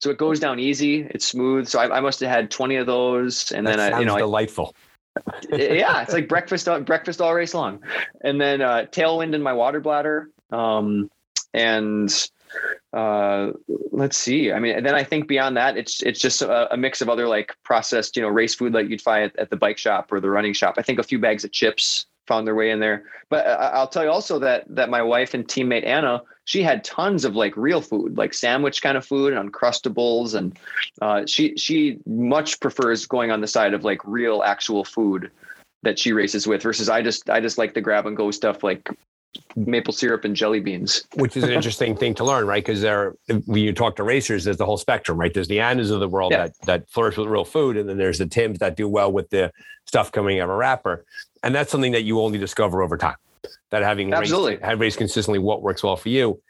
So 0.00 0.10
it 0.10 0.18
goes 0.18 0.38
down 0.38 0.58
easy. 0.58 1.08
It's 1.10 1.24
smooth. 1.24 1.66
So 1.66 1.78
I, 1.78 1.96
I 1.96 2.00
must 2.00 2.20
have 2.20 2.28
had 2.28 2.50
20 2.50 2.76
of 2.76 2.86
those, 2.86 3.52
and 3.52 3.66
That 3.66 3.78
then 3.78 3.94
I, 3.94 4.00
you 4.00 4.04
know, 4.04 4.16
I, 4.16 4.18
delightful. 4.18 4.74
yeah, 5.52 6.02
it's 6.02 6.12
like 6.12 6.28
breakfast 6.28 6.68
breakfast 6.86 7.20
all 7.20 7.34
race 7.34 7.54
long, 7.54 7.80
and 8.22 8.40
then 8.40 8.60
uh, 8.60 8.86
tailwind 8.90 9.34
in 9.34 9.42
my 9.42 9.52
water 9.52 9.80
bladder, 9.80 10.30
um, 10.50 11.10
and 11.52 12.30
uh, 12.92 13.50
let's 13.92 14.16
see. 14.16 14.52
I 14.52 14.58
mean, 14.58 14.76
and 14.76 14.86
then 14.86 14.94
I 14.94 15.04
think 15.04 15.28
beyond 15.28 15.56
that, 15.56 15.76
it's 15.76 16.02
it's 16.02 16.20
just 16.20 16.42
a, 16.42 16.72
a 16.72 16.76
mix 16.76 17.00
of 17.00 17.08
other 17.08 17.28
like 17.28 17.54
processed, 17.64 18.16
you 18.16 18.22
know, 18.22 18.28
race 18.28 18.54
food 18.54 18.72
like 18.72 18.88
you'd 18.88 19.00
find 19.00 19.24
at, 19.24 19.36
at 19.38 19.50
the 19.50 19.56
bike 19.56 19.78
shop 19.78 20.12
or 20.12 20.20
the 20.20 20.30
running 20.30 20.52
shop. 20.52 20.74
I 20.78 20.82
think 20.82 20.98
a 20.98 21.04
few 21.04 21.18
bags 21.18 21.44
of 21.44 21.52
chips 21.52 22.06
found 22.30 22.46
their 22.46 22.54
way 22.54 22.70
in 22.70 22.78
there. 22.78 23.02
But 23.28 23.44
I'll 23.44 23.88
tell 23.88 24.04
you 24.04 24.10
also 24.10 24.38
that 24.38 24.64
that 24.68 24.88
my 24.88 25.02
wife 25.02 25.34
and 25.34 25.46
teammate 25.46 25.84
Anna, 25.84 26.22
she 26.44 26.62
had 26.62 26.84
tons 26.84 27.24
of 27.24 27.34
like 27.34 27.56
real 27.56 27.80
food, 27.80 28.16
like 28.16 28.32
sandwich 28.32 28.82
kind 28.82 28.96
of 28.96 29.04
food 29.04 29.32
and 29.32 29.52
uncrustables, 29.52 30.36
and 30.36 30.56
uh, 31.02 31.26
she 31.26 31.56
she 31.56 31.98
much 32.06 32.60
prefers 32.60 33.04
going 33.04 33.32
on 33.32 33.40
the 33.40 33.48
side 33.48 33.74
of 33.74 33.82
like 33.82 34.00
real 34.04 34.44
actual 34.44 34.84
food 34.84 35.28
that 35.82 35.98
she 35.98 36.12
races 36.12 36.46
with 36.46 36.62
versus 36.62 36.88
I 36.88 37.02
just 37.02 37.28
I 37.28 37.40
just 37.40 37.58
like 37.58 37.74
the 37.74 37.80
grab 37.80 38.06
and 38.06 38.16
go 38.16 38.30
stuff 38.30 38.62
like 38.62 38.88
maple 39.56 39.92
syrup 39.92 40.24
and 40.24 40.34
jelly 40.34 40.60
beans. 40.60 41.04
Which 41.14 41.36
is 41.36 41.44
an 41.44 41.50
interesting 41.58 41.96
thing 41.96 42.14
to 42.14 42.24
learn, 42.24 42.46
right? 42.46 42.64
Because 42.64 42.80
there, 42.80 43.14
when 43.46 43.62
you 43.62 43.72
talk 43.72 43.96
to 43.96 44.02
racers, 44.02 44.44
there's 44.44 44.56
the 44.56 44.66
whole 44.66 44.78
spectrum, 44.78 45.18
right? 45.18 45.32
There's 45.32 45.48
the 45.48 45.60
Annas 45.60 45.90
of 45.90 46.00
the 46.00 46.08
world 46.08 46.32
Yeah. 46.32 46.46
that 46.48 46.52
that 46.66 46.90
flourish 46.90 47.16
with 47.16 47.28
real 47.28 47.44
food, 47.44 47.76
and 47.76 47.88
then 47.88 47.96
there's 47.96 48.18
the 48.18 48.26
Tims 48.26 48.58
that 48.58 48.76
do 48.76 48.88
well 48.88 49.10
with 49.12 49.30
the 49.30 49.52
stuff 49.86 50.12
coming 50.12 50.40
out 50.40 50.44
of 50.44 50.50
a 50.50 50.56
wrapper, 50.56 51.04
and 51.42 51.54
that's 51.54 51.70
something 51.70 51.92
that 51.92 52.02
you 52.02 52.20
only 52.20 52.38
discover 52.38 52.82
over 52.82 52.96
time. 52.96 53.16
That 53.70 53.82
having 53.82 54.12
Absolutely. 54.12 54.52
raced, 54.56 54.64
have 54.64 54.80
raced 54.80 54.98
consistently, 54.98 55.38
what 55.38 55.62
works 55.62 55.82
well 55.82 55.96
for 55.96 56.08
you. 56.08 56.40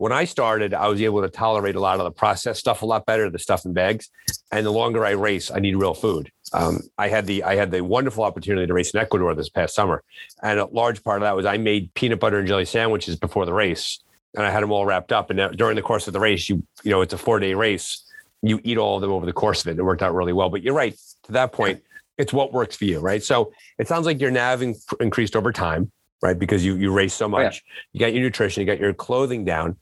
When 0.00 0.12
I 0.12 0.24
started, 0.24 0.72
I 0.72 0.88
was 0.88 1.02
able 1.02 1.20
to 1.20 1.28
tolerate 1.28 1.76
a 1.76 1.80
lot 1.80 1.98
of 2.00 2.04
the 2.04 2.10
processed 2.10 2.58
stuff 2.58 2.80
a 2.80 2.86
lot 2.86 3.04
better, 3.04 3.28
the 3.28 3.38
stuff 3.38 3.66
in 3.66 3.74
bags. 3.74 4.08
And 4.50 4.64
the 4.64 4.70
longer 4.70 5.04
I 5.04 5.10
race, 5.10 5.50
I 5.50 5.58
need 5.58 5.76
real 5.76 5.92
food. 5.92 6.32
Um, 6.54 6.80
I 6.96 7.08
had 7.08 7.26
the 7.26 7.44
I 7.44 7.54
had 7.54 7.70
the 7.70 7.84
wonderful 7.84 8.24
opportunity 8.24 8.66
to 8.66 8.72
race 8.72 8.94
in 8.94 8.98
Ecuador 8.98 9.34
this 9.34 9.50
past 9.50 9.74
summer, 9.74 10.02
and 10.42 10.58
a 10.58 10.64
large 10.64 11.04
part 11.04 11.18
of 11.18 11.26
that 11.26 11.36
was 11.36 11.44
I 11.44 11.58
made 11.58 11.92
peanut 11.92 12.18
butter 12.18 12.38
and 12.38 12.48
jelly 12.48 12.64
sandwiches 12.64 13.16
before 13.16 13.44
the 13.44 13.52
race, 13.52 14.00
and 14.34 14.46
I 14.46 14.50
had 14.50 14.62
them 14.62 14.72
all 14.72 14.86
wrapped 14.86 15.12
up. 15.12 15.28
And 15.28 15.36
now, 15.36 15.48
during 15.48 15.76
the 15.76 15.82
course 15.82 16.06
of 16.06 16.14
the 16.14 16.18
race, 16.18 16.48
you 16.48 16.64
you 16.82 16.90
know 16.90 17.02
it's 17.02 17.12
a 17.12 17.18
four 17.18 17.38
day 17.38 17.52
race, 17.52 18.02
you 18.40 18.58
eat 18.64 18.78
all 18.78 18.96
of 18.96 19.02
them 19.02 19.12
over 19.12 19.26
the 19.26 19.34
course 19.34 19.60
of 19.60 19.70
it. 19.70 19.78
It 19.78 19.82
worked 19.82 20.02
out 20.02 20.14
really 20.14 20.32
well. 20.32 20.48
But 20.48 20.62
you're 20.62 20.72
right 20.72 20.96
to 21.24 21.32
that 21.32 21.52
point, 21.52 21.82
it's 22.16 22.32
what 22.32 22.54
works 22.54 22.74
for 22.74 22.86
you, 22.86 23.00
right? 23.00 23.22
So 23.22 23.52
it 23.78 23.86
sounds 23.86 24.06
like 24.06 24.18
your 24.18 24.30
nav 24.30 24.62
in- 24.62 24.76
increased 24.98 25.36
over 25.36 25.52
time, 25.52 25.92
right? 26.22 26.38
Because 26.38 26.64
you 26.64 26.76
you 26.76 26.92
race 26.92 27.14
so 27.14 27.26
yeah. 27.26 27.44
much, 27.44 27.64
you 27.92 28.00
got 28.00 28.12
your 28.12 28.22
nutrition, 28.22 28.60
you 28.60 28.66
got 28.66 28.78
your 28.80 28.94
clothing 28.94 29.44
down. 29.44 29.76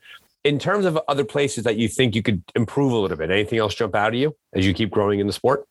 In 0.45 0.59
terms 0.59 0.85
of 0.85 0.99
other 1.09 1.25
places 1.25 1.65
that 1.65 1.77
you 1.77 1.89
think 1.89 2.15
you 2.15 2.23
could 2.23 2.43
improve 2.55 2.93
a 2.93 2.97
little 2.97 3.17
bit, 3.17 3.31
anything 3.31 3.59
else 3.59 3.75
jump 3.75 3.95
out 3.95 4.09
of 4.09 4.15
you 4.15 4.35
as 4.55 4.65
you 4.65 4.73
keep 4.73 4.91
growing 4.91 5.21
in 5.21 5.27
the 5.27 5.33
sport? 5.33 5.67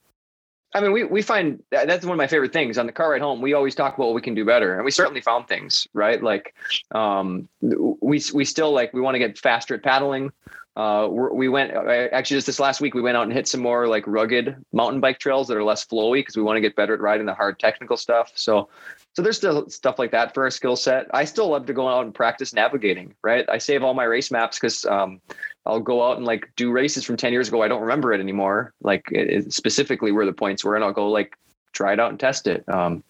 I 0.73 0.81
mean, 0.81 0.91
we, 0.91 1.05
we 1.05 1.21
find 1.21 1.63
that- 1.71 1.87
that's 1.87 2.05
one 2.05 2.11
of 2.11 2.17
my 2.17 2.27
favorite 2.27 2.51
things 2.51 2.77
on 2.77 2.85
the 2.85 2.91
car 2.91 3.11
ride 3.11 3.21
home. 3.21 3.41
We 3.41 3.53
always 3.53 3.73
talk 3.73 3.95
about 3.95 4.07
what 4.07 4.15
we 4.15 4.21
can 4.21 4.35
do 4.35 4.45
better, 4.45 4.75
and 4.75 4.83
we 4.83 4.91
certainly 4.91 5.21
found 5.21 5.47
things, 5.47 5.87
right? 5.93 6.21
Like, 6.21 6.53
um, 6.91 7.47
we 7.61 8.21
we 8.33 8.45
still 8.45 8.71
like 8.71 8.93
we 8.93 9.01
want 9.01 9.15
to 9.15 9.19
get 9.19 9.37
faster 9.37 9.75
at 9.75 9.83
paddling. 9.83 10.31
Uh, 10.77 11.07
we 11.07 11.49
went 11.49 11.75
uh, 11.75 12.07
actually 12.11 12.37
just 12.37 12.45
this 12.45 12.59
last 12.59 12.81
week. 12.81 12.93
We 12.93 13.01
went 13.01 13.17
out 13.17 13.23
and 13.23 13.33
hit 13.33 13.47
some 13.47 13.61
more 13.61 13.87
like 13.87 14.05
rugged 14.05 14.55
mountain 14.71 15.01
bike 15.01 15.17
trails 15.17 15.47
that 15.47 15.57
are 15.57 15.63
less 15.63 15.83
flowy 15.83 16.19
because 16.19 16.37
we 16.37 16.43
want 16.43 16.57
to 16.57 16.61
get 16.61 16.75
better 16.75 16.93
at 16.93 16.99
riding 16.99 17.25
the 17.25 17.33
hard 17.33 17.57
technical 17.57 17.97
stuff. 17.97 18.31
So, 18.35 18.69
so 19.15 19.23
there's 19.23 19.37
still 19.37 19.67
stuff 19.71 19.97
like 19.97 20.11
that 20.11 20.35
for 20.35 20.43
our 20.43 20.51
skill 20.51 20.75
set. 20.75 21.07
I 21.15 21.25
still 21.25 21.49
love 21.49 21.65
to 21.65 21.73
go 21.73 21.87
out 21.89 22.05
and 22.05 22.13
practice 22.13 22.53
navigating. 22.53 23.15
Right, 23.23 23.43
I 23.49 23.57
save 23.57 23.81
all 23.81 23.95
my 23.95 24.03
race 24.03 24.29
maps 24.29 24.59
because 24.59 24.85
um, 24.85 25.19
I'll 25.65 25.79
go 25.79 26.07
out 26.07 26.17
and 26.17 26.27
like 26.27 26.47
do 26.55 26.69
races 26.71 27.03
from 27.03 27.17
10 27.17 27.33
years 27.33 27.47
ago. 27.47 27.63
I 27.63 27.67
don't 27.67 27.81
remember 27.81 28.13
it 28.13 28.19
anymore. 28.21 28.75
Like 28.83 29.07
it, 29.11 29.29
it- 29.31 29.53
specifically 29.53 30.11
where 30.11 30.27
the 30.27 30.33
points 30.33 30.63
were, 30.63 30.75
and 30.75 30.83
I'll 30.83 30.93
go 30.93 31.09
like 31.09 31.35
try 31.73 31.93
it 31.93 31.99
out 31.99 32.11
and 32.11 32.19
test 32.19 32.45
it. 32.45 32.63
Um, 32.69 33.03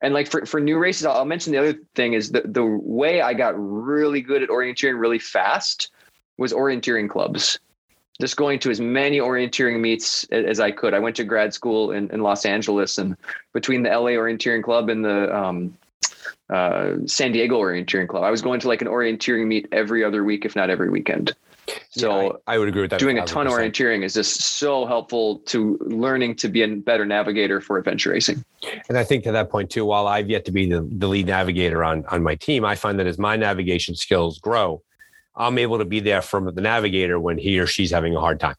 and 0.00 0.14
like 0.14 0.26
for, 0.26 0.46
for 0.46 0.58
new 0.58 0.78
races, 0.78 1.04
I'll, 1.04 1.18
I'll 1.18 1.24
mention 1.26 1.52
the 1.52 1.58
other 1.58 1.74
thing 1.94 2.14
is 2.14 2.30
the, 2.32 2.44
the 2.46 2.64
way 2.64 3.20
I 3.20 3.34
got 3.34 3.52
really 3.58 4.22
good 4.22 4.42
at 4.42 4.48
orienteering 4.48 4.98
really 4.98 5.18
fast 5.18 5.90
was 6.40 6.52
orienteering 6.52 7.08
clubs. 7.08 7.60
Just 8.20 8.36
going 8.36 8.58
to 8.60 8.70
as 8.70 8.80
many 8.80 9.18
orienteering 9.18 9.78
meets 9.80 10.24
as 10.24 10.58
I 10.58 10.70
could. 10.70 10.94
I 10.94 10.98
went 10.98 11.16
to 11.16 11.24
grad 11.24 11.54
school 11.54 11.92
in, 11.92 12.10
in 12.10 12.22
Los 12.22 12.44
Angeles 12.44 12.98
and 12.98 13.16
between 13.52 13.82
the 13.82 13.90
LA 13.90 14.12
orienteering 14.12 14.62
club 14.62 14.88
and 14.88 15.04
the, 15.04 15.34
um, 15.34 15.76
uh, 16.48 16.96
San 17.06 17.32
Diego 17.32 17.60
orienteering 17.60 18.08
club, 18.08 18.24
I 18.24 18.30
was 18.30 18.42
going 18.42 18.58
to 18.60 18.68
like 18.68 18.82
an 18.82 18.88
orienteering 18.88 19.46
meet 19.46 19.68
every 19.70 20.02
other 20.02 20.24
week, 20.24 20.44
if 20.44 20.56
not 20.56 20.68
every 20.68 20.90
weekend. 20.90 21.34
So 21.90 22.22
Yeah, 22.22 22.32
I, 22.46 22.54
I 22.54 22.58
would 22.58 22.68
agree 22.68 22.82
with 22.82 22.90
that. 22.90 23.00
doing 23.00 23.18
a 23.18 23.24
ton 23.24 23.46
of 23.46 23.52
orienteering 23.52 24.02
is 24.02 24.14
just 24.14 24.40
so 24.40 24.86
helpful 24.86 25.38
to 25.46 25.78
learning 25.82 26.36
to 26.36 26.48
be 26.48 26.62
a 26.62 26.68
better 26.68 27.06
navigator 27.06 27.60
for 27.60 27.78
adventure 27.78 28.10
racing. 28.10 28.44
And 28.88 28.98
I 28.98 29.04
think 29.04 29.24
to 29.24 29.32
that 29.32 29.50
point 29.50 29.70
too, 29.70 29.84
while 29.84 30.08
I've 30.08 30.28
yet 30.28 30.44
to 30.46 30.52
be 30.52 30.68
the, 30.68 30.86
the 30.90 31.06
lead 31.06 31.26
navigator 31.26 31.84
on, 31.84 32.04
on 32.06 32.22
my 32.22 32.34
team, 32.34 32.64
I 32.64 32.74
find 32.74 32.98
that 32.98 33.06
as 33.06 33.18
my 33.18 33.36
navigation 33.36 33.94
skills 33.94 34.38
grow, 34.38 34.82
I'm 35.40 35.56
able 35.58 35.78
to 35.78 35.84
be 35.86 36.00
there 36.00 36.20
from 36.22 36.54
the 36.54 36.60
navigator 36.60 37.18
when 37.18 37.38
he 37.38 37.58
or 37.58 37.66
she's 37.66 37.90
having 37.90 38.14
a 38.14 38.20
hard 38.20 38.38
time. 38.38 38.56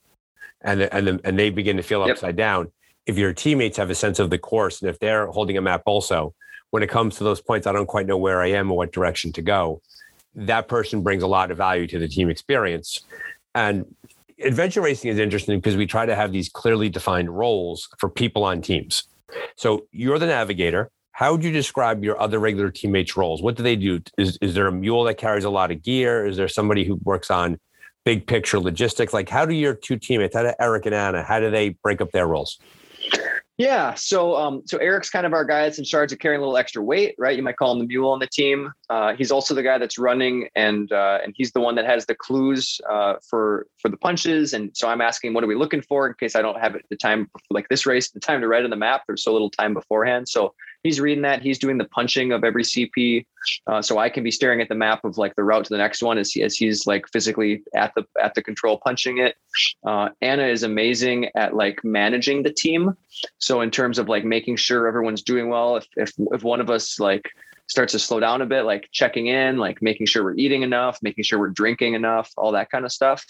And, 0.62 0.82
and, 0.82 1.06
then- 1.08 1.22
and 1.24 1.38
they 1.38 1.50
begin 1.52 1.78
to 1.78 1.84
feel 1.84 2.02
Yep. 2.02 2.10
upside 2.16 2.36
down. 2.36 2.72
If 3.06 3.18
your 3.18 3.34
teammates 3.34 3.78
have 3.78 3.90
a 3.90 3.96
sense 3.96 4.20
of 4.20 4.30
the 4.30 4.38
course 4.40 4.82
and 4.82 4.90
if 4.90 5.00
they're 5.00 5.28
holding 5.28 5.58
a 5.58 5.62
map 5.62 5.84
also, 5.86 6.34
when 6.72 6.82
it 6.84 6.90
comes 6.90 7.18
to 7.18 7.24
those 7.24 7.42
points, 7.42 7.68
I 7.68 7.72
don't 7.72 7.86
quite 7.88 8.08
know 8.08 8.18
where 8.18 8.42
I 8.42 8.48
am 8.52 8.72
or 8.72 8.78
what 8.78 8.92
direction 8.92 9.32
to 9.34 9.42
go. 9.42 9.82
That 10.34 10.68
person 10.68 11.02
brings 11.02 11.22
a 11.24 11.28
lot 11.28 11.52
of 11.52 11.58
value 11.58 11.86
to 11.88 12.00
the 12.00 12.08
team 12.08 12.30
experience. 12.30 13.02
And 13.54 13.86
adventure 14.44 14.82
racing 14.82 15.12
is 15.12 15.20
interesting 15.20 15.60
because 15.60 15.76
we 15.76 15.86
try 15.86 16.06
to 16.06 16.16
have 16.16 16.32
these 16.32 16.50
clearly 16.50 16.90
defined 16.90 17.30
roles 17.30 17.90
for 18.00 18.10
people 18.10 18.44
on 18.44 18.62
teams. 18.62 19.04
So 19.56 19.86
you're 19.92 20.20
the 20.20 20.28
navigator. 20.28 20.90
How 21.14 21.32
would 21.34 21.44
you 21.44 21.52
describe 21.52 22.04
your 22.04 22.20
other 22.20 22.40
regular 22.40 22.72
teammates' 22.72 23.18
roles? 23.18 23.42
What 23.42 23.56
do 23.56 23.64
they 23.64 23.76
do? 23.76 24.02
Is, 24.18 24.38
is 24.42 24.54
there 24.54 24.68
a 24.68 24.72
mule 24.72 25.04
that 25.04 25.16
carries 25.16 25.44
a 25.44 25.50
lot 25.50 25.72
of 25.72 25.84
gear? 25.84 26.26
Is 26.26 26.38
there 26.38 26.48
somebody 26.48 26.84
who 26.84 27.00
works 27.04 27.30
on 27.30 27.60
big 28.06 28.26
picture 28.26 28.60
logistics? 28.60 29.14
Like, 29.14 29.30
how 29.30 29.46
do 29.46 29.54
your 29.54 29.74
two 29.74 29.98
teammates, 29.98 30.36
how 30.36 30.44
do 30.44 30.54
Eric 30.60 30.86
and 30.86 30.96
Anna, 30.96 31.24
how 31.24 31.40
do 31.40 31.52
they 31.52 31.70
break 31.84 32.02
up 32.02 32.12
their 32.12 32.28
roles? 32.28 32.60
Yeah. 33.58 33.94
So, 33.94 34.36
um, 34.38 34.64
so 34.66 34.80
Eric's 34.80 35.12
kind 35.12 35.24
of 35.24 35.34
our 35.34 35.46
guy 35.46 35.64
that's 35.64 35.78
in 35.78 35.86
charge 35.86 36.12
of 36.12 36.18
carrying 36.18 36.40
a 36.40 36.42
little 36.42 36.58
extra 36.58 36.82
weight, 36.82 37.14
right? 37.20 37.38
You 37.38 37.44
might 37.44 37.58
call 37.58 37.74
him 37.74 37.80
the 37.80 37.86
mule 37.86 38.10
on 38.10 38.18
the 38.18 38.26
team. 38.26 38.72
Uh, 38.90 39.14
he's 39.14 39.30
also 39.30 39.54
the 39.54 39.62
guy 39.62 39.78
that's 39.78 40.00
running, 40.00 40.50
and 40.56 40.92
uh, 40.92 41.20
and 41.24 41.32
he's 41.38 41.52
the 41.52 41.60
one 41.60 41.76
that 41.76 41.86
has 41.86 42.08
the 42.08 42.16
clues 42.16 42.82
uh, 42.90 43.16
for 43.30 43.68
for 43.80 43.90
the 43.90 43.98
punches. 43.98 44.54
And 44.54 44.72
so 44.74 44.88
I'm 44.88 45.00
asking, 45.00 45.36
what 45.36 45.44
are 45.44 45.48
we 45.48 45.54
looking 45.54 45.84
for 45.84 46.08
in 46.08 46.16
case 46.20 46.36
I 46.36 46.42
don't 46.42 46.60
have 46.60 46.74
it 46.74 46.86
the 46.90 46.96
time 46.96 47.30
like 47.52 47.70
this 47.70 47.86
race, 47.86 48.10
the 48.10 48.20
time 48.20 48.42
to 48.42 48.48
write 48.48 48.64
on 48.64 48.72
the 48.72 48.76
map. 48.76 49.04
There's 49.06 49.24
so 49.24 49.32
little 49.32 49.52
time 49.52 49.76
beforehand. 49.76 50.28
So 50.28 50.56
he's 50.84 51.00
reading 51.00 51.22
that. 51.24 51.42
He's 51.42 51.60
doing 51.60 51.78
the 51.78 51.86
punching 51.86 52.32
of 52.32 52.44
every 52.44 52.64
CP, 52.64 53.26
uh, 53.68 53.82
so 53.82 53.98
I 53.98 54.10
can 54.10 54.24
be 54.24 54.32
staring 54.32 54.62
at 54.62 54.70
the 54.70 54.76
map 54.76 55.04
of 55.04 55.18
like 55.18 55.36
the 55.36 55.44
route 55.44 55.66
to 55.66 55.70
the 55.70 55.78
next 55.78 56.02
one 56.02 56.18
as, 56.18 56.32
he, 56.32 56.44
as 56.44 56.56
he's 56.56 56.88
like 56.88 57.08
physically 57.12 57.64
at 57.76 57.94
the 57.96 58.06
at 58.22 58.34
the 58.36 58.44
control 58.44 58.80
punching 58.84 59.20
it. 59.20 59.36
Uh, 59.86 60.10
Anna 60.22 60.44
is 60.44 60.64
amazing 60.64 61.30
at 61.36 61.56
like 61.56 61.84
managing 61.84 62.44
the 62.44 62.54
team. 62.54 62.96
So 63.40 63.62
in 63.62 63.72
terms 63.72 64.00
of 64.00 64.10
like 64.10 64.26
making 64.26 64.58
sure 64.58 64.88
everyone's 64.88 65.22
doing 65.22 65.50
well, 65.50 65.78
if 65.78 65.88
if 65.98 66.12
if 66.32 66.44
one 66.44 66.62
of 66.62 66.70
us 66.70 67.00
like 67.00 67.30
starts 67.68 67.94
to 67.94 68.00
slow 68.00 68.20
down 68.20 68.42
a 68.42 68.46
bit, 68.46 68.64
like 68.64 68.90
checking 68.92 69.28
in, 69.28 69.58
like 69.58 69.82
making 69.82 70.06
sure 70.06 70.24
we're 70.24 70.36
eating 70.36 70.62
enough, 70.62 71.00
making 71.02 71.24
sure 71.24 71.40
we're 71.40 71.50
drinking 71.50 71.94
enough, 71.94 72.32
all 72.38 72.52
that 72.52 72.70
kind 72.70 72.84
of 72.84 72.92
stuff. 72.92 73.26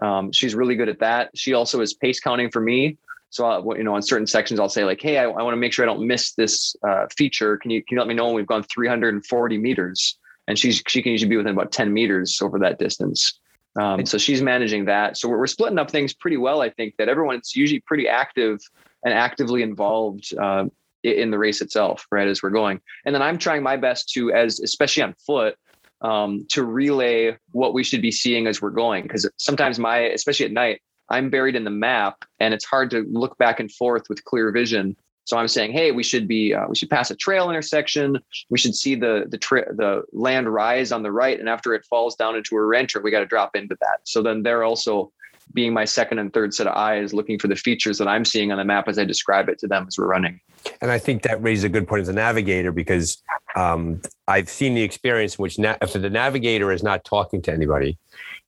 Um, 0.00 0.32
she's 0.32 0.54
really 0.54 0.74
good 0.74 0.88
at 0.88 1.00
that. 1.00 1.30
She 1.34 1.52
also 1.52 1.80
is 1.80 1.92
pace 1.92 2.18
counting 2.20 2.50
for 2.50 2.60
me. 2.60 2.96
So, 3.34 3.44
I'll, 3.44 3.76
you 3.76 3.82
know, 3.82 3.96
on 3.96 4.02
certain 4.02 4.28
sections, 4.28 4.60
I'll 4.60 4.68
say 4.68 4.84
like, 4.84 5.02
"Hey, 5.02 5.18
I, 5.18 5.24
I 5.24 5.42
want 5.42 5.54
to 5.54 5.56
make 5.56 5.72
sure 5.72 5.84
I 5.84 5.86
don't 5.86 6.06
miss 6.06 6.34
this 6.34 6.76
uh, 6.86 7.06
feature. 7.16 7.56
Can 7.56 7.72
you 7.72 7.82
can 7.82 7.96
you 7.96 8.00
let 8.00 8.06
me 8.06 8.14
know 8.14 8.26
when 8.26 8.36
we've 8.36 8.46
gone 8.46 8.62
340 8.62 9.58
meters?" 9.58 10.16
And 10.46 10.56
she's 10.56 10.80
she 10.86 11.02
can 11.02 11.10
usually 11.10 11.30
be 11.30 11.36
within 11.36 11.52
about 11.52 11.72
10 11.72 11.92
meters 11.92 12.38
over 12.40 12.60
that 12.60 12.78
distance. 12.78 13.40
Um, 13.76 14.06
so 14.06 14.18
she's 14.18 14.40
managing 14.40 14.84
that. 14.84 15.16
So 15.16 15.28
we're, 15.28 15.38
we're 15.38 15.48
splitting 15.48 15.80
up 15.80 15.90
things 15.90 16.14
pretty 16.14 16.36
well. 16.36 16.62
I 16.62 16.70
think 16.70 16.94
that 16.98 17.08
everyone's 17.08 17.56
usually 17.56 17.80
pretty 17.80 18.06
active 18.06 18.60
and 19.04 19.12
actively 19.12 19.62
involved 19.62 20.32
uh, 20.40 20.66
in 21.02 21.32
the 21.32 21.38
race 21.38 21.60
itself, 21.60 22.06
right? 22.12 22.28
As 22.28 22.40
we're 22.40 22.50
going, 22.50 22.80
and 23.04 23.12
then 23.12 23.20
I'm 23.20 23.36
trying 23.36 23.64
my 23.64 23.76
best 23.76 24.10
to, 24.10 24.32
as 24.32 24.60
especially 24.60 25.02
on 25.02 25.12
foot, 25.26 25.56
um, 26.02 26.46
to 26.50 26.62
relay 26.62 27.36
what 27.50 27.74
we 27.74 27.82
should 27.82 28.00
be 28.00 28.12
seeing 28.12 28.46
as 28.46 28.62
we're 28.62 28.70
going. 28.70 29.02
Because 29.02 29.28
sometimes 29.38 29.80
my, 29.80 30.02
especially 30.02 30.46
at 30.46 30.52
night, 30.52 30.80
I'm 31.08 31.30
buried 31.30 31.56
in 31.56 31.64
the 31.64 31.70
map 31.70 32.24
and 32.40 32.54
it's 32.54 32.64
hard 32.64 32.90
to 32.90 33.06
look 33.10 33.36
back 33.38 33.60
and 33.60 33.70
forth 33.70 34.08
with 34.08 34.24
clear 34.24 34.50
vision. 34.50 34.96
So 35.26 35.38
I'm 35.38 35.48
saying, 35.48 35.72
hey, 35.72 35.90
we 35.90 36.02
should 36.02 36.28
be 36.28 36.52
uh, 36.52 36.66
we 36.68 36.76
should 36.76 36.90
pass 36.90 37.10
a 37.10 37.16
trail 37.16 37.48
intersection. 37.48 38.18
We 38.50 38.58
should 38.58 38.74
see 38.74 38.94
the 38.94 39.24
the 39.28 39.38
tra- 39.38 39.74
the 39.74 40.02
land 40.12 40.52
rise 40.52 40.92
on 40.92 41.02
the 41.02 41.12
right, 41.12 41.40
and 41.40 41.48
after 41.48 41.74
it 41.74 41.84
falls 41.86 42.14
down 42.14 42.36
into 42.36 42.56
a 42.56 42.58
reentrant, 42.58 43.02
we 43.02 43.10
got 43.10 43.20
to 43.20 43.26
drop 43.26 43.56
into 43.56 43.76
that. 43.80 44.00
So 44.04 44.22
then 44.22 44.42
they're 44.42 44.64
also 44.64 45.12
being 45.52 45.72
my 45.72 45.84
second 45.84 46.18
and 46.18 46.32
third 46.32 46.54
set 46.54 46.66
of 46.66 46.74
eyes, 46.74 47.12
looking 47.12 47.38
for 47.38 47.48
the 47.48 47.56
features 47.56 47.98
that 47.98 48.08
I'm 48.08 48.24
seeing 48.24 48.50
on 48.50 48.58
the 48.58 48.64
map 48.64 48.88
as 48.88 48.98
I 48.98 49.04
describe 49.04 49.48
it 49.48 49.58
to 49.60 49.66
them 49.66 49.86
as 49.86 49.98
we're 49.98 50.06
running. 50.06 50.40
And 50.80 50.90
I 50.90 50.98
think 50.98 51.22
that 51.22 51.42
raises 51.42 51.64
a 51.64 51.68
good 51.68 51.86
point 51.86 52.02
as 52.02 52.08
a 52.08 52.12
navigator 52.12 52.72
because 52.72 53.22
um, 53.54 54.00
I've 54.26 54.48
seen 54.48 54.74
the 54.74 54.82
experience 54.82 55.36
in 55.36 55.42
which 55.42 55.58
na- 55.58 55.76
if 55.82 55.92
the 55.92 56.10
navigator 56.10 56.72
is 56.72 56.82
not 56.82 57.04
talking 57.04 57.42
to 57.42 57.52
anybody, 57.52 57.98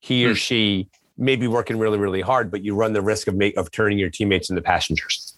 he 0.01 0.25
or 0.25 0.31
hmm. 0.31 0.35
she 0.35 0.89
maybe 1.19 1.47
working 1.47 1.79
really, 1.79 1.99
really 1.99 2.21
hard, 2.21 2.51
but 2.51 2.65
you 2.65 2.75
run 2.75 2.93
the 2.93 3.03
risk 3.03 3.27
of 3.27 3.35
make, 3.35 3.57
of 3.57 3.71
turning 3.71 3.99
your 3.99 4.11
teammates 4.11 4.51
into 4.51 4.63
passengers. 4.63 5.37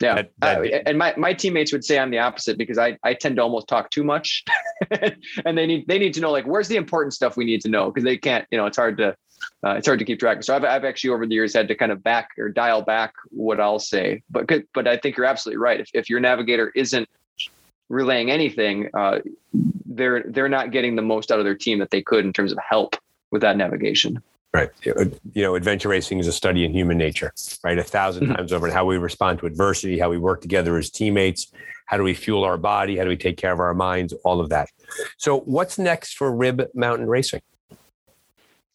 Yeah, 0.00 0.14
that, 0.16 0.32
that, 0.38 0.58
uh, 0.58 0.82
and 0.86 0.98
my, 0.98 1.14
my 1.16 1.32
teammates 1.32 1.72
would 1.72 1.84
say 1.84 1.98
I'm 1.98 2.10
the 2.10 2.18
opposite 2.18 2.58
because 2.58 2.78
I, 2.78 2.98
I 3.04 3.14
tend 3.14 3.36
to 3.36 3.42
almost 3.42 3.68
talk 3.68 3.90
too 3.90 4.02
much, 4.02 4.44
and 5.44 5.56
they 5.56 5.66
need 5.66 5.86
they 5.86 5.98
need 5.98 6.14
to 6.14 6.20
know 6.20 6.32
like 6.32 6.46
where's 6.46 6.66
the 6.66 6.76
important 6.76 7.14
stuff 7.14 7.36
we 7.36 7.44
need 7.44 7.60
to 7.60 7.68
know 7.68 7.90
because 7.90 8.02
they 8.02 8.16
can't 8.16 8.44
you 8.50 8.58
know 8.58 8.66
it's 8.66 8.76
hard 8.76 8.98
to 8.98 9.16
uh, 9.64 9.74
it's 9.76 9.86
hard 9.86 10.00
to 10.00 10.04
keep 10.04 10.18
track. 10.18 10.42
So 10.42 10.54
I've 10.54 10.64
I've 10.64 10.84
actually 10.84 11.10
over 11.10 11.26
the 11.26 11.34
years 11.34 11.54
had 11.54 11.68
to 11.68 11.76
kind 11.76 11.92
of 11.92 12.02
back 12.02 12.30
or 12.38 12.48
dial 12.48 12.82
back 12.82 13.14
what 13.30 13.60
I'll 13.60 13.78
say, 13.78 14.22
but 14.30 14.50
but 14.74 14.88
I 14.88 14.96
think 14.96 15.16
you're 15.16 15.26
absolutely 15.26 15.58
right. 15.58 15.80
If 15.80 15.90
if 15.94 16.10
your 16.10 16.18
navigator 16.18 16.72
isn't 16.74 17.08
relaying 17.88 18.32
anything, 18.32 18.90
uh, 18.94 19.20
they're 19.86 20.24
they're 20.26 20.48
not 20.48 20.72
getting 20.72 20.96
the 20.96 21.02
most 21.02 21.30
out 21.30 21.38
of 21.38 21.44
their 21.44 21.54
team 21.54 21.78
that 21.78 21.90
they 21.90 22.02
could 22.02 22.24
in 22.24 22.32
terms 22.32 22.50
of 22.50 22.58
help 22.58 22.96
with 23.30 23.42
that 23.42 23.56
navigation. 23.56 24.22
Right. 24.54 24.70
You 24.84 25.18
know, 25.42 25.56
adventure 25.56 25.88
racing 25.88 26.20
is 26.20 26.28
a 26.28 26.32
study 26.32 26.64
in 26.64 26.72
human 26.72 26.96
nature, 26.96 27.32
right? 27.64 27.76
A 27.76 27.82
1000 27.82 28.22
mm-hmm. 28.22 28.34
times 28.34 28.52
over 28.52 28.66
and 28.66 28.72
how 28.72 28.84
we 28.84 28.96
respond 28.98 29.40
to 29.40 29.46
adversity, 29.46 29.98
how 29.98 30.10
we 30.10 30.16
work 30.16 30.40
together 30.40 30.78
as 30.78 30.90
teammates, 30.90 31.50
how 31.86 31.96
do 31.96 32.04
we 32.04 32.14
fuel 32.14 32.44
our 32.44 32.56
body, 32.56 32.96
how 32.96 33.02
do 33.02 33.08
we 33.08 33.16
take 33.16 33.36
care 33.36 33.52
of 33.52 33.58
our 33.58 33.74
minds, 33.74 34.12
all 34.24 34.40
of 34.40 34.50
that. 34.50 34.68
So, 35.18 35.40
what's 35.40 35.76
next 35.76 36.14
for 36.14 36.32
Rib 36.32 36.68
Mountain 36.72 37.08
Racing? 37.08 37.42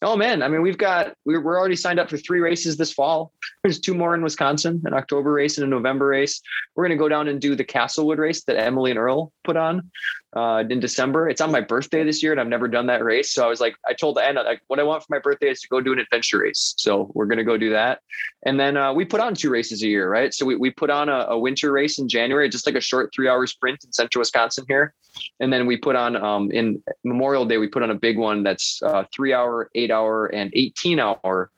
Oh 0.02 0.16
man, 0.16 0.42
I 0.42 0.48
mean, 0.48 0.62
we've 0.62 0.78
got 0.78 1.14
we're 1.24 1.42
we're 1.42 1.58
already 1.58 1.76
signed 1.76 1.98
up 1.98 2.08
for 2.08 2.16
three 2.16 2.40
races 2.40 2.76
this 2.76 2.92
fall. 2.92 3.32
There's 3.62 3.80
two 3.80 3.94
more 3.94 4.14
in 4.14 4.22
Wisconsin, 4.22 4.82
an 4.84 4.94
October 4.94 5.32
race 5.32 5.58
and 5.58 5.66
a 5.66 5.68
November 5.68 6.06
race. 6.06 6.40
We're 6.74 6.84
going 6.84 6.98
to 6.98 7.02
go 7.02 7.08
down 7.08 7.28
and 7.28 7.40
do 7.40 7.54
the 7.54 7.64
Castlewood 7.64 8.18
race 8.18 8.44
that 8.44 8.58
Emily 8.58 8.90
and 8.90 8.98
Earl 8.98 9.32
put 9.44 9.56
on 9.56 9.90
uh, 10.36 10.62
in 10.68 10.78
December. 10.80 11.28
It's 11.28 11.40
on 11.40 11.50
my 11.50 11.60
birthday 11.60 12.04
this 12.04 12.22
year, 12.22 12.32
and 12.32 12.40
I've 12.40 12.48
never 12.48 12.68
done 12.68 12.86
that 12.86 13.02
race. 13.02 13.32
So 13.32 13.44
I 13.44 13.48
was 13.48 13.60
like, 13.60 13.74
I 13.88 13.94
told 13.94 14.18
Anna, 14.18 14.42
like, 14.42 14.60
what 14.68 14.78
I 14.78 14.82
want 14.82 15.02
for 15.02 15.08
my 15.10 15.18
birthday 15.18 15.50
is 15.50 15.60
to 15.62 15.68
go 15.68 15.80
do 15.80 15.92
an 15.92 15.98
adventure 15.98 16.38
race. 16.38 16.74
So 16.76 17.10
we're 17.14 17.26
to 17.26 17.44
go 17.44 17.56
do 17.56 17.70
that. 17.70 18.00
And 18.44 18.58
then 18.58 18.76
uh, 18.76 18.92
we 18.92 19.04
put 19.04 19.20
on 19.20 19.34
two 19.34 19.50
races 19.50 19.82
a 19.82 19.88
year, 19.88 20.10
right? 20.10 20.32
So 20.32 20.46
we, 20.46 20.56
we 20.56 20.70
put 20.70 20.90
on 20.90 21.08
a, 21.08 21.26
a 21.30 21.38
winter 21.38 21.72
race 21.72 21.98
in 21.98 22.08
January, 22.08 22.48
just 22.48 22.66
like 22.66 22.74
a 22.74 22.80
short 22.80 23.10
three 23.14 23.28
hour 23.28 23.46
sprint 23.46 23.84
in 23.84 23.92
central 23.92 24.20
Wisconsin 24.20 24.64
here. 24.68 24.94
And 25.40 25.52
then 25.52 25.66
we 25.66 25.76
put 25.76 25.96
on 25.96 26.16
um, 26.16 26.50
in 26.50 26.82
Memorial 27.04 27.44
Day, 27.44 27.58
we 27.58 27.68
put 27.68 27.82
on 27.82 27.90
a 27.90 27.94
big 27.94 28.18
one 28.18 28.42
that's 28.42 28.80
uh, 28.82 29.04
three 29.14 29.32
hour, 29.32 29.70
eight 29.74 29.90
hour, 29.90 30.26
and 30.26 30.50
18 30.54 31.00
hour. 31.00 31.50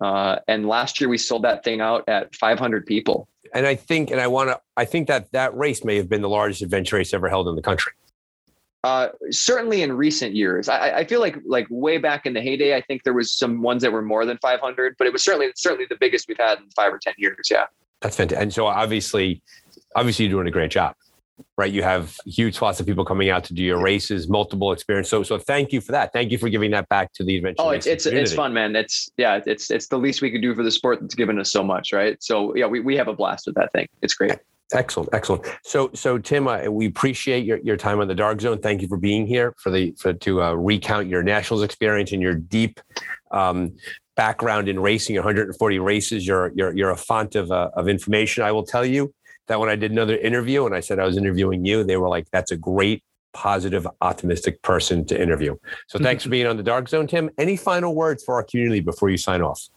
Uh, 0.00 0.36
and 0.48 0.66
last 0.66 1.00
year 1.00 1.08
we 1.08 1.18
sold 1.18 1.42
that 1.42 1.64
thing 1.64 1.80
out 1.80 2.04
at 2.08 2.34
500 2.34 2.86
people. 2.86 3.28
And 3.54 3.66
I 3.66 3.74
think, 3.74 4.10
and 4.10 4.20
I 4.20 4.26
want 4.26 4.50
to, 4.50 4.60
I 4.76 4.84
think 4.84 5.08
that 5.08 5.30
that 5.32 5.56
race 5.56 5.84
may 5.84 5.96
have 5.96 6.08
been 6.08 6.22
the 6.22 6.28
largest 6.28 6.62
adventure 6.62 6.96
race 6.96 7.14
ever 7.14 7.28
held 7.28 7.48
in 7.48 7.54
the 7.54 7.62
country. 7.62 7.92
Uh, 8.86 9.08
certainly 9.32 9.82
in 9.82 9.92
recent 9.92 10.36
years, 10.36 10.68
I, 10.68 10.98
I, 10.98 11.04
feel 11.04 11.18
like 11.18 11.36
like 11.44 11.66
way 11.70 11.98
back 11.98 12.24
in 12.24 12.34
the 12.34 12.40
heyday, 12.40 12.76
I 12.76 12.80
think 12.82 13.02
there 13.02 13.14
was 13.14 13.32
some 13.32 13.60
ones 13.60 13.82
that 13.82 13.90
were 13.90 14.00
more 14.00 14.24
than 14.24 14.38
500, 14.38 14.94
but 14.96 15.08
it 15.08 15.12
was 15.12 15.24
certainly 15.24 15.48
certainly 15.56 15.86
the 15.90 15.96
biggest 15.98 16.28
we've 16.28 16.38
had 16.38 16.58
in 16.58 16.70
five 16.70 16.92
or 16.92 16.98
10 16.98 17.14
years. 17.18 17.48
Yeah, 17.50 17.64
that's 18.00 18.16
fantastic. 18.16 18.40
And 18.40 18.54
so 18.54 18.66
obviously, 18.66 19.42
obviously, 19.96 20.26
you're 20.26 20.34
doing 20.34 20.46
a 20.46 20.52
great 20.52 20.70
job 20.70 20.94
right? 21.58 21.72
You 21.72 21.82
have 21.82 22.16
huge 22.24 22.54
swaths 22.54 22.80
of 22.80 22.86
people 22.86 23.04
coming 23.04 23.28
out 23.28 23.44
to 23.44 23.54
do 23.54 23.62
your 23.62 23.78
races, 23.80 24.28
multiple 24.28 24.72
experience. 24.72 25.08
So, 25.08 25.22
so 25.22 25.38
thank 25.38 25.72
you 25.72 25.80
for 25.80 25.92
that. 25.92 26.12
Thank 26.12 26.30
you 26.30 26.38
for 26.38 26.48
giving 26.48 26.70
that 26.70 26.88
back 26.88 27.12
to 27.14 27.24
the 27.24 27.36
adventure. 27.36 27.56
Oh, 27.58 27.70
it's 27.70 27.86
it's, 27.86 28.06
it's 28.06 28.32
fun, 28.32 28.54
man. 28.54 28.74
It's 28.76 29.10
yeah, 29.16 29.40
it's 29.44 29.70
it's 29.70 29.88
the 29.88 29.98
least 29.98 30.22
we 30.22 30.30
could 30.30 30.42
do 30.42 30.54
for 30.54 30.62
the 30.62 30.70
sport 30.70 31.00
that's 31.00 31.14
given 31.14 31.38
us 31.38 31.50
so 31.50 31.62
much, 31.62 31.92
right? 31.92 32.16
So 32.22 32.54
yeah, 32.56 32.66
we, 32.66 32.80
we 32.80 32.96
have 32.96 33.08
a 33.08 33.14
blast 33.14 33.46
with 33.46 33.56
that 33.56 33.72
thing. 33.72 33.88
It's 34.00 34.14
great. 34.14 34.38
Excellent, 34.72 35.08
excellent. 35.12 35.46
So, 35.62 35.90
so 35.94 36.18
Tim, 36.18 36.48
uh, 36.48 36.62
we 36.68 36.86
appreciate 36.86 37.44
your, 37.44 37.58
your 37.58 37.76
time 37.76 38.00
on 38.00 38.08
the 38.08 38.14
Dark 38.16 38.40
Zone. 38.40 38.58
Thank 38.58 38.82
you 38.82 38.88
for 38.88 38.96
being 38.96 39.26
here 39.26 39.54
for 39.58 39.70
the 39.70 39.92
for 39.96 40.12
to 40.12 40.42
uh, 40.42 40.52
recount 40.54 41.06
your 41.06 41.22
nationals 41.22 41.62
experience 41.62 42.10
and 42.10 42.20
your 42.20 42.34
deep 42.34 42.80
um, 43.30 43.76
background 44.16 44.68
in 44.68 44.80
racing. 44.80 45.14
140 45.14 45.78
races. 45.78 46.26
You're 46.26 46.50
you're 46.56 46.76
you're 46.76 46.90
a 46.90 46.96
font 46.96 47.36
of 47.36 47.52
uh, 47.52 47.70
of 47.74 47.86
information. 47.86 48.42
I 48.42 48.50
will 48.50 48.64
tell 48.64 48.84
you 48.84 49.14
that 49.46 49.60
when 49.60 49.68
I 49.68 49.76
did 49.76 49.92
another 49.92 50.16
interview 50.16 50.66
and 50.66 50.74
I 50.74 50.80
said 50.80 50.98
I 50.98 51.04
was 51.04 51.16
interviewing 51.16 51.64
you, 51.64 51.84
they 51.84 51.96
were 51.96 52.08
like, 52.08 52.28
"That's 52.30 52.50
a 52.50 52.56
great." 52.56 53.02
Positive, 53.32 53.86
optimistic 54.00 54.62
person 54.62 55.04
to 55.04 55.20
interview. 55.20 55.56
So, 55.88 55.98
thanks 55.98 56.22
for 56.24 56.30
being 56.30 56.46
on 56.46 56.56
the 56.56 56.62
Dark 56.62 56.88
Zone, 56.88 57.06
Tim. 57.06 57.28
Any 57.36 57.58
final 57.58 57.94
words 57.94 58.24
for 58.24 58.36
our 58.36 58.42
community 58.42 58.80
before 58.80 59.10
you 59.10 59.18
sign 59.18 59.42
off? 59.42 59.68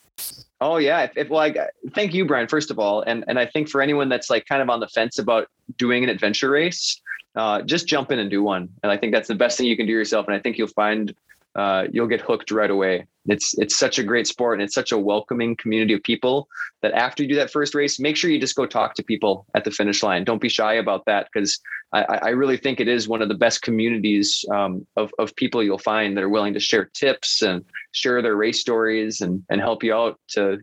Oh 0.61 0.77
yeah. 0.77 1.03
If, 1.03 1.11
if 1.15 1.29
well, 1.29 1.41
I, 1.41 1.53
thank 1.93 2.13
you, 2.13 2.25
Brian. 2.25 2.47
First 2.47 2.71
of 2.71 2.79
all, 2.79 3.01
and 3.01 3.23
and 3.27 3.39
I 3.39 3.45
think 3.45 3.69
for 3.69 3.81
anyone 3.81 4.09
that's 4.09 4.29
like 4.29 4.45
kind 4.45 4.61
of 4.61 4.69
on 4.69 4.79
the 4.79 4.87
fence 4.87 5.17
about 5.17 5.47
doing 5.77 6.03
an 6.03 6.09
adventure 6.09 6.49
race, 6.49 7.01
uh, 7.35 7.61
just 7.61 7.87
jump 7.87 8.11
in 8.11 8.19
and 8.19 8.29
do 8.29 8.43
one. 8.43 8.69
And 8.83 8.91
I 8.91 8.97
think 8.97 9.13
that's 9.13 9.27
the 9.27 9.35
best 9.35 9.57
thing 9.57 9.67
you 9.67 9.77
can 9.77 9.85
do 9.85 9.93
yourself. 9.93 10.27
And 10.27 10.35
I 10.35 10.39
think 10.39 10.57
you'll 10.57 10.67
find 10.67 11.13
uh, 11.55 11.85
you'll 11.91 12.07
get 12.07 12.21
hooked 12.21 12.51
right 12.51 12.69
away. 12.69 13.05
It's 13.31 13.57
it's 13.57 13.77
such 13.77 13.99
a 13.99 14.03
great 14.03 14.27
sport 14.27 14.59
and 14.59 14.63
it's 14.63 14.75
such 14.75 14.91
a 14.91 14.97
welcoming 14.97 15.55
community 15.55 15.93
of 15.93 16.03
people 16.03 16.47
that 16.81 16.93
after 16.93 17.23
you 17.23 17.29
do 17.29 17.35
that 17.35 17.51
first 17.51 17.75
race, 17.75 17.99
make 17.99 18.15
sure 18.15 18.29
you 18.29 18.39
just 18.39 18.55
go 18.55 18.65
talk 18.65 18.95
to 18.95 19.03
people 19.03 19.45
at 19.55 19.63
the 19.63 19.71
finish 19.71 20.03
line. 20.03 20.23
Don't 20.23 20.41
be 20.41 20.49
shy 20.49 20.73
about 20.73 21.05
that 21.05 21.27
because 21.31 21.59
I, 21.91 22.01
I 22.01 22.29
really 22.29 22.57
think 22.57 22.79
it 22.79 22.87
is 22.87 23.07
one 23.07 23.21
of 23.21 23.29
the 23.29 23.35
best 23.35 23.61
communities 23.61 24.45
um, 24.53 24.85
of 24.95 25.11
of 25.19 25.35
people 25.35 25.63
you'll 25.63 25.77
find 25.77 26.15
that 26.17 26.23
are 26.23 26.29
willing 26.29 26.53
to 26.53 26.59
share 26.59 26.85
tips 26.93 27.41
and 27.41 27.63
share 27.91 28.21
their 28.21 28.35
race 28.35 28.59
stories 28.59 29.21
and 29.21 29.43
and 29.49 29.61
help 29.61 29.83
you 29.83 29.93
out 29.93 30.19
to 30.29 30.59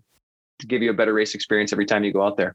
to 0.59 0.67
give 0.67 0.83
you 0.83 0.91
a 0.91 0.95
better 0.95 1.12
race 1.12 1.35
experience 1.35 1.73
every 1.73 1.87
time 1.87 2.05
you 2.05 2.12
go 2.12 2.23
out 2.23 2.37
there. 2.37 2.55